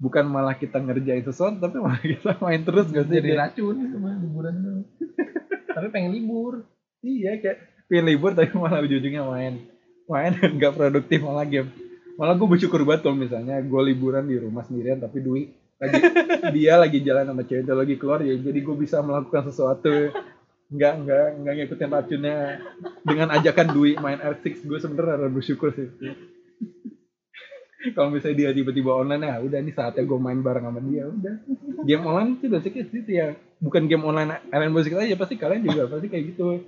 bukan 0.00 0.24
malah 0.24 0.56
kita 0.56 0.80
ngerjain 0.80 1.26
sesuatu 1.26 1.60
tapi 1.60 1.76
malah 1.76 2.00
kita 2.00 2.38
main 2.40 2.64
terus 2.64 2.88
gak 2.88 3.04
sih 3.04 3.20
jadi 3.20 3.36
racun 3.36 3.76
itu 3.84 3.96
mah 4.00 4.16
liburan 4.16 4.54
tapi 5.72 5.88
pengen 5.92 6.12
libur. 6.14 6.66
Iya 7.00 7.40
kayak 7.40 7.58
pengen 7.88 8.06
libur 8.10 8.30
tapi 8.36 8.52
malah 8.54 8.82
ujung-ujungnya 8.82 9.22
main. 9.24 9.54
Main 10.10 10.30
dan 10.38 10.50
gak 10.58 10.74
produktif 10.76 11.18
malah 11.22 11.46
game. 11.46 11.70
Malah 12.18 12.34
gue 12.36 12.48
bersyukur 12.48 12.84
banget 12.84 13.08
kalau 13.08 13.16
misalnya 13.16 13.56
gue 13.62 13.80
liburan 13.86 14.28
di 14.28 14.36
rumah 14.36 14.66
sendirian 14.66 15.00
tapi 15.00 15.24
Dwi 15.24 15.42
lagi 15.80 16.00
dia 16.60 16.76
lagi 16.76 16.98
jalan 17.00 17.24
sama 17.32 17.42
cewek 17.48 17.64
dia 17.64 17.72
lagi 17.72 17.94
keluar 17.96 18.20
ya 18.20 18.36
jadi 18.36 18.58
gue 18.60 18.76
bisa 18.76 19.00
melakukan 19.00 19.48
sesuatu. 19.48 20.12
Nggak 20.70 20.92
nggak 21.02 21.26
nggak 21.42 21.54
ngikutin 21.56 21.90
racunnya. 21.90 22.38
Dengan 23.02 23.28
ajakan 23.34 23.66
Dwi 23.72 23.96
main 23.98 24.20
R6 24.20 24.66
gue 24.68 24.78
sebenernya 24.78 25.16
rada 25.18 25.28
bersyukur 25.32 25.72
sih 25.72 25.88
kalau 27.96 28.12
misalnya 28.12 28.36
dia 28.36 28.50
tiba-tiba 28.52 28.92
online 28.92 29.24
ya 29.24 29.36
udah 29.40 29.58
ini 29.64 29.72
saatnya 29.72 30.04
gue 30.04 30.18
main 30.20 30.40
bareng 30.44 30.68
sama 30.68 30.80
dia 30.84 31.08
udah. 31.08 31.34
Game 31.88 32.04
online 32.04 32.36
itu 32.36 32.46
basicnya 32.52 32.84
itu 32.84 33.12
ya. 33.12 33.28
Bukan 33.60 33.88
game 33.88 34.04
online 34.04 34.44
Alien 34.52 34.72
Music 34.72 34.92
aja 34.92 35.16
pasti 35.16 35.40
kalian 35.40 35.64
juga 35.64 35.88
pasti 35.88 36.12
kayak 36.12 36.24
gitu. 36.36 36.60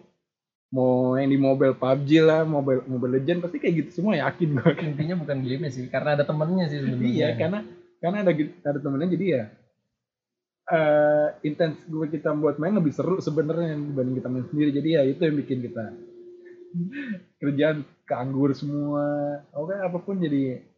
Mau 0.72 1.20
yang 1.20 1.28
di 1.28 1.36
mobile 1.36 1.76
PUBG 1.76 2.10
lah 2.24 2.48
mobile 2.48 2.80
Mobile 2.88 3.20
Legend 3.20 3.44
pasti 3.44 3.60
kayak 3.60 3.74
gitu 3.84 4.00
semua 4.00 4.16
yakin 4.16 4.56
gue 4.56 4.72
intinya 4.80 5.20
bukan 5.20 5.44
game 5.44 5.68
sih 5.68 5.84
karena 5.92 6.16
ada 6.16 6.24
temennya 6.24 6.64
sih 6.72 6.80
sebenarnya. 6.80 7.12
Iya 7.12 7.28
karena 7.36 7.58
karena 8.00 8.16
ada 8.24 8.32
ada 8.64 8.78
temennya 8.80 9.08
jadi 9.12 9.26
ya 9.28 9.44
eh 10.72 11.28
intens 11.44 11.76
gue 11.84 12.06
kita 12.08 12.32
buat 12.32 12.56
main 12.56 12.72
lebih 12.72 12.94
seru 12.96 13.20
sebenarnya 13.20 13.76
dibanding 13.76 14.16
kita 14.16 14.28
main 14.32 14.48
sendiri. 14.48 14.70
Jadi 14.72 14.88
ya 14.96 15.02
itu 15.04 15.20
yang 15.20 15.36
bikin 15.36 15.60
kita 15.60 15.84
kerjaan 17.44 17.84
keanggur 18.08 18.56
semua. 18.56 19.04
Oke 19.52 19.76
apa 19.76 20.00
pun 20.00 20.16
jadi 20.16 20.71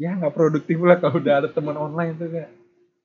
ya 0.00 0.16
nggak 0.16 0.34
produktif 0.34 0.78
lah 0.80 0.96
kalau 0.98 1.20
udah 1.20 1.34
ada 1.44 1.48
teman 1.52 1.76
online 1.76 2.16
tuh 2.16 2.28
kayak 2.30 2.50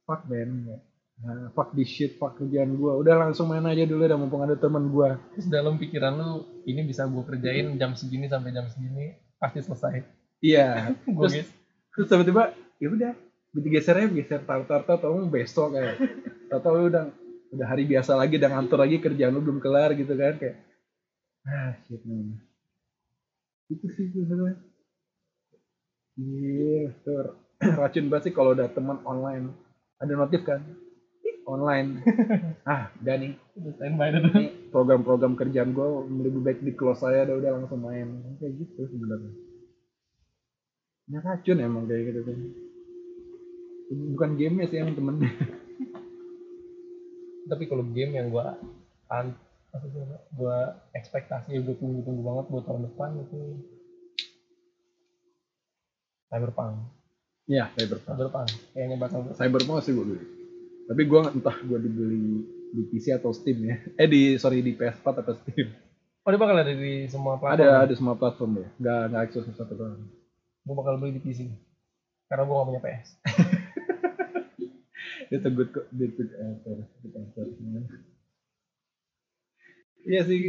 fuck 0.06 0.24
man 0.28 0.80
Nah, 1.18 1.50
fuck 1.58 1.74
this 1.74 1.90
shit, 1.90 2.14
fuck 2.22 2.38
kerjaan 2.38 2.78
gue. 2.78 2.94
Udah 2.94 3.18
langsung 3.18 3.50
main 3.50 3.66
aja 3.66 3.90
dulu 3.90 4.06
dah 4.06 4.14
mumpung 4.22 4.46
ada 4.46 4.54
teman 4.54 4.86
gue. 4.86 5.18
terus 5.34 5.50
dalam 5.50 5.82
pikiran 5.82 6.14
lu 6.14 6.46
ini 6.70 6.86
bisa 6.86 7.10
gue 7.10 7.24
kerjain 7.26 7.74
jam 7.74 7.98
segini 7.98 8.30
sampai 8.30 8.54
jam 8.54 8.70
segini 8.70 9.18
pasti 9.42 9.66
selesai 9.66 10.06
Iya. 10.46 10.94
Terus 11.10 11.34
guess. 11.34 11.50
terus 11.98 12.08
tiba-tiba 12.14 12.54
ya 12.78 12.88
udah 12.94 13.12
geser 13.74 13.98
aja 13.98 14.10
geser 14.14 14.42
tar 14.46 14.62
tar 14.70 14.86
tar 14.86 15.02
tahu 15.02 15.26
besok 15.26 15.74
kayak 15.74 15.98
tahu 16.54 16.86
lu 16.86 16.94
udah 16.94 17.10
udah 17.50 17.66
hari 17.66 17.90
biasa 17.90 18.14
lagi 18.14 18.38
udah 18.38 18.54
ngantor 18.54 18.86
lagi 18.86 19.02
kerjaan 19.02 19.34
lu 19.34 19.42
belum 19.42 19.58
kelar 19.58 19.98
gitu 19.98 20.14
kan 20.14 20.38
kayak 20.38 20.62
ah 21.50 21.74
shit 21.90 22.06
man 22.06 22.38
itu 23.74 23.86
sih 23.98 24.14
sebenarnya 24.14 24.62
iya 26.18 26.91
racun 27.82 28.09
banget 28.09 28.30
sih 28.30 28.34
kalau 28.34 28.53
udah 28.53 28.70
teman 28.70 29.01
online. 29.05 29.53
Ada 29.97 30.13
notif 30.13 30.45
kan? 30.45 30.61
Online. 31.49 31.89
Ah 32.70 32.91
udah 33.01 33.15
nih. 33.18 33.34
Standby 33.57 34.09
ini 34.13 34.43
program-program 34.70 35.34
kerjaan 35.34 35.74
gue 35.74 35.88
lebih 36.22 36.41
baik 36.43 36.59
di 36.61 36.76
close 36.78 37.01
saya 37.01 37.26
udah 37.26 37.36
udah 37.41 37.51
langsung 37.57 37.82
main. 37.82 38.38
Kayak 38.38 38.61
gitu 38.61 38.82
sebenarnya. 38.91 39.34
Punya 41.07 41.20
racun 41.24 41.57
emang 41.63 41.84
kayak 41.88 42.03
gitu 42.13 42.22
kan. 42.28 42.38
Bukan 44.13 44.30
gamenya 44.36 44.68
sih 44.68 44.78
yang 44.84 44.93
temennya 44.93 45.32
tapi 47.47 47.63
kalau 47.65 47.84
game 47.95 48.13
yang 48.20 48.28
gua 48.28 48.59
an 49.07 49.34
gua 50.36 50.84
ekspektasi 50.91 51.55
gue 51.63 51.76
tunggu 51.80 52.03
tunggu 52.03 52.22
banget 52.24 52.45
buat 52.51 52.63
tahun 52.68 52.82
depan 52.91 53.09
itu 53.24 53.39
Cyberpunk. 56.28 56.75
Ya 57.47 57.71
cyberpunk. 57.75 58.15
Cyberpunk. 58.19 58.49
Kayaknya 58.75 58.95
bakal 58.99 59.19
cyberpunk 59.36 59.80
sih 59.84 59.95
gue 59.95 60.05
beli. 60.05 60.23
Tapi 60.88 61.01
gue 61.03 61.19
entah 61.36 61.57
gue 61.63 61.80
dibeli 61.80 62.23
di 62.75 62.82
PC 62.91 63.15
atau 63.15 63.32
Steam 63.32 63.63
ya. 63.63 63.75
Eh 64.01 64.07
di 64.07 64.36
sorry 64.36 64.59
di 64.59 64.75
PS4 64.75 65.05
atau 65.23 65.36
Steam. 65.39 65.71
Oh 66.28 66.30
dia 66.36 66.39
bakal 66.39 66.59
ada 66.59 66.75
di 66.75 67.07
semua 67.07 67.39
platform 67.39 67.55
ada 67.55 67.88
ada 67.88 67.93
semua 67.95 68.15
platform 68.19 68.51
ya 68.59 68.67
nggak 68.84 69.01
nggak 69.15 69.21
eksklusif 69.32 69.55
satu 69.55 69.73
doang. 69.80 70.03
Gue 70.67 70.75
bakal 70.75 70.99
beli 70.99 71.15
di 71.15 71.23
PC 71.23 71.47
karena 72.28 72.43
gue 72.43 72.55
gak 72.59 72.67
punya 72.67 72.82
PS 72.84 73.09
It's 75.32 75.43
a 75.43 75.51
good, 75.51 75.71
co- 75.75 75.88
good, 75.91 76.11
good. 76.15 76.30
Iya 80.07 80.23
sih, 80.23 80.39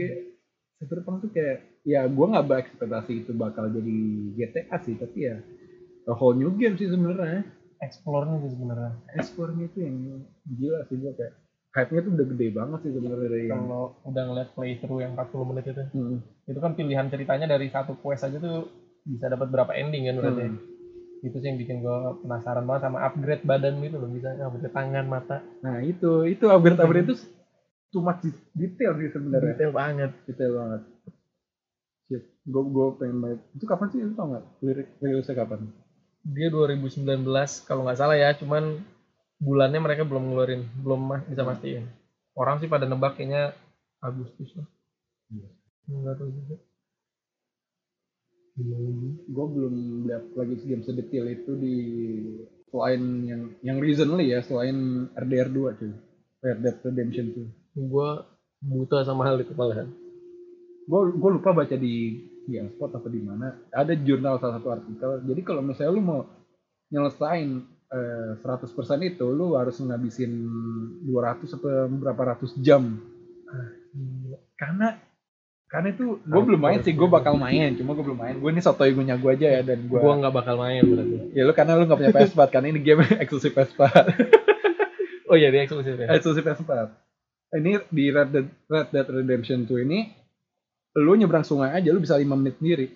Cyberpunk 0.79 1.27
tuh 1.27 1.31
kayak, 1.35 1.83
ya 1.83 2.07
gue 2.07 2.27
nggak 2.31 2.47
berekspektasi 2.47 3.27
itu 3.27 3.35
bakal 3.35 3.75
jadi 3.75 3.99
GTA 4.39 4.79
sih, 4.87 4.95
tapi 4.95 5.27
ya 5.27 5.43
a 6.09 6.15
whole 6.15 6.33
new 6.33 6.51
game 6.53 6.75
sih 6.75 6.89
sebenarnya. 6.89 7.45
explore-nya 7.79 8.43
sih 8.43 8.51
sebenarnya 8.51 8.91
Explore-nya 9.15 9.65
itu 9.65 9.79
yang 9.79 9.97
gila 10.51 10.81
sih 10.85 10.97
gue 10.97 11.13
kayak 11.15 11.35
hype-nya 11.69 12.01
tuh 12.01 12.13
udah 12.13 12.27
gede 12.27 12.47
banget 12.51 12.79
sih 12.83 12.91
sebenarnya 12.91 13.29
dari 13.29 13.45
yang 13.45 13.63
kalau 13.63 13.85
udah 14.03 14.23
ngeliat 14.25 14.49
playthrough 14.51 14.99
yang 14.99 15.13
40 15.15 15.47
menit 15.47 15.65
itu 15.69 15.83
Hmm. 15.89 16.19
itu 16.43 16.59
kan 16.59 16.73
pilihan 16.75 17.07
ceritanya 17.07 17.47
dari 17.47 17.71
satu 17.71 17.95
quest 17.95 18.25
aja 18.25 18.35
tuh 18.35 18.67
bisa 19.05 19.29
dapat 19.29 19.47
berapa 19.47 19.73
ending 19.73 20.11
kan 20.11 20.17
berarti 20.17 20.43
Hmm. 20.43 20.59
itu 21.21 21.37
sih 21.37 21.47
yang 21.47 21.59
bikin 21.59 21.77
gue 21.79 21.99
penasaran 22.19 22.65
banget 22.65 22.83
sama 22.83 22.99
upgrade 23.01 23.45
badan 23.45 23.79
gitu 23.79 23.97
loh 23.97 24.11
bisa 24.11 24.29
upgrade 24.35 24.73
tangan 24.73 25.07
mata 25.07 25.39
Nah 25.61 25.79
itu, 25.79 26.27
itu 26.27 26.45
upgrade-upgrade 26.45 27.07
itu 27.07 27.15
too 27.89 28.03
much 28.03 28.27
detail 28.53 28.93
sih 28.97 29.09
sebenarnya. 29.09 29.55
detail 29.55 29.71
banget 29.71 30.11
Detail 30.27 30.53
banget. 30.53 30.83
Shit, 32.05 32.25
gue 32.43 32.63
gue 32.65 32.87
pengen 32.97 33.17
main. 33.17 33.39
Itu 33.53 33.65
kapan 33.65 33.87
sih? 33.89 34.01
Lu 34.01 34.17
tau 34.17 34.33
nggak? 34.33 34.45
Lirik 34.65 34.89
rilisnya 34.99 35.37
kapan? 35.37 35.61
Dia 36.25 36.49
2019 36.51 37.05
kalau 37.69 37.87
nggak 37.87 37.99
salah 37.99 38.17
ya. 38.19 38.35
Cuman 38.35 38.83
bulannya 39.39 39.81
mereka 39.83 40.03
belum 40.03 40.33
ngeluarin 40.33 40.63
belum 40.83 41.29
bisa 41.31 41.43
mastiin. 41.47 41.87
Orang 42.35 42.63
sih 42.63 42.71
pada 42.71 42.87
nebak 42.87 43.19
kayaknya 43.19 43.55
Agustus 43.99 44.55
lah. 44.55 44.67
Iya. 45.35 45.49
nggak 45.89 46.17
tahu 46.19 46.31
juga. 46.31 46.57
Gue 49.29 49.47
belum 49.55 49.75
lihat 50.11 50.35
lagi 50.35 50.55
game 50.67 50.83
sedetail 50.83 51.31
itu 51.31 51.53
di 51.55 51.77
selain 52.69 53.03
yang 53.25 53.43
yang 53.63 53.79
recently 53.79 54.35
ya 54.35 54.43
selain 54.43 55.09
RDR 55.15 55.49
2 55.51 55.79
cuy. 55.79 55.93
Red 56.39 56.59
Dead 56.63 56.77
Redemption 56.87 57.27
2 57.35 57.59
gue 57.87 58.11
buta 58.63 59.07
sama 59.07 59.27
hal 59.27 59.39
itu 59.39 59.55
malahan. 59.55 59.87
Gue 60.89 61.01
gue 61.15 61.31
lupa 61.39 61.55
baca 61.55 61.77
di 61.79 62.27
di 62.49 62.57
spot 62.73 62.97
apa 62.97 63.09
di 63.13 63.21
mana 63.21 63.53
ada 63.69 63.93
jurnal 63.93 64.41
salah 64.41 64.57
satu 64.57 64.73
artikel. 64.73 65.21
Jadi 65.29 65.41
kalau 65.45 65.61
misalnya 65.61 65.93
lu 65.93 66.01
mau 66.01 66.21
nyelesain 66.89 67.61
eh, 67.93 68.33
100% 68.41 68.73
itu 69.05 69.27
lu 69.29 69.53
harus 69.53 69.77
ngabisin 69.77 70.33
200 71.05 71.45
atau 71.45 71.93
berapa 71.93 72.23
ratus 72.33 72.57
jam. 72.65 72.97
Karena 74.57 74.97
karena 75.69 75.93
itu 75.93 76.17
gue 76.25 76.43
belum 76.49 76.65
main 76.65 76.81
sih 76.81 76.97
gue 76.97 77.09
bakal 77.13 77.37
main 77.37 77.77
cuma 77.77 77.93
gue 77.93 78.05
belum 78.09 78.17
main. 78.17 78.35
Gue 78.41 78.57
ini 78.57 78.65
sotoy 78.65 78.97
gue 78.97 79.05
gue 79.05 79.33
aja 79.37 79.49
ya 79.61 79.63
dan 79.63 79.85
gue 79.85 80.01
gue 80.01 80.15
nggak 80.25 80.33
bakal 80.33 80.57
main 80.57 80.81
berarti. 80.81 81.17
Ya 81.37 81.43
lu 81.45 81.53
karena 81.53 81.77
lu 81.77 81.85
gak 81.85 82.01
punya 82.01 82.17
PS4 82.17 82.41
kan 82.49 82.65
ini 82.65 82.81
game 82.81 83.05
eksklusif 83.23 83.53
PS4. 83.53 83.85
oh 85.29 85.37
iya 85.37 85.53
dia 85.53 85.69
eksklusif 85.69 86.01
ya? 86.01 86.09
Eksklusif 86.17 86.41
PS4. 86.41 86.73
Ini 87.49 87.81
di 87.89 88.05
Red 88.13 88.29
Dead, 88.33 88.49
Red 88.69 88.89
Dead 88.93 89.09
Redemption 89.09 89.69
2 89.69 89.85
ini 89.89 90.09
lu 91.01 91.15
nyebrang 91.19 91.47
sungai 91.47 91.75
aja 91.75 91.89
lu 91.91 92.03
bisa 92.03 92.19
5 92.19 92.27
menit 92.35 92.59
sendiri. 92.59 92.87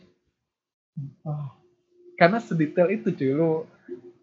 Ah. 1.25 1.55
Karena 2.19 2.39
sedetail 2.39 2.89
itu 2.93 3.15
cuy 3.15 3.33
lu 3.33 3.51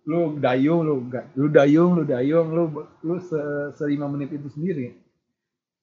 lu 0.10 0.42
dayung 0.42 0.82
lu 0.86 1.06
ga- 1.10 1.30
lu 1.38 1.48
dayung 1.52 1.98
lu 1.98 2.04
dayung 2.08 2.48
lu 2.54 2.64
lu 3.04 3.16
se, 3.22 3.40
se 3.76 3.84
5 3.84 4.14
menit 4.14 4.30
itu 4.34 4.48
sendiri. 4.54 4.96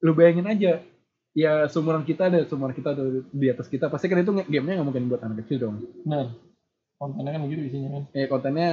Lu 0.03 0.13
bayangin 0.13 0.47
aja 0.47 0.83
ya 1.37 1.69
seumuran 1.69 2.01
kita 2.09 2.33
ada 2.33 2.49
seumuran 2.49 2.73
kita 2.73 2.97
ada 2.97 3.05
di 3.29 3.47
atas 3.53 3.69
kita 3.69 3.93
pasti 3.93 4.09
kan 4.09 4.25
itu 4.25 4.33
gamenya 4.49 4.81
nggak 4.81 4.89
mungkin 4.89 5.13
buat 5.13 5.21
anak 5.21 5.45
kecil 5.45 5.69
dong 5.69 5.85
benar 6.01 6.33
kontennya 6.97 7.37
kan 7.37 7.45
gitu 7.53 7.61
isinya 7.61 7.89
kan 7.93 8.03
ya 8.17 8.25
kontennya 8.25 8.71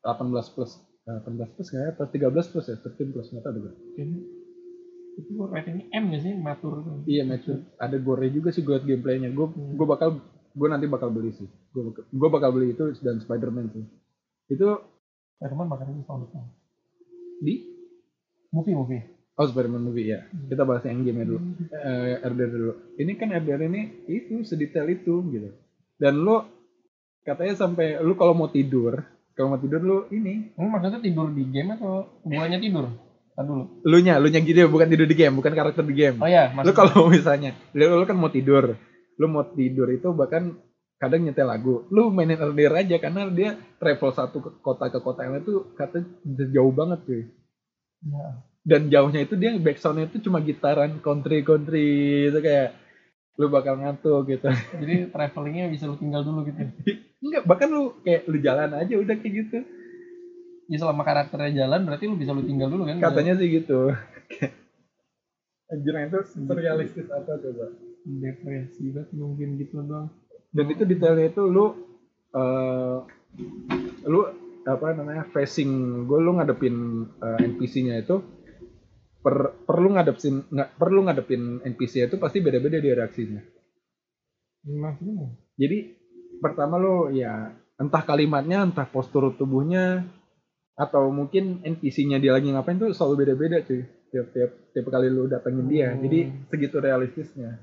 18 0.00 0.32
plus 0.56 0.80
18 1.04 1.52
plus 1.52 1.68
ya 1.76 1.92
atau 1.92 2.08
13 2.08 2.32
plus 2.56 2.66
ya 2.72 2.76
13 2.80 3.12
plus 3.12 3.28
nggak 3.36 3.44
tahu 3.44 3.54
juga 3.60 3.70
itu 5.16 5.32
ratingnya 5.48 5.88
M 5.96 6.12
gak 6.12 6.22
sih? 6.22 6.32
Matur. 6.36 6.74
Iya 7.08 7.24
mature. 7.24 7.64
Ada 7.80 7.96
gore 7.98 8.28
juga 8.28 8.52
sih 8.52 8.60
gue 8.60 8.76
gameplaynya. 8.76 9.32
Gue 9.32 9.48
Hmm. 9.48 9.74
gue 9.74 9.86
bakal 9.88 10.20
gue 10.56 10.68
nanti 10.68 10.86
bakal 10.88 11.08
beli 11.08 11.32
sih. 11.32 11.48
Gue 11.72 11.92
gue 11.92 12.28
bakal 12.28 12.52
beli 12.52 12.76
itu 12.76 12.92
dan 13.00 13.20
Spider-Man 13.20 13.72
sih. 13.72 13.84
Itu 14.52 14.76
Spiderman 15.36 15.68
bakal 15.68 15.92
rilis 15.92 16.06
tahun 16.08 16.28
depan. 16.28 16.44
Di? 17.44 17.54
Movie 18.52 18.76
movie. 18.76 19.02
Oh 19.36 19.44
Spider-Man 19.44 19.84
movie 19.84 20.08
ya. 20.12 20.24
Kita 20.48 20.64
bahas 20.64 20.84
yang 20.88 21.04
game 21.04 21.24
dulu. 21.24 21.40
Eh, 21.68 22.24
RDR 22.24 22.50
dulu. 22.52 22.72
Ini 22.96 23.12
kan 23.20 23.28
RDR 23.32 23.68
ini 23.68 24.08
itu 24.08 24.40
sedetail 24.44 24.88
itu 24.88 25.20
gitu. 25.28 25.52
Dan 26.00 26.24
lo 26.24 26.44
katanya 27.20 27.56
sampai 27.56 28.00
lu 28.00 28.16
kalau 28.16 28.32
mau 28.32 28.48
tidur 28.48 28.96
kalau 29.36 29.52
mau 29.52 29.60
tidur 29.60 29.84
lu 29.84 29.98
ini. 30.08 30.56
Ini 30.56 30.68
maksudnya 30.72 31.04
tidur 31.04 31.28
di 31.28 31.44
game 31.52 31.76
atau 31.76 32.24
guanya 32.24 32.56
tidur? 32.56 32.88
Dulu. 33.36 33.84
lu 33.84 33.96
nya 34.00 34.16
lu 34.16 34.32
nya 34.32 34.40
gitu 34.40 34.56
ya, 34.56 34.64
bukan 34.64 34.88
tidur 34.88 35.04
di 35.04 35.12
game 35.12 35.36
bukan 35.36 35.52
karakter 35.52 35.84
di 35.84 35.92
game 35.92 36.16
Oh 36.18 36.24
ya, 36.24 36.48
lu 36.56 36.72
kalau 36.72 37.04
misalnya 37.12 37.52
lu, 37.76 37.84
lu 37.92 38.04
kan 38.04 38.16
mau 38.16 38.32
tidur 38.32 38.72
lu 39.16 39.26
mau 39.28 39.44
tidur 39.44 39.88
itu 39.88 40.08
bahkan 40.12 40.56
kadang 40.96 41.20
nyetel 41.20 41.44
lagu 41.44 41.84
lu 41.88 42.08
mainin 42.08 42.40
RDR 42.40 42.80
aja 42.80 42.96
karena 42.96 43.28
dia 43.28 43.52
travel 43.76 44.08
satu 44.10 44.40
ke 44.40 44.50
kota 44.58 44.88
ke 44.88 44.96
kota 44.98 45.20
yang 45.22 45.36
lain 45.36 45.44
tuh 45.44 45.68
katanya 45.72 46.08
jauh 46.48 46.72
banget 46.72 47.00
cuy 47.04 47.22
Ya. 47.96 48.26
dan 48.62 48.86
jauhnya 48.86 49.24
itu 49.24 49.34
dia 49.34 49.56
backsoundnya 49.56 50.06
itu 50.06 50.20
cuma 50.20 50.38
gitaran 50.38 51.00
country 51.00 51.40
country 51.42 51.88
itu 52.28 52.38
kayak 52.38 52.76
lu 53.36 53.48
bakal 53.48 53.76
ngantuk 53.76 54.24
gitu 54.28 54.48
Jadi 54.48 55.12
travelingnya 55.12 55.68
bisa 55.68 55.84
lu 55.84 55.96
tinggal 55.96 56.20
dulu 56.22 56.44
gitu. 56.44 56.60
enggak 57.24 57.42
bahkan 57.44 57.68
lu 57.68 57.96
kayak 58.00 58.24
lu 58.28 58.36
jalan 58.38 58.72
aja 58.72 58.94
udah 58.96 59.16
kayak 59.16 59.32
gitu 59.44 59.58
Ya 60.66 60.76
selama 60.82 61.06
karakternya 61.06 61.64
jalan 61.66 61.86
berarti 61.86 62.10
lu 62.10 62.18
bisa 62.18 62.34
lu 62.34 62.42
tinggal 62.42 62.66
dulu 62.66 62.90
kan? 62.90 62.98
katanya 62.98 63.38
sih 63.38 63.46
gitu 63.62 63.94
Anjir 65.66 65.94
itu 65.98 66.18
surrealistis 66.30 67.06
apa 67.10 67.38
coba 67.38 67.66
depresi 68.06 68.94
banget 68.94 69.10
mungkin 69.18 69.58
gitu 69.58 69.82
doang. 69.82 70.10
dan 70.54 70.66
itu 70.70 70.82
detailnya 70.86 71.26
itu 71.30 71.42
lu 71.46 71.74
eh 72.34 72.98
lu 74.06 74.20
apa 74.66 74.86
namanya 74.94 75.26
facing 75.30 76.02
gue 76.06 76.18
lu 76.18 76.38
ngadepin 76.38 76.74
eh, 77.18 77.38
NPC-nya 77.50 78.02
itu 78.02 78.22
per 79.22 79.58
perlu 79.66 79.94
ngadepin 79.94 80.46
nggak 80.50 80.70
perlu 80.78 81.06
ngadepin 81.06 81.62
NPC 81.62 82.06
itu 82.06 82.16
pasti 82.18 82.38
beda-beda 82.42 82.78
dia 82.78 82.94
reaksinya 82.94 83.42
Maksudnya? 84.66 85.30
jadi 85.58 85.94
pertama 86.38 86.78
lu 86.78 87.10
ya 87.10 87.50
entah 87.78 88.02
kalimatnya 88.06 88.66
entah 88.66 88.86
postur 88.86 89.34
tubuhnya 89.34 90.06
atau 90.76 91.08
mungkin 91.08 91.64
NPC-nya 91.64 92.20
dia 92.20 92.36
lagi 92.36 92.52
ngapain 92.52 92.76
tuh 92.76 92.92
selalu 92.92 93.24
beda-beda 93.24 93.64
cuy. 93.64 93.80
Tiap 94.12 94.26
tiap 94.36 94.50
tiap 94.76 94.86
kali 94.92 95.08
lu 95.08 95.24
datengin 95.24 95.66
dia. 95.66 95.88
Hmm. 95.90 96.04
jadi 96.04 96.18
segitu 96.52 96.76
realistisnya. 96.78 97.56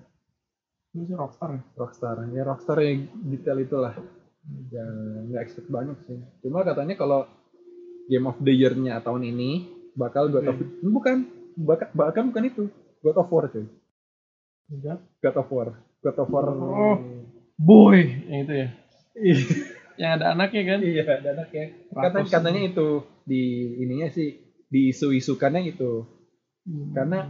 Sih 0.94 1.14
rockstar 1.14 1.54
ya? 1.54 1.62
Rockstar. 1.78 2.16
Ya 2.34 2.42
Rockstar 2.46 2.78
yang 2.82 3.10
detail 3.30 3.58
itulah. 3.62 3.94
Ya 4.74 4.86
nggak 5.30 5.42
expect 5.46 5.70
banyak 5.70 5.98
sih. 6.10 6.18
Cuma 6.42 6.66
katanya 6.66 6.98
kalau 6.98 7.30
Game 8.10 8.28
of 8.28 8.36
the 8.44 8.52
Year-nya 8.52 9.00
tahun 9.00 9.24
ini 9.30 9.70
bakal 9.96 10.28
God 10.34 10.50
of 10.50 10.58
bukan. 10.82 11.30
Bahkan, 11.54 11.94
bahkan 11.94 12.34
bukan 12.34 12.44
itu. 12.50 12.64
God 13.06 13.18
of 13.22 13.30
War 13.30 13.46
cuy. 13.48 13.70
Enggak. 14.74 15.00
God 15.22 15.38
of 15.38 15.50
War. 15.54 15.70
God 16.02 16.18
of 16.18 16.30
War. 16.34 16.46
Oh. 16.50 16.98
Boy, 17.54 18.26
yang 18.26 18.50
itu 18.50 18.54
ya. 18.58 18.70
Yang 19.98 20.12
ada 20.20 20.26
anaknya 20.34 20.62
kan? 20.66 20.80
iya 20.82 21.04
ada 21.06 21.30
anaknya 21.38 21.66
katanya 21.94 22.14
Kratos. 22.26 22.34
katanya 22.34 22.62
itu 22.66 22.88
di 23.24 23.42
ininya 23.80 24.08
sih 24.10 24.30
di 24.68 24.90
isu-isukannya 24.90 25.70
itu 25.70 25.94
Hmm. 26.64 26.96
karena 26.96 27.28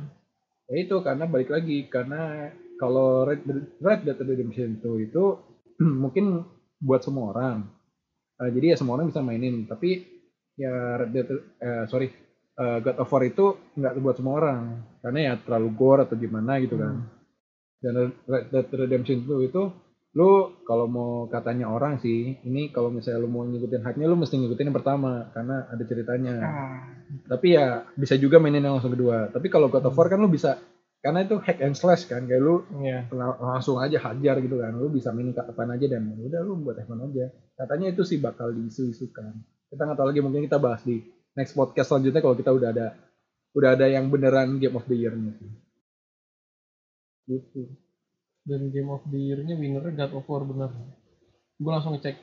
ya 0.70 0.76
itu 0.78 0.93
karena 1.01 1.26
balik 1.26 1.49
lagi 1.49 1.89
karena 1.89 2.53
kalau 2.78 3.26
Red, 3.26 3.41
Red 3.82 4.05
Dead 4.05 4.20
Redemption 4.22 4.78
2 4.78 5.09
itu 5.09 5.24
mungkin 6.05 6.45
buat 6.78 7.01
semua 7.01 7.34
orang 7.34 7.66
Eh, 8.34 8.49
jadi 8.49 8.74
ya 8.74 8.78
semua 8.78 8.97
orang 8.97 9.09
bisa 9.09 9.22
mainin 9.22 9.66
tapi 9.66 10.05
ya 10.53 11.01
Red 11.01 11.09
Dead 11.14 11.28
eh, 11.61 11.86
sorry 11.86 12.09
eh, 12.53 12.78
God 12.82 12.97
of 13.01 13.09
War 13.09 13.24
itu 13.26 13.45
nggak 13.74 13.93
buat 14.01 14.16
semua 14.18 14.34
orang 14.38 14.61
karena 15.01 15.20
ya 15.22 15.34
terlalu 15.41 15.70
gore 15.74 16.01
atau 16.05 16.14
gimana 16.14 16.61
gitu 16.61 16.78
kan 16.78 17.01
dan 17.82 17.93
Red 18.26 18.45
Dead 18.49 18.68
Redemption 18.70 19.26
2 19.26 19.49
itu 19.49 19.64
lu 20.14 20.61
kalau 20.70 20.86
mau 20.86 21.26
katanya 21.26 21.74
orang 21.74 21.97
sih 21.97 22.38
ini 22.45 22.70
kalau 22.70 22.93
misalnya 22.93 23.26
lu 23.26 23.30
mau 23.34 23.41
ngikutin 23.49 23.82
hype-nya 23.82 24.05
lu 24.05 24.14
mesti 24.14 24.38
ngikutin 24.38 24.70
yang 24.70 24.78
pertama 24.78 25.34
karena 25.34 25.66
ada 25.74 25.84
ceritanya. 25.89 26.36
Ah, 26.38 26.82
tapi 27.34 27.57
ya 27.57 27.89
bisa 27.97 28.14
juga 28.22 28.38
mainin 28.38 28.61
yang 28.61 28.78
langsung 28.78 28.93
kedua. 28.93 29.34
Tapi 29.34 29.49
kalau 29.49 29.74
God 29.74 29.89
of 29.89 29.97
War 29.97 30.14
kan 30.14 30.22
lu 30.22 30.30
bisa 30.30 30.61
karena 31.01 31.26
itu 31.26 31.36
hack 31.41 31.59
and 31.66 31.74
slash 31.74 32.05
kan 32.05 32.30
kayak 32.30 32.39
lu 32.45 32.61
lang- 33.09 33.41
langsung 33.41 33.82
aja 33.82 33.97
hajar 34.05 34.38
gitu 34.38 34.61
kan. 34.61 34.78
Lu 34.78 34.93
bisa 34.93 35.09
mainin 35.09 35.34
kapan 35.34 35.74
aja 35.74 35.86
dan 35.97 36.05
udah 36.05 36.41
lu 36.45 36.61
buat 36.61 36.78
F1 36.78 37.09
aja. 37.09 37.26
Katanya 37.57 37.88
itu 37.89 38.05
sih 38.05 38.22
bakal 38.22 38.53
diisu-isukan. 38.53 39.34
Kita 39.74 39.82
nggak 39.82 39.97
tahu 39.97 40.07
lagi 40.14 40.22
mungkin 40.22 40.45
kita 40.45 40.61
bahas 40.61 40.86
di 40.86 41.01
next 41.34 41.57
podcast 41.57 41.89
selanjutnya 41.89 42.22
kalau 42.22 42.38
kita 42.38 42.53
udah 42.53 42.70
ada 42.70 42.88
udah 43.57 43.70
ada 43.74 43.89
yang 43.89 44.14
beneran 44.14 44.61
Game 44.61 44.78
of 44.78 44.86
the 44.86 44.93
Year-nya. 44.93 45.34
Sih 45.41 45.51
gitu 47.24 47.66
Dan 48.44 48.68
Game 48.70 48.91
of 48.91 49.04
the 49.08 49.18
Year-nya 49.18 49.56
winnernya 49.56 50.06
God 50.06 50.20
of 50.20 50.28
War 50.28 50.44
bener. 50.44 50.70
Gue 51.56 51.72
langsung 51.72 51.96
ngecek. 51.96 52.16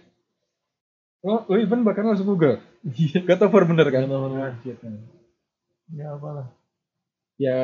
oh 1.20 1.44
lu 1.48 1.60
even 1.60 1.84
bahkan 1.84 2.00
langsung 2.02 2.24
Google 2.26 2.56
Iya. 2.82 3.20
God 3.24 3.44
of 3.44 3.52
War 3.52 3.64
bener 3.64 3.86
kan 3.88 4.04
God 4.04 4.12
of 4.12 4.20
War 4.20 4.30
bener. 4.30 4.52
Ah. 4.56 4.96
Ya 5.90 6.06
apalah. 6.10 6.46
ya 7.36 7.56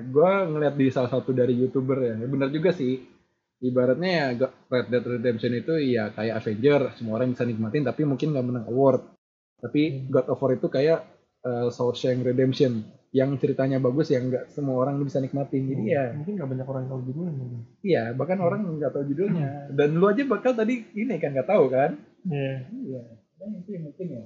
gue 0.00 0.30
ngeliat 0.46 0.74
di 0.74 0.90
salah 0.90 1.10
satu 1.10 1.30
dari 1.30 1.54
youtuber 1.54 1.98
ya 2.00 2.14
bener 2.16 2.50
juga 2.50 2.70
sih 2.70 3.02
ibaratnya 3.58 4.10
ya 4.10 4.26
Red 4.66 4.86
Dead 4.88 5.04
Redemption 5.04 5.52
itu 5.54 5.74
ya 5.78 6.10
kayak 6.10 6.38
Avenger 6.38 6.94
semua 6.94 7.18
orang 7.18 7.34
bisa 7.34 7.42
nikmatin 7.42 7.82
tapi 7.82 8.06
mungkin 8.06 8.30
nggak 8.30 8.46
menang 8.46 8.66
award 8.66 9.02
tapi 9.58 9.82
Hmm. 9.90 10.14
God 10.14 10.26
of 10.30 10.38
War 10.38 10.54
itu 10.54 10.66
kayak 10.66 11.02
uh, 11.42 11.66
Shawshank 11.66 12.22
Redemption 12.22 12.82
yang 13.10 13.32
ceritanya 13.34 13.78
bagus 13.78 14.12
yang 14.12 14.28
nggak 14.28 14.52
semua 14.52 14.76
orang 14.78 15.00
bisa 15.00 15.16
nikmatin 15.16 15.64
jadi 15.64 15.82
ya 15.82 16.04
Mungkin 16.12 16.36
gak 16.36 16.48
banyak 16.48 16.66
orang 16.66 16.80
yang 16.84 16.92
tahu 16.92 17.02
judulnya. 17.08 17.32
mungkin. 17.32 17.60
iya 17.80 18.02
bahkan 18.12 18.38
orang 18.38 18.60
nggak 18.68 18.92
tahu 18.92 19.04
judulnya. 19.06 19.48
Dan 19.72 19.88
lu 19.96 20.04
aja 20.04 20.22
bakal 20.24 20.52
tadi 20.52 20.84
ini 20.92 21.16
kan 21.16 21.32
nggak 21.32 21.48
tahu 21.48 21.64
kan? 21.68 21.96
Iya. 22.24 22.54
iya. 22.68 23.02
Kan 23.34 23.48
itu 23.56 23.68
yang 23.72 23.84
penting 23.92 24.08
ya. 24.12 24.24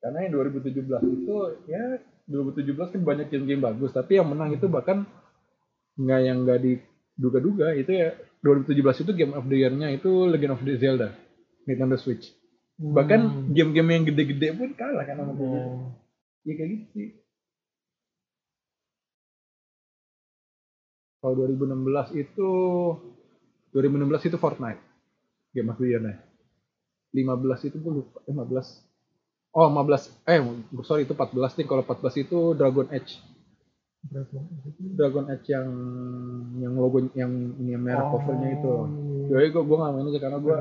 Karena 0.00 0.18
yang 0.20 0.32
2017 0.32 0.80
itu 1.14 1.36
ya 1.66 1.82
2017 2.24 2.72
kan 2.88 3.00
banyak 3.02 3.26
game-game 3.28 3.60
bagus 3.62 3.90
tapi 3.90 4.16
yang 4.16 4.28
menang 4.28 4.52
itu 4.52 4.64
bahkan 4.64 5.04
nggak 5.94 6.20
yang 6.20 6.38
nggak 6.40 6.60
diduga-duga 6.60 7.72
itu 7.74 7.92
ya 7.92 8.08
2017 8.40 8.80
itu 9.02 9.12
game 9.12 9.32
of 9.32 9.44
the 9.44 9.56
year-nya 9.56 9.88
itu 9.88 10.08
Legend 10.24 10.52
of 10.52 10.62
the 10.62 10.74
Zelda 10.74 11.12
Nintendo 11.64 11.96
Switch. 11.96 12.32
Bahkan 12.74 13.20
Hmm. 13.20 13.44
game-game 13.52 13.90
yang 13.92 14.04
gede-gede 14.04 14.48
pun 14.52 14.72
kalah 14.72 15.04
kan 15.04 15.16
sama 15.16 15.32
game 15.32 15.92
Iya. 16.44 16.52
kayak 16.54 16.68
gitu 16.70 16.86
sih 16.92 17.08
kalau 21.24 21.40
2016 21.40 22.20
itu 22.20 22.48
2016 23.72 24.28
itu 24.28 24.36
Fortnite. 24.36 24.82
Game 25.56 25.72
of 25.72 25.80
the 25.80 25.88
year-nya. 25.88 26.20
15 27.16 27.68
itu 27.72 27.76
gue 27.80 27.92
lupa. 28.04 28.20
Eh, 28.28 28.34
15 28.36 28.84
oh 29.54 29.70
15 29.70 30.28
eh 30.28 30.38
sorry 30.84 31.08
itu 31.08 31.16
14 31.16 31.56
nih. 31.56 31.64
Kalau 31.64 31.80
14 31.80 32.28
itu 32.28 32.38
Dragon 32.52 32.92
Age? 32.92 33.24
Dragon 34.94 35.24
Age 35.32 35.48
yang 35.48 35.68
yang 36.60 36.76
logo 36.76 37.08
yang 37.16 37.32
ini 37.56 37.72
yang 37.72 37.80
merah 37.80 38.12
covernya 38.12 38.60
itu. 38.60 38.74
iya. 39.24 39.40
jadi 39.40 39.46
gue 39.48 39.62
gue 39.64 39.76
nggak 39.80 39.92
main 39.96 40.06
aja 40.12 40.20
karena 40.20 40.38
gue 40.44 40.56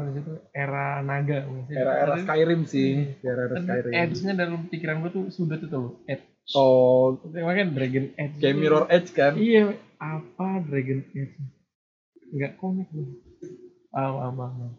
era 0.55 0.85
naga. 1.03 1.37
era-era 1.67 2.13
Ada- 2.15 2.23
Skyrim 2.23 2.61
sih. 2.63 3.19
Era-era 3.19 3.59
Tapi 3.59 3.67
Skyrim. 3.67 3.91
Edge-nya 3.91 4.33
dalam 4.39 4.71
pikiran 4.71 5.03
gue 5.03 5.11
tuh 5.11 5.23
sudah 5.27 5.59
tuh 5.59 5.67
tuh. 5.67 5.87
Edge. 6.07 6.23
oh. 6.55 7.19
Makanya 7.35 7.67
Dragon 7.75 8.05
Edge. 8.15 8.39
kayak 8.39 8.55
Mirror 8.55 8.85
Edge 8.87 9.09
kan? 9.11 9.35
Iya, 9.35 9.75
apa 10.03 10.47
Dragon 10.67 11.01
Edge? 11.15 11.39
Enggak 12.33 12.59
komik 12.59 12.89
loh. 12.91 13.07
Paham, 13.93 14.35
paham. 14.35 14.71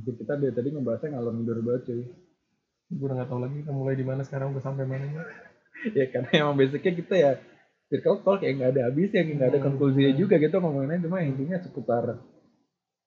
Jadi 0.00 0.10
kita 0.16 0.32
dari 0.40 0.52
tadi 0.56 0.68
ngebahasnya 0.72 1.12
ngalor 1.12 1.32
ngidur 1.36 1.58
banget 1.60 1.82
cuy 1.92 2.02
Gue 2.90 3.06
udah 3.06 3.22
gak 3.22 3.28
tau 3.30 3.38
lagi 3.38 3.62
kita 3.62 3.70
mulai 3.70 3.94
di 3.94 4.02
mana 4.02 4.24
sekarang 4.26 4.50
udah 4.56 4.64
sampai 4.64 4.88
mana 4.88 5.04
ya. 5.06 5.22
ya 6.00 6.04
karena 6.10 6.28
emang 6.42 6.56
basicnya 6.58 6.92
kita 6.96 7.14
ya 7.14 7.30
circle 7.92 8.24
talk 8.24 8.42
kayak 8.42 8.58
nggak 8.58 8.70
ada 8.74 8.80
habisnya 8.90 9.22
kayak 9.22 9.36
nggak 9.36 9.50
ada 9.54 9.58
Hmm. 9.60 9.66
konklusinya 9.70 10.12
juga 10.16 10.34
gitu 10.38 10.56
ngomonginnya 10.58 11.04
cuma 11.06 11.22
intinya 11.22 11.58
seputar 11.58 12.04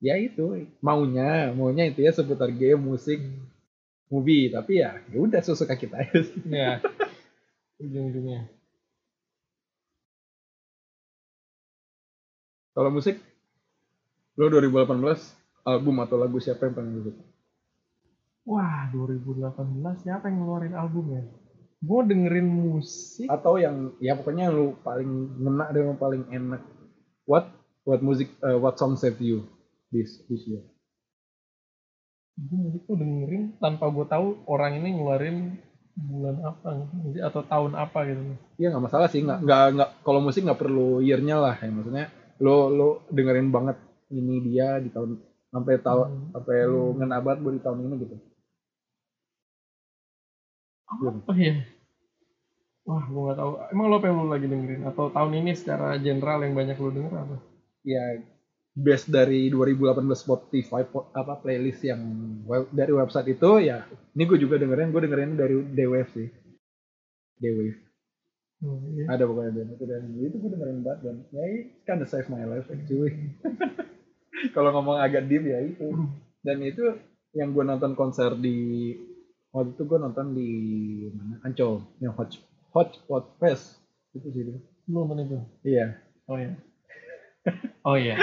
ya 0.04 0.16
itu 0.20 0.68
maunya 0.84 1.56
maunya 1.56 1.88
itu 1.88 2.04
ya 2.04 2.12
seputar 2.12 2.52
game 2.52 2.80
musik 2.80 3.20
movie 4.12 4.52
tapi 4.54 4.84
ya 4.84 5.00
ya 5.10 5.18
udah 5.18 5.42
sesuka 5.42 5.74
kita 5.80 5.98
aja 6.00 6.20
sih. 6.22 6.42
Ya. 6.48 6.78
Ujung-ujungnya. 7.84 8.48
Kalau 12.74 12.90
musik 12.90 13.22
lo 14.34 14.50
2018 14.50 14.98
album 15.64 15.96
atau 16.02 16.18
lagu 16.18 16.38
siapa 16.42 16.66
yang 16.68 16.76
paling 16.76 16.92
lo 16.98 17.02
suka 17.08 17.24
Wah, 18.44 18.92
2018 18.92 20.04
siapa 20.04 20.28
yang 20.28 20.44
ngeluarin 20.44 20.76
album 20.76 21.16
ya? 21.16 21.24
Gue 21.80 22.00
dengerin 22.04 22.44
musik. 22.48 23.28
atau 23.32 23.56
yang 23.56 23.96
ya 24.04 24.20
pokoknya 24.20 24.52
yang 24.52 24.56
lu 24.56 24.68
paling 24.84 25.08
ngena 25.40 25.66
dan 25.72 25.84
yang 25.96 26.00
paling 26.00 26.24
enak 26.28 26.60
what 27.24 27.48
what 27.88 28.04
music 28.04 28.32
uh, 28.44 28.60
what 28.60 28.76
song 28.76 29.00
save 29.00 29.20
you 29.24 29.48
this 29.96 30.24
this 30.28 30.44
year 30.44 30.64
Gue 32.36 32.58
musik 32.68 32.84
tuh 32.84 33.00
dengerin 33.00 33.56
tanpa 33.64 33.88
gue 33.88 34.06
tahu 34.12 34.44
orang 34.48 34.80
ini 34.80 34.96
ngeluarin 34.96 35.38
bulan 35.94 36.36
apa 36.44 36.90
atau 37.30 37.42
tahun 37.46 37.72
apa 37.78 38.00
gitu. 38.10 38.22
Iya 38.58 38.74
nggak 38.74 38.86
masalah 38.90 39.08
sih 39.08 39.22
nggak 39.22 39.40
nggak 39.46 39.90
kalau 40.02 40.20
musik 40.20 40.42
nggak 40.44 40.60
perlu 40.60 41.00
yearnya 41.00 41.38
lah 41.40 41.56
ya 41.62 41.70
maksudnya 41.70 42.10
lo 42.42 42.70
lo 42.70 42.88
dengerin 43.12 43.50
banget 43.52 43.78
ini 44.10 44.42
dia 44.42 44.80
di 44.82 44.90
tahun 44.90 45.18
sampai 45.54 45.76
tahu 45.82 46.02
Hmm. 46.06 46.32
sampai 46.34 46.58
lo 46.66 46.94
ngena 46.98 47.18
banget 47.22 47.40
buat 47.44 47.54
di 47.58 47.62
tahun 47.64 47.80
ini 47.86 47.96
gitu 48.06 48.16
Apa 50.94 51.34
ya? 51.36 51.56
Wah, 52.84 53.04
gue 53.08 53.22
gak 53.32 53.38
tahu. 53.40 53.52
Emang 53.72 53.88
lo 53.88 53.98
yang 53.98 54.18
lo 54.20 54.28
lagi 54.30 54.46
dengerin? 54.46 54.84
Atau 54.86 55.08
tahun 55.10 55.32
ini 55.40 55.52
secara 55.56 55.96
general 55.98 56.44
yang 56.44 56.54
banyak 56.54 56.78
lo 56.78 56.90
denger 56.92 57.14
apa? 57.16 57.38
ya 57.84 58.00
best 58.72 59.12
dari 59.12 59.52
2018 59.52 60.08
Spotify 60.16 60.88
po- 60.88 61.12
apa 61.12 61.36
playlist 61.36 61.84
yang 61.84 62.00
web, 62.48 62.72
dari 62.72 62.96
website 62.96 63.36
itu 63.36 63.60
ya 63.60 63.84
ini 64.16 64.24
gue 64.24 64.40
juga 64.40 64.56
dengerin 64.56 64.88
gue 64.90 65.02
dengerin 65.04 65.32
dari 65.36 65.56
D-Wave 65.68 66.12
sih 66.16 66.28
D-Wave 67.38 67.80
Oh, 68.64 68.80
iya. 68.96 69.12
ada 69.12 69.28
pokoknya 69.28 69.52
band 69.60 69.70
itu 69.76 69.84
dan 69.84 70.04
itu 70.16 70.36
gue 70.40 70.50
dengerin 70.56 70.80
banget 70.88 71.00
dan 71.04 71.16
ya 71.36 71.44
it 71.52 71.84
kinda 71.84 72.08
save 72.08 72.32
my 72.32 72.48
life 72.48 72.64
actually 72.72 73.12
kalau 74.56 74.72
ngomong 74.72 75.04
agak 75.04 75.28
deep 75.28 75.44
ya 75.44 75.60
itu 75.60 75.92
dan 76.48 76.64
itu 76.64 76.96
yang 77.36 77.52
gue 77.52 77.64
nonton 77.68 77.92
konser 78.00 78.32
di 78.40 78.96
waktu 79.52 79.76
itu 79.76 79.84
gue 79.84 80.00
nonton 80.00 80.32
di 80.32 80.52
mana 81.12 81.44
Ancol 81.44 81.84
yang 82.00 82.16
Hot 82.16 82.32
Hot 82.72 83.04
Pot 83.04 83.36
Fest 83.44 83.84
itu 84.16 84.32
sih 84.32 84.42
itu. 84.48 84.56
Nonton 84.88 85.20
itu? 85.28 85.38
iya 85.68 86.00
Oh 86.32 86.40
iya. 86.40 86.56
Oh 87.84 88.00
iya. 88.00 88.16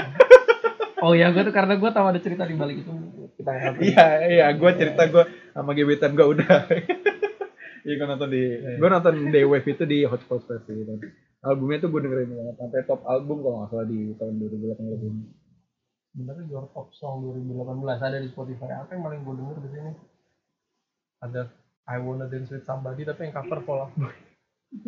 Oh 1.04 1.12
iya, 1.12 1.28
gue 1.32 1.44
tuh 1.44 1.52
karena 1.52 1.76
gue 1.76 1.90
tahu 1.92 2.06
ada 2.08 2.20
cerita 2.20 2.48
di 2.48 2.56
balik 2.56 2.80
itu. 2.80 2.92
Kita 3.36 3.76
iya 3.80 4.06
iya 4.24 4.46
gue 4.56 4.70
cerita 4.72 5.04
gue 5.04 5.24
sama 5.52 5.76
gebetan 5.76 6.16
gue 6.16 6.24
udah 6.24 6.64
iya 7.86 7.94
gue 7.96 8.08
nonton 8.08 8.28
di 8.28 8.42
gue 8.78 8.88
nonton 8.88 9.14
Day 9.32 9.44
Wave 9.44 9.68
itu 9.68 9.84
di 9.86 9.98
Hot 10.04 10.22
Pot 10.28 10.44
Fest 10.48 10.68
sih 10.68 10.84
dan 10.84 11.00
albumnya 11.44 11.84
tuh 11.84 11.88
gue 11.92 12.00
dengerin 12.04 12.30
banget 12.32 12.56
sampai 12.60 12.80
top 12.84 13.00
album 13.08 13.40
kalau 13.40 13.56
nggak 13.64 13.70
salah 13.72 13.86
di 13.88 14.12
tahun 14.16 14.34
2018 14.36 15.08
ini 15.08 15.22
Sebenarnya 16.10 16.44
your 16.50 16.66
top 16.74 16.90
song 16.98 17.22
2018 17.22 17.86
ada 18.02 18.18
di 18.18 18.28
Spotify. 18.34 18.82
Apa 18.82 18.98
yang 18.98 19.06
paling 19.06 19.22
gue 19.22 19.34
denger 19.38 19.56
di 19.62 19.68
sini? 19.70 19.92
Ada 21.22 21.46
I 21.86 22.02
Wanna 22.02 22.26
Dance 22.26 22.50
With 22.50 22.66
Somebody 22.66 23.06
tapi 23.06 23.30
yang 23.30 23.34
cover 23.38 23.62
Fall 23.62 23.86
Out 23.86 23.94
Boy. 23.94 24.14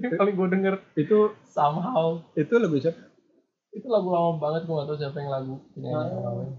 Yang 0.02 0.18
paling 0.18 0.34
gue 0.34 0.48
denger 0.50 0.74
itu 0.98 1.18
somehow. 1.46 2.22
itu 2.38 2.54
lebih 2.54 2.82
siapa 2.82 3.10
Itu 3.70 3.86
lagu 3.90 4.10
lama 4.10 4.38
banget 4.38 4.66
gue 4.66 4.74
gak 4.74 4.88
tau 4.90 4.98
siapa 4.98 5.16
yang 5.22 5.30
lagu 5.30 5.54
penyanyi 5.74 6.14
awalnya. 6.18 6.54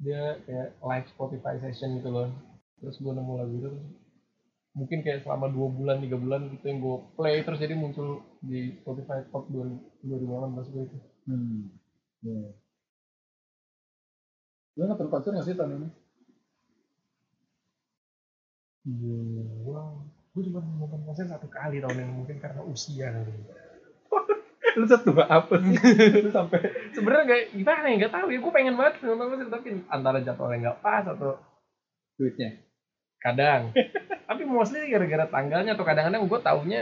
Dia 0.00 0.22
kayak 0.48 0.68
live 0.80 1.08
Spotify 1.12 1.54
session 1.60 2.00
gitu 2.00 2.08
loh. 2.08 2.32
Terus 2.80 2.96
gue 3.04 3.12
nemu 3.12 3.32
lagu 3.36 3.52
itu 3.52 3.68
terus 3.68 4.01
mungkin 4.72 5.04
kayak 5.04 5.28
selama 5.28 5.52
dua 5.52 5.68
bulan 5.68 6.00
tiga 6.00 6.16
bulan 6.16 6.48
gitu 6.56 6.64
yang 6.64 6.80
gue 6.80 6.96
play 7.16 7.44
terus 7.44 7.60
jadi 7.60 7.76
muncul 7.76 8.24
di 8.40 8.72
Spotify 8.80 9.20
top 9.28 9.52
2018 9.52 10.72
gue 10.72 10.82
itu. 10.88 10.98
Hmm. 11.28 11.68
Yeah. 12.24 12.56
Lu 14.80 14.88
nonton 14.88 15.12
konser 15.12 15.36
nggak 15.36 15.44
sih 15.44 15.56
tahun 15.56 15.76
ini? 15.76 15.88
Gua, 19.62 20.02
gue 20.32 20.42
cuma 20.48 20.64
nonton 20.64 21.00
konser 21.04 21.28
satu 21.28 21.46
kali 21.52 21.84
tahun 21.84 22.08
ini 22.08 22.12
mungkin 22.24 22.40
karena 22.40 22.64
usia 22.64 23.12
kali. 23.12 23.32
Lu 24.80 24.88
setua 24.88 25.28
apa 25.28 25.60
sih? 25.60 25.76
Lu 26.24 26.32
sampai 26.32 26.64
Sebenarnya 26.96 27.24
nggak 27.28 27.42
gimana 27.52 27.86
ya 27.92 27.96
nggak 28.00 28.14
tahu 28.16 28.26
ya. 28.32 28.38
Gue 28.40 28.52
pengen 28.56 28.80
banget 28.80 29.04
nonton 29.04 29.36
konser 29.36 29.48
tapi 29.52 29.68
antara 29.92 30.24
jadwalnya 30.24 30.56
nggak 30.64 30.80
pas 30.80 31.04
atau 31.04 31.36
duitnya. 32.16 32.71
Kadang. 33.22 33.70
tapi 34.28 34.42
mostly 34.48 34.88
gara-gara 34.88 35.28
tanggalnya 35.28 35.72
atau 35.76 35.84
kadang-kadang 35.84 36.24
gue 36.24 36.40
taunya 36.40 36.80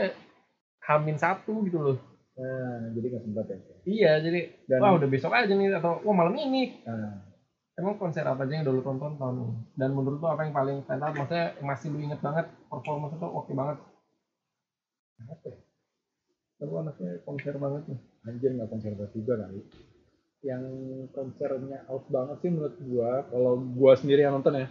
hamin 0.87 1.17
satu 1.19 1.61
gitu 1.67 1.77
loh. 1.77 1.97
Nah, 2.41 2.89
jadi 2.95 3.05
nggak 3.11 3.23
sempat 3.27 3.45
ya. 3.51 3.57
Iya, 3.85 4.11
jadi 4.23 4.39
Dan 4.65 4.79
wah 4.81 4.95
udah 4.95 5.09
besok 5.11 5.35
aja 5.35 5.51
nih 5.51 5.77
atau 5.77 5.99
wah 6.01 6.15
malam 6.15 6.33
ini. 6.39 6.79
nah, 6.87 7.27
Emang 7.75 7.95
konser 7.99 8.27
apa 8.27 8.43
aja 8.43 8.59
yang 8.59 8.63
udah 8.67 8.73
lu 8.77 8.83
tonton 8.83 9.15
tahun 9.15 9.35
ini? 9.41 9.53
Dan 9.79 9.89
menurut 9.95 10.19
lu 10.19 10.27
apa 10.27 10.43
yang 10.43 10.53
paling 10.55 10.77
stand 10.83 11.03
out? 11.03 11.15
Maksudnya 11.15 11.55
masih 11.63 11.87
lu 11.91 11.99
inget 12.03 12.19
banget 12.19 12.45
performance 12.67 13.15
itu 13.15 13.27
oke 13.27 13.51
banget. 13.51 13.77
apa 15.21 15.45
ya? 15.47 15.57
Lu 16.65 16.73
anaknya 16.77 17.11
konser 17.25 17.53
banget 17.57 17.83
nih. 17.89 17.99
Anjir 18.27 18.49
nggak 18.53 18.69
konser 18.69 18.91
banget 18.95 19.11
juga 19.17 19.33
kali. 19.43 19.61
Yang 20.41 20.63
konsernya 21.13 21.79
out 21.89 22.05
banget 22.09 22.37
sih 22.41 22.49
menurut 22.49 22.75
gua, 22.85 23.11
kalau 23.29 23.53
gua 23.77 23.93
sendiri 23.93 24.25
yang 24.25 24.33
nonton 24.37 24.57
ya, 24.57 24.67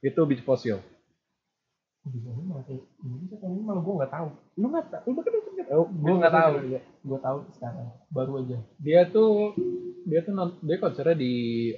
itu 0.00 0.20
Beach 0.24 0.42
Fossil. 0.42 0.78
Bisa 2.06 2.30
ini 2.30 2.42
malah 2.46 2.62
kayak 2.62 2.86
Indonesia 3.02 3.36
ini 3.42 3.62
malah 3.62 3.82
gue 3.82 3.94
nggak 3.98 4.12
tahu. 4.12 4.28
Lu 4.56 4.66
nggak 4.70 4.86
tahu? 4.88 5.02
Lu 5.10 5.18
nonton 5.18 5.52
nggak 5.58 5.68
tahu? 5.68 5.82
Gua 5.90 6.14
nggak 6.16 6.34
tahu. 6.34 6.54
Iya. 6.64 6.80
Gue 7.02 7.18
tahu 7.18 7.38
sekarang, 7.52 7.86
baru 8.08 8.32
aja. 8.40 8.58
Dia 8.78 9.00
tuh 9.10 9.30
dia 10.06 10.20
tuh 10.22 10.32
non- 10.32 10.58
dia 10.62 10.76
konsernya 10.78 11.18
di 11.18 11.32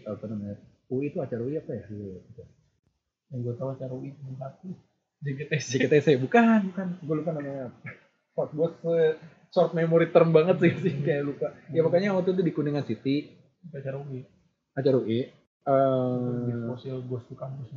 apa 0.04 0.24
namanya? 0.28 0.60
UI 0.88 1.08
itu 1.08 1.18
acara 1.18 1.40
UI 1.40 1.56
apa 1.56 1.72
ya? 1.72 1.84
Yang 3.28 3.40
gue 3.40 3.54
tahu 3.56 3.68
cara 3.74 3.92
UI 3.92 4.10
satu. 4.36 4.68
JGTC. 5.18 5.68
JKTC 5.80 6.08
bukan, 6.20 6.70
bukan. 6.70 6.86
Gue 7.00 7.14
lupa 7.18 7.32
namanya. 7.32 7.72
Kok 8.36 8.46
gue 8.52 8.68
se- 8.78 9.16
short 9.48 9.72
memory 9.72 10.12
term 10.12 10.30
banget 10.30 10.60
sih 10.60 10.72
sih 10.78 10.92
kayak 11.00 11.24
lupa. 11.24 11.56
Ya 11.72 11.80
makanya 11.80 12.12
waktu 12.12 12.36
itu 12.36 12.44
di 12.44 12.52
Kuningan 12.52 12.84
City 12.84 13.32
Acara 13.72 13.96
UI. 13.98 14.22
acara 14.76 14.96
UI. 15.00 15.24
Eh 15.64 16.60
Fossil 16.68 17.00
Ghost 17.04 17.28
to 17.28 17.34
Campus. 17.34 17.72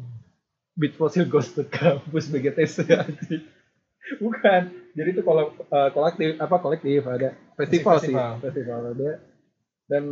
Beat 0.75 0.95
Fossil 0.95 1.27
Ghost 1.27 1.59
to 1.59 1.67
Campus 1.67 2.31
BGTC. 2.31 2.87
Bukan. 4.19 4.61
Jadi 4.91 5.09
itu 5.15 5.21
kalau 5.23 5.55
eh, 5.55 5.89
kolektif 5.95 6.35
apa 6.39 6.55
kolektif 6.59 6.99
ada 7.07 7.31
festival, 7.55 7.95
sih, 8.03 8.11
Festival. 8.11 8.31
festival 8.43 8.79
ada. 8.95 9.11
Dan 9.87 10.03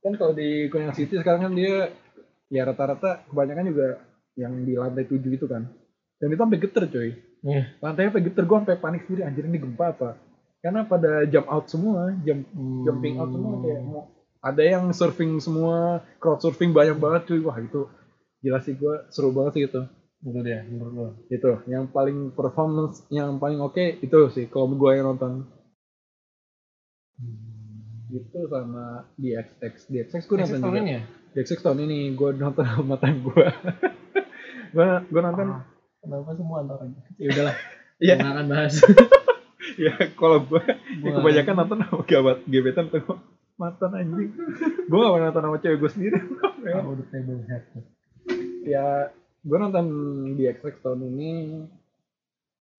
kan 0.00 0.12
kalau 0.16 0.32
di 0.32 0.68
Kuningan 0.72 0.96
City 0.96 1.20
sekarang 1.20 1.48
kan 1.48 1.52
dia 1.52 1.92
ya 2.52 2.68
rata-rata 2.68 3.24
kebanyakan 3.28 3.66
juga 3.72 3.86
yang 4.36 4.52
di 4.64 4.76
lantai 4.76 5.04
7 5.04 5.20
itu 5.28 5.44
kan. 5.48 5.68
Dan 6.20 6.32
itu 6.32 6.40
sampai 6.40 6.60
geter 6.60 6.84
coy. 6.88 7.10
Iya. 7.42 7.62
Lantainya 7.82 8.08
sampai 8.14 8.24
geter 8.24 8.44
gue 8.46 8.56
sampai 8.62 8.78
panik 8.78 9.02
sendiri 9.04 9.22
anjir 9.26 9.44
ini 9.44 9.58
gempa 9.58 9.86
apa. 9.92 10.10
Karena 10.62 10.86
pada 10.86 11.26
jump 11.26 11.46
out 11.50 11.66
semua, 11.66 12.14
jump 12.22 12.46
jumping 12.86 13.18
out 13.18 13.34
semua 13.34 13.58
kayak 13.58 13.82
mau 13.82 14.06
ada 14.42 14.62
yang 14.62 14.90
surfing 14.94 15.38
semua, 15.38 16.02
crowd 16.22 16.38
surfing 16.38 16.70
banyak 16.70 16.96
banget 17.02 17.26
cuy. 17.30 17.40
Wah 17.42 17.58
itu 17.58 17.90
gila 18.42 18.58
sih 18.62 18.78
gue 18.78 18.94
seru 19.10 19.34
banget 19.34 19.52
sih 19.58 19.64
itu. 19.66 19.82
Itu 20.22 20.38
dia 20.40 20.62
menurut 20.62 20.92
lo. 20.94 21.06
Itu 21.26 21.66
yang 21.66 21.90
paling 21.90 22.30
performance 22.30 23.02
yang 23.10 23.42
paling 23.42 23.58
oke 23.58 23.98
itu 23.98 24.18
sih 24.30 24.46
kalau 24.46 24.70
gue 24.70 24.90
yang 24.94 25.10
nonton. 25.14 25.50
Itu 28.12 28.38
sama 28.46 29.08
di 29.16 29.32
XX, 29.32 29.74
di 29.88 29.96
XX 30.04 30.22
gue 30.22 30.36
nonton 30.38 30.60
tahun 30.60 30.74
juga. 30.76 30.82
ini 30.84 30.90
ya? 30.94 31.02
Di 31.32 31.38
XX 31.42 31.58
tahun 31.64 31.78
ini 31.88 31.98
gue 32.14 32.30
nonton 32.38 32.64
sama 32.70 32.94
temen 33.00 33.18
gue. 33.24 33.46
gue 34.72 34.86
gue 35.10 35.22
nonton 35.22 35.46
Ah, 35.52 35.62
Kenapa 36.02 36.34
semua 36.34 36.56
antara 36.62 36.84
ya 37.18 37.26
udahlah. 37.30 37.56
Iya. 38.02 38.18
Iya. 38.18 38.34
akan 38.34 38.46
bahas. 38.50 38.74
ya 39.86 39.94
kalau 40.18 40.42
gue 40.42 40.62
ya 41.06 41.10
kebanyakan 41.14 41.54
nonton 41.54 41.78
sama 41.86 42.02
gabat 42.02 42.38
gebetan 42.50 42.90
tuh 42.90 43.14
mantan 43.54 43.94
anjing. 43.94 44.30
gue 44.90 44.98
gak 44.98 45.12
pernah 45.14 45.28
nonton 45.30 45.44
sama 45.46 45.58
cewek 45.62 45.78
gue 45.78 45.90
sendiri. 45.90 46.18
Tahu 46.62 46.98
the 46.98 47.04
table 47.14 47.42
head. 47.46 47.62
ya 48.66 48.86
gue 49.42 49.58
nonton 49.58 49.86
di 50.38 50.46
XX 50.46 50.74
tahun 50.78 51.00
ini 51.12 51.30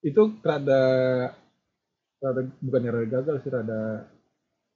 itu 0.03 0.21
rada 0.39 0.83
rada 2.23 2.41
bukan 2.63 2.81
rada 2.87 3.07
gagal 3.07 3.35
sih 3.43 3.51
rada 3.51 4.07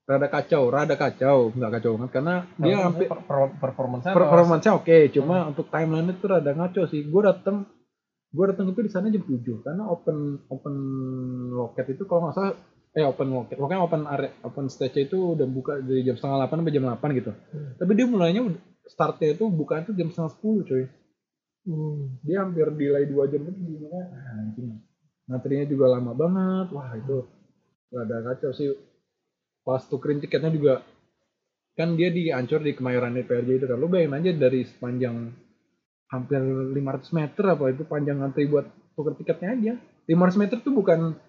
rada 0.07 0.27
kacau 0.31 0.63
rada 0.71 0.95
kacau 0.95 1.51
nggak 1.51 1.71
kacau 1.79 1.91
banget 1.99 2.11
karena 2.15 2.35
dia 2.59 2.75
hampir 2.79 3.07
per, 3.11 3.19
per, 3.27 3.39
performance 3.59 4.03
performance 4.07 4.67
oke 4.71 4.97
cuma 5.11 5.47
untuk 5.51 5.67
timeline 5.67 6.15
itu 6.15 6.25
rada 6.27 6.51
ngaco 6.55 6.87
sih. 6.87 7.03
Gue 7.07 7.27
dateng 7.27 7.67
gue 8.31 8.45
dateng 8.51 8.71
itu 8.71 8.81
di 8.83 8.91
sana 8.91 9.07
jam 9.07 9.23
7 9.23 9.63
karena 9.63 9.83
open 9.87 10.47
open 10.51 10.75
loket 11.55 11.95
itu 11.95 12.03
kalau 12.03 12.27
nggak 12.27 12.35
salah 12.35 12.53
eh 12.91 13.05
open 13.07 13.31
loket 13.31 13.55
pokoknya 13.55 13.79
open 13.79 14.01
area 14.03 14.31
open 14.43 14.67
stage 14.67 15.07
itu 15.07 15.37
udah 15.37 15.47
buka 15.47 15.79
dari 15.79 16.03
jam 16.03 16.19
setengah 16.19 16.51
8 16.51 16.59
sampai 16.59 16.75
jam 16.75 16.85
8 16.91 17.19
gitu. 17.23 17.31
Hmm. 17.31 17.71
tapi 17.79 17.91
dia 17.95 18.05
mulainya 18.09 18.41
startnya 18.83 19.31
itu 19.31 19.47
bukaan 19.47 19.87
tuh 19.87 19.95
jam 19.95 20.11
setengah 20.11 20.31
10 20.43 20.67
cuy 20.67 20.83
Hmm. 21.67 22.15
dia 22.23 22.47
hampir 22.47 22.63
delay 22.79 23.11
dua 23.11 23.27
jam 23.27 23.43
itu 23.43 23.59
gimana 23.59 24.07
ah, 24.07 24.39
anjing 24.39 24.79
materinya 25.27 25.65
juga 25.67 25.85
lama 25.91 26.11
banget. 26.15 26.67
Wah 26.71 26.91
itu 26.95 27.17
rada 27.91 28.17
kacau 28.31 28.51
sih. 28.55 28.71
Pas 29.61 29.83
tukerin 29.83 30.23
tiketnya 30.23 30.49
juga 30.49 30.73
kan 31.75 31.93
dia 31.93 32.09
diancur 32.09 32.63
di 32.63 32.73
kemayoran 32.73 33.13
DPRJ 33.19 33.49
itu 33.61 33.65
kan. 33.67 33.77
Lu 33.77 33.91
bayangin 33.91 34.17
aja 34.17 34.31
dari 34.33 34.63
sepanjang 34.63 35.35
hampir 36.07 36.39
500 36.39 37.19
meter 37.19 37.43
apa 37.51 37.63
itu 37.75 37.83
panjang 37.83 38.17
antri 38.23 38.47
buat 38.47 38.65
tuker 38.95 39.13
tiketnya 39.19 39.49
aja. 39.53 39.73
500 40.07 40.41
meter 40.41 40.57
tuh 40.63 40.71
bukan 40.71 41.19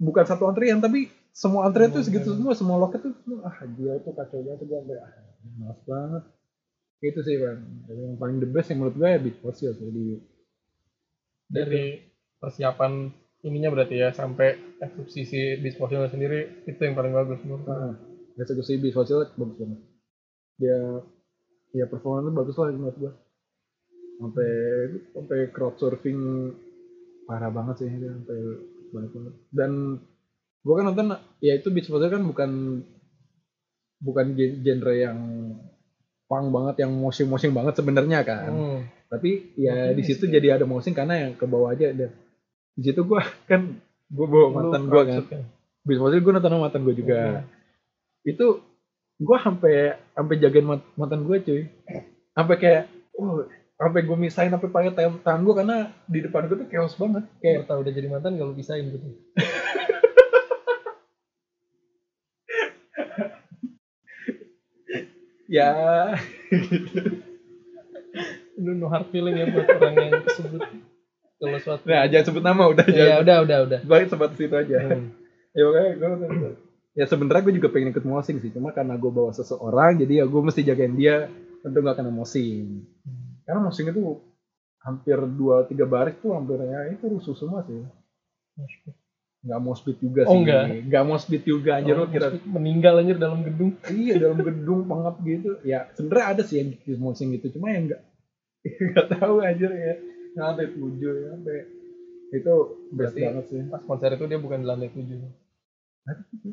bukan 0.00 0.24
satu 0.24 0.48
antrian 0.48 0.80
tapi 0.80 1.12
semua 1.36 1.68
antrian 1.68 1.92
tuh 1.92 2.00
segitu 2.00 2.32
semua 2.32 2.56
semua 2.56 2.80
loket 2.80 3.04
tuh 3.04 3.12
ah 3.44 3.56
gila 3.64 4.00
itu 4.00 4.12
kacau 4.12 4.40
banget 4.44 4.64
gue 4.64 4.76
sampai 4.76 4.96
ah 5.00 5.12
males 5.56 5.80
banget 5.88 6.22
itu 7.04 7.20
sih 7.20 7.36
bang. 7.36 7.60
Yang 7.88 8.16
paling 8.20 8.38
the 8.40 8.48
best 8.48 8.68
yang 8.72 8.78
menurut 8.80 8.96
gue 8.96 9.08
ya 9.08 9.18
Beat 9.20 9.36
Fossil 9.44 9.72
sih 9.76 9.88
di 9.92 10.06
Dari 11.46 12.02
persiapan 12.42 13.06
ininya 13.46 13.70
berarti 13.70 14.02
ya 14.02 14.10
sampai 14.10 14.78
eksekusi 14.82 15.22
si 15.22 15.40
disposal 15.62 16.10
sendiri 16.10 16.66
itu 16.66 16.80
yang 16.82 16.98
paling 16.98 17.14
bagus 17.14 17.38
menurut 17.46 17.62
lo. 17.68 17.70
Nah, 17.70 17.94
eksekusi 18.40 18.82
Beat 18.82 18.96
bagus 18.96 19.30
banget. 19.36 19.80
Dia 20.58 20.78
ya 21.76 21.84
performanya 21.86 22.32
bagus 22.32 22.56
lah 22.56 22.72
menurut 22.72 22.96
gue 22.96 23.12
sampai 24.16 24.50
sampai 25.12 25.38
crowd 25.52 25.76
surfing 25.76 26.50
parah 27.28 27.52
banget 27.52 27.84
sih 27.84 27.90
dia 27.92 28.10
sampai 28.10 28.38
banyak 28.90 29.10
banget. 29.12 29.34
Dan 29.52 29.70
gue 30.66 30.74
kan 30.74 30.84
nonton 30.90 31.06
ya 31.38 31.52
itu 31.54 31.68
Beat 31.70 31.86
kan 31.86 32.22
bukan 32.26 32.50
bukan 34.02 34.26
gen- 34.34 34.60
genre 34.64 34.94
yang 34.96 35.18
punk 36.26 36.50
banget 36.50 36.86
yang 36.86 36.92
moshing-moshing 36.94 37.54
banget 37.54 37.74
sebenarnya 37.78 38.20
kan. 38.26 38.50
Hmm. 38.50 38.80
tapi 39.06 39.54
ya 39.54 39.94
Moshing 39.94 39.96
di 39.96 40.02
situ 40.02 40.24
jadi 40.26 40.58
ada 40.58 40.66
moshing 40.66 40.90
karena 40.90 41.14
yang 41.26 41.32
ke 41.38 41.46
bawah 41.46 41.70
aja 41.70 41.94
dan 41.94 42.10
di 42.74 42.82
situ 42.82 43.06
gua 43.06 43.22
kan 43.50 43.78
gua 44.10 44.26
bawa 44.26 44.46
mantan 44.50 44.82
gua 44.90 45.02
kan. 45.06 45.22
bis 45.86 46.02
gue 46.02 46.32
nonton 46.34 46.50
sama 46.50 46.66
mantan 46.66 46.82
gua 46.82 46.94
juga. 46.98 47.18
Hmm. 47.18 47.46
itu 48.26 48.46
gua 49.22 49.38
sampai 49.38 49.94
sampai 50.18 50.34
jagain 50.42 50.66
mantan 50.98 51.22
gua 51.22 51.38
cuy. 51.38 51.70
Sampai 52.34 52.56
kayak 52.58 52.90
oh 53.16 53.46
sampai 53.76 54.08
gue 54.08 54.16
misahin 54.16 54.50
sampai 54.50 54.72
pakai 54.72 54.92
tangan, 55.22 55.46
gua 55.46 55.54
karena 55.62 55.94
di 56.10 56.26
depan 56.26 56.50
gua 56.50 56.58
tuh 56.58 56.68
chaos 56.68 56.98
banget. 56.98 57.22
Kayak 57.38 57.54
Kayak 57.62 57.68
tahu 57.70 57.78
udah 57.86 57.92
jadi 57.94 58.08
mantan 58.10 58.32
kalau 58.34 58.52
pisahin 58.58 58.90
gitu. 58.90 59.06
ya 65.48 65.70
Lu 68.56 68.72
no 68.72 68.88
hard 68.88 69.12
feeling 69.12 69.36
ya 69.36 69.46
buat 69.52 69.68
orang 69.68 69.94
yang 69.94 70.24
tersebut 70.24 70.60
kalau 71.36 71.58
suatu. 71.60 71.84
nah 71.84 72.08
jangan 72.08 72.24
sebut 72.32 72.40
nama 72.40 72.64
udah 72.72 72.86
ya 72.88 73.20
jangan 73.20 73.20
udah 73.20 73.36
udah 73.44 73.58
udah. 73.68 73.80
baik 73.84 74.08
sebat 74.08 74.32
situ 74.34 74.56
aja 74.56 74.76
Hmm. 74.80 75.12
ya 75.52 75.62
makanya 75.68 75.90
gue 75.92 76.08
nonton 76.08 76.28
itu. 76.32 76.48
ya 76.96 77.04
sebenarnya 77.04 77.42
gue 77.44 77.54
juga 77.60 77.68
pengen 77.68 77.92
ikut 77.92 78.04
mosing 78.08 78.40
sih 78.40 78.48
cuma 78.48 78.72
karena 78.72 78.96
gue 78.96 79.12
bawa 79.12 79.36
seseorang 79.36 80.00
jadi 80.00 80.20
ya 80.20 80.24
gue 80.24 80.40
mesti 80.40 80.64
jagain 80.64 80.96
dia 80.96 81.28
tentu 81.60 81.84
gak 81.84 82.00
kena 82.00 82.08
mosing 82.08 82.88
karena 83.44 83.60
mosing 83.60 83.92
itu 83.92 84.16
hampir 84.80 85.18
dua 85.36 85.68
tiga 85.68 85.84
baris 85.84 86.16
tuh 86.24 86.32
hampir 86.32 86.56
ya 86.56 86.88
itu 86.88 87.04
rusuh 87.04 87.36
semua 87.36 87.60
sih 87.68 87.84
nggak 89.42 89.60
mau 89.60 89.74
speed 89.74 89.98
juga 90.00 90.20
Oh, 90.24 90.32
sih 90.32 90.38
enggak? 90.42 90.62
nggak 90.86 91.02
mau 91.04 91.16
speed 91.16 91.42
juga 91.42 91.70
anjir 91.76 91.94
Oh, 91.94 92.08
kira 92.08 92.28
meninggal 92.42 92.98
anjir 92.98 93.16
dalam 93.16 93.40
gedung. 93.42 93.76
iya 93.88 94.14
dalam 94.16 94.38
gedung 94.38 94.84
pengap 94.84 95.20
gitu 95.22 95.60
ya 95.62 95.86
sebenarnya 95.92 96.26
ada 96.32 96.42
sih 96.42 96.56
yang 96.58 96.68
di 96.74 96.92
mosing 96.96 97.30
gitu 97.32 97.54
cuma 97.54 97.70
yang 97.70 97.86
nggak 97.86 98.02
nggak 98.90 99.06
tahu 99.12 99.34
anjir 99.40 99.70
ya 99.70 99.94
sampai 100.34 100.66
tujuh 100.70 101.12
ya 101.16 101.26
sampai 101.32 101.56
itu 102.34 102.54
best 102.90 103.14
Berarti- 103.14 103.22
banget 103.22 103.44
sih 103.46 103.60
Pas 103.70 103.82
konser 103.82 104.10
itu 104.12 104.24
dia 104.26 104.36
bukan 104.36 104.58
di 104.58 104.66
lantai 104.66 104.90
tujuh. 104.90 105.18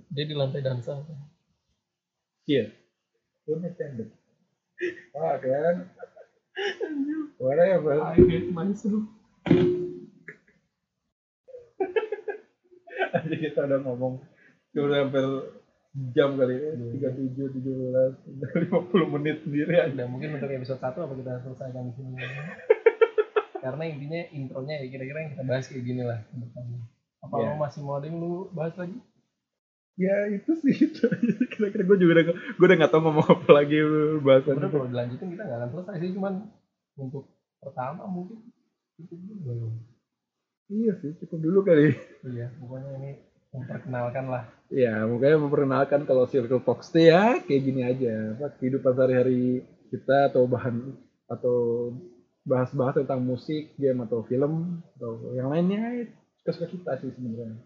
Dia 0.09 0.25
di 0.25 0.33
lantai 0.37 0.61
dansa. 0.61 0.97
Iya. 2.45 2.73
Gue 3.45 3.57
tender. 3.73 4.09
Wah 5.13 5.37
kan. 5.37 5.75
Whatever. 7.37 8.01
I 8.01 8.17
hate 8.17 8.49
myself. 8.49 9.05
Aja 13.13 13.35
kita 13.35 13.59
udah 13.63 13.79
ngomong 13.81 14.13
udah 14.73 14.97
hampir 15.05 15.25
jam 16.17 16.33
kali 16.33 16.57
ya, 16.57 16.73
tiga 16.73 17.09
tujuh 17.13 17.45
tujuh 17.53 17.73
belas, 17.77 18.17
lima 18.57 18.79
puluh 18.89 19.07
menit 19.13 19.45
sendiri 19.45 19.77
aja. 19.77 19.93
Udah 19.93 20.07
mungkin 20.09 20.33
untuk 20.33 20.49
episode 20.49 20.81
1 20.81 20.89
apa 20.89 21.13
kita 21.13 21.31
selesaikan 21.45 21.83
di 21.85 21.93
sini. 21.93 22.17
Karena 23.63 23.83
intinya 23.85 24.21
intronya 24.33 24.81
ya 24.81 24.87
kira-kira 24.89 25.17
yang 25.21 25.31
kita 25.37 25.43
bahas 25.45 25.65
kayak 25.69 25.85
gini 25.85 26.01
lah. 26.01 26.19
Apa 27.21 27.33
Iya. 27.39 27.53
lo 27.53 27.61
masih 27.61 27.79
mau 27.85 27.95
ada 27.95 28.09
yang 28.09 28.17
lu 28.17 28.49
bahas 28.51 28.73
lagi? 28.75 28.97
ya 29.93 30.25
itu 30.25 30.57
sih 30.57 30.89
itu 30.89 31.05
kira-kira 31.53 31.85
gue 31.85 31.97
juga 32.01 32.11
udah 32.17 32.25
gue 32.25 32.35
udah 32.65 32.75
nggak 32.81 32.89
tahu 32.89 33.01
ngomong 33.05 33.27
apa 33.29 33.49
lagi 33.53 33.77
bahasan 34.25 34.57
Sebenarnya 34.57 34.65
itu 34.65 34.73
kalau 34.73 34.89
dilanjutin 34.89 35.27
kita 35.29 35.43
nggak 35.45 35.59
akan 35.61 35.69
selesai 35.69 35.95
sih, 36.01 36.11
cuman 36.17 36.33
untuk 36.97 37.23
pertama 37.61 38.03
mungkin 38.09 38.41
itu 38.97 39.13
dulu. 39.45 39.69
Iya 40.67 40.93
sih 40.99 41.11
cukup 41.19 41.39
dulu 41.39 41.59
kali 41.61 41.95
Iya, 42.23 42.47
pokoknya 42.55 42.91
ini 42.97 43.11
memperkenalkan 43.51 44.25
lah. 44.27 44.43
ya 44.67 45.05
makanya 45.05 45.37
memperkenalkan 45.37 46.01
kalau 46.03 46.25
circle 46.25 46.59
talks 46.59 46.89
tuh 46.89 47.03
ya 47.03 47.37
kayak 47.39 47.61
gini 47.61 47.81
aja 47.81 48.33
apa 48.33 48.49
kehidupan 48.57 48.91
sehari-hari 48.91 49.61
kita 49.87 50.33
atau 50.33 50.49
bahan 50.49 50.75
atau 51.27 51.57
bahas-bahas 52.41 52.97
tentang 52.97 53.21
musik 53.21 53.71
game 53.75 54.01
atau 54.01 54.23
film 54.23 54.81
atau 54.97 55.31
yang 55.31 55.47
lainnya 55.47 56.09
suka-suka 56.41 56.65
kita 56.67 56.91
sih 56.99 57.13
sebenarnya 57.13 57.61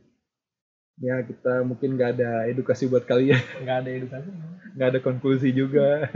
ya 0.98 1.16
kita 1.24 1.64
mungkin 1.64 1.96
nggak 1.96 2.12
ada 2.14 2.32
edukasi 2.46 2.86
buat 2.86 3.06
kalian 3.06 3.40
Nggak 3.64 3.78
ada 3.80 3.90
edukasi. 3.90 4.30
nggak 4.76 4.88
ada 4.92 5.00
konklusi 5.00 5.50
juga 5.52 6.10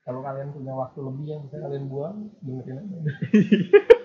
Kalau 0.00 0.22
kalian 0.22 0.54
punya 0.54 0.70
waktu 0.72 0.98
lebih 1.02 1.24
yang 1.26 1.40
bisa 1.44 1.58
kalian 1.58 1.84
buang, 1.90 2.30
dengerin 2.38 2.78
aja. 2.78 2.98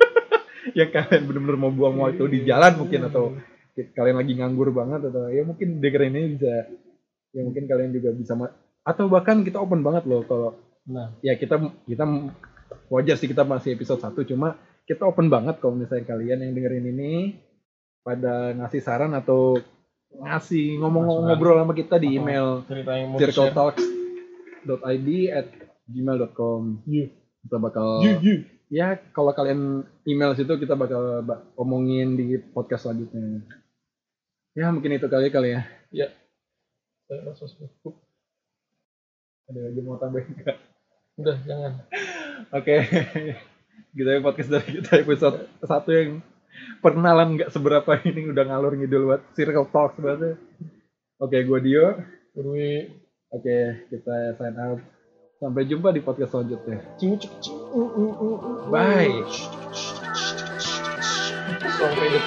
yang 0.75 0.89
kalian 0.91 1.21
bener-bener 1.27 1.57
mau 1.59 1.71
buang 1.71 1.95
waktu 2.01 2.23
di 2.31 2.39
jalan 2.47 2.77
mungkin 2.81 3.07
atau 3.07 3.35
kalian 3.75 4.17
lagi 4.19 4.33
nganggur 4.37 4.69
banget 4.75 5.07
atau 5.07 5.31
ya 5.31 5.43
mungkin 5.47 5.79
dengerin 5.79 6.13
ini 6.15 6.27
bisa 6.35 6.53
ya 7.31 7.41
mungkin 7.47 7.63
kalian 7.67 7.91
juga 7.95 8.09
bisa 8.11 8.33
atau 8.81 9.05
bahkan 9.07 9.45
kita 9.45 9.61
open 9.61 9.81
banget 9.85 10.03
loh 10.09 10.23
kalau 10.27 10.51
Nah, 10.81 11.13
ya 11.21 11.37
kita 11.37 11.61
kita 11.85 12.03
wajar 12.89 13.13
sih 13.13 13.29
kita 13.29 13.45
masih 13.45 13.77
episode 13.77 14.01
1 14.01 14.17
cuma 14.33 14.57
kita 14.89 15.05
open 15.05 15.29
banget 15.29 15.61
kalau 15.61 15.77
misalnya 15.77 16.09
kalian 16.09 16.41
yang 16.41 16.57
dengerin 16.57 16.89
ini 16.89 17.13
pada 18.01 18.57
ngasih 18.57 18.81
saran 18.81 19.13
atau 19.13 19.61
ngasih 20.11 20.81
ngomong 20.81 21.29
ngobrol 21.29 21.61
sama 21.61 21.77
kita 21.77 22.01
di 22.01 22.17
email 22.17 22.65
di-share. 22.65 23.29
circletalks.id 23.29 25.07
at 25.29 25.47
gmail.com 25.85 26.81
Iya. 26.89 27.07
kita 27.45 27.57
bakal 27.61 27.87
Iya, 28.01 28.13
iya. 28.25 28.35
Ya 28.71 28.95
kalau 29.11 29.35
kalian 29.35 29.83
email 30.07 30.31
situ 30.31 30.55
kita 30.55 30.73
bakal 30.73 31.19
ba- 31.21 31.43
omongin 31.59 32.15
di 32.15 32.39
podcast 32.39 32.87
selanjutnya 32.87 33.43
ya 34.55 34.71
mungkin 34.71 34.95
itu 34.95 35.05
kali 35.05 35.27
kali 35.27 35.59
ya 35.91 36.07
Saya 37.05 37.27
rasa 37.27 37.43
cukup. 37.51 37.99
ada 39.45 39.67
lagi 39.67 39.83
mau 39.83 39.99
tambahin 39.99 40.31
nggak? 40.31 40.57
Udah, 41.19 41.35
jangan. 41.43 41.73
oke 42.55 42.75
gitu 43.99 44.07
ya 44.07 44.23
podcast 44.23 44.47
dari 44.49 44.79
kita 44.79 45.03
episode 45.03 45.37
satu 45.59 45.91
yang 45.91 46.23
perkenalan 46.79 47.35
nggak 47.35 47.51
seberapa 47.51 47.91
ini 48.07 48.31
udah 48.31 48.43
ngalur 48.47 48.79
ngidul 48.79 49.11
buat 49.11 49.21
circle 49.35 49.67
talks 49.67 49.99
banget 49.99 50.39
oke 51.19 51.35
gue 51.35 51.59
Dio 51.59 51.99
Urwi. 52.31 52.87
oke 53.27 53.57
kita 53.91 54.39
sign 54.39 54.55
out 54.55 54.79
sampai 55.41 55.65
jumpa 55.65 55.89
di 55.89 56.05
podcast 56.05 56.37
selanjutnya. 56.37 56.85
Bye. 58.69 59.25
Song 61.81 61.93
credit. 61.97 62.23